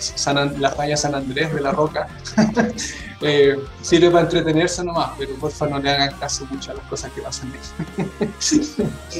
la, 0.59 0.71
falla 0.71 0.97
San 0.97 1.15
Andrés 1.15 1.55
de 1.55 1.61
la 1.61 1.71
Roca. 1.71 2.09
eh, 3.23 3.59
sirve 3.81 4.11
para 4.11 4.25
entretenerse 4.25 4.85
nomás, 4.85 5.11
pero 5.19 5.35
por 5.37 5.51
favor 5.51 5.77
no 5.77 5.83
le 5.83 5.91
hagan 5.91 6.15
caso 6.19 6.47
mucho 6.51 6.73
a 6.73 6.75
las 6.75 6.85
cosas 6.85 7.11
que 7.13 7.23
pasan 7.23 7.53
ahí. 7.53 7.61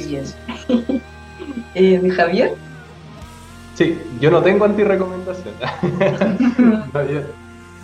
bien. 0.07 0.25
eh, 1.75 2.09
Javier? 2.09 2.55
Sí, 3.75 3.99
yo 4.19 4.29
no 4.29 4.41
tengo 4.41 4.65
anti-recomendación. 4.65 5.55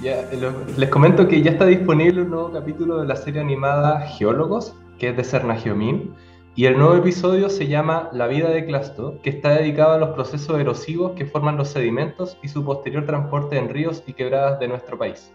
les 0.78 0.90
comento 0.90 1.28
que 1.28 1.42
ya 1.42 1.52
está 1.52 1.66
disponible 1.66 2.22
un 2.22 2.30
nuevo 2.30 2.52
capítulo 2.52 3.00
de 3.00 3.08
la 3.08 3.16
serie 3.16 3.42
animada 3.42 4.02
Geólogos, 4.02 4.76
que 5.00 5.10
es 5.10 5.18
de 5.18 5.24
Serna 5.24 5.56
Geomín, 5.56 6.14
y 6.56 6.66
el 6.66 6.78
nuevo 6.78 6.96
episodio 6.96 7.50
se 7.50 7.68
llama 7.68 8.10
La 8.12 8.28
vida 8.28 8.50
de 8.50 8.66
Clasto, 8.66 9.20
que 9.24 9.30
está 9.30 9.52
dedicado 9.52 9.94
a 9.94 9.98
los 9.98 10.10
procesos 10.10 10.60
erosivos 10.60 11.14
que 11.14 11.26
forman 11.26 11.58
los 11.58 11.70
sedimentos 11.70 12.38
y 12.44 12.50
su 12.50 12.66
posterior 12.66 13.06
transporte 13.06 13.58
en 13.58 13.70
ríos 13.70 14.04
y 14.06 14.14
quebradas 14.14 14.60
de 14.60 14.68
nuestro 14.68 14.98
país. 14.98 15.32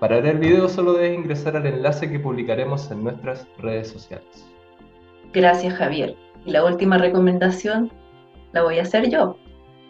Para 0.00 0.16
ver 0.16 0.26
el 0.26 0.38
video 0.38 0.68
solo 0.68 0.94
debes 0.94 1.18
ingresar 1.18 1.56
al 1.56 1.66
enlace 1.66 2.10
que 2.10 2.18
publicaremos 2.18 2.90
en 2.90 3.04
nuestras 3.04 3.46
redes 3.58 3.88
sociales. 3.88 4.44
Gracias 5.32 5.74
Javier. 5.74 6.14
Y 6.44 6.50
la 6.50 6.64
última 6.64 6.98
recomendación 6.98 7.90
la 8.52 8.62
voy 8.62 8.78
a 8.78 8.82
hacer 8.82 9.08
yo. 9.08 9.36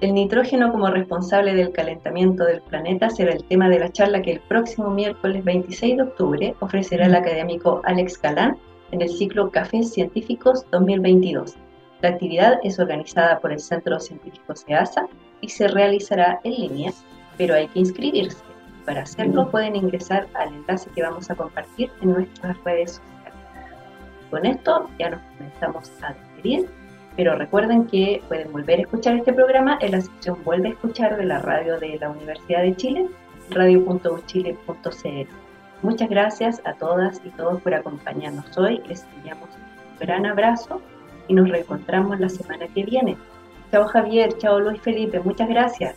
El 0.01 0.15
nitrógeno 0.15 0.71
como 0.71 0.89
responsable 0.89 1.55
del 1.55 1.73
calentamiento 1.73 2.45
del 2.45 2.61
planeta 2.63 3.09
será 3.11 3.33
el 3.33 3.45
tema 3.45 3.69
de 3.69 3.79
la 3.79 3.91
charla 3.91 4.23
que 4.23 4.33
el 4.33 4.41
próximo 4.41 4.91
miércoles 4.91 5.45
26 5.45 5.97
de 5.97 6.03
octubre 6.03 6.55
ofrecerá 6.61 7.07
el 7.07 7.15
académico 7.15 7.81
Alex 7.85 8.21
Galán 8.21 8.57
en 8.91 9.03
el 9.03 9.09
ciclo 9.09 9.51
Cafés 9.51 9.93
Científicos 9.93 10.67
2022. 10.71 11.55
La 12.03 12.11
actividad 12.11 12.59
es 12.63 12.79
organizada 12.79 13.41
por 13.41 13.53
el 13.53 13.61
Centro 13.61 13.99
Científico 13.99 14.55
SEASA 14.55 15.07
y 15.41 15.49
se 15.49 15.69
realizará 15.69 16.39
en 16.45 16.53
línea, 16.53 16.93
pero 17.39 17.55
hay 17.55 17.69
que 17.69 17.81
inscribirse. 17.81 18.54
Para 18.85 19.03
hacerlo 19.03 19.51
pueden 19.51 19.77
ingresar 19.77 20.27
al 20.35 20.53
enlace 20.53 20.91
que 20.95 21.03
vamos 21.03 21.31
a 21.31 21.35
compartir 21.35 21.91
en 22.03 22.13
nuestras 22.13 22.63
redes 22.65 22.93
sociales. 22.93 23.35
Con 24.31 24.47
esto 24.47 24.91
ya 24.99 25.11
nos 25.11 25.21
comenzamos 25.39 25.93
a 26.03 26.13
despedir 26.13 26.69
pero 27.17 27.37
recuerden 27.37 27.87
que 27.87 28.23
pueden 28.29 28.53
volver 28.53 28.81
a 28.81 28.83
escuchar 28.83 29.17
este 29.17 29.33
programa 29.33 29.79
en 29.81 29.93
la 29.93 30.01
sección 30.01 30.43
Vuelve 30.45 30.69
a 30.69 30.73
escuchar 30.73 31.17
de 31.17 31.25
la 31.25 31.39
radio 31.39 31.79
de 31.79 31.97
la 31.99 32.11
Universidad 32.11 32.63
de 32.63 32.75
Chile, 32.75 33.07
radio.uchile.cl. 33.51 35.29
Muchas 35.83 36.09
gracias 36.09 36.61
a 36.65 36.73
todas 36.75 37.21
y 37.25 37.31
todos 37.31 37.61
por 37.63 37.75
acompañarnos 37.75 38.57
hoy. 38.59 38.83
Les 38.89 39.07
enviamos 39.17 39.49
un 39.51 39.99
gran 40.01 40.27
abrazo 40.27 40.81
y 41.29 41.35
nos 41.35 41.49
reencontramos 41.49 42.19
la 42.19 42.29
semana 42.29 42.67
que 42.69 42.85
viene. 42.85 43.17
Chao 43.71 43.87
Javier, 43.87 44.37
chao 44.39 44.59
Luis 44.59 44.81
Felipe, 44.81 45.21
muchas 45.21 45.49
gracias. 45.49 45.97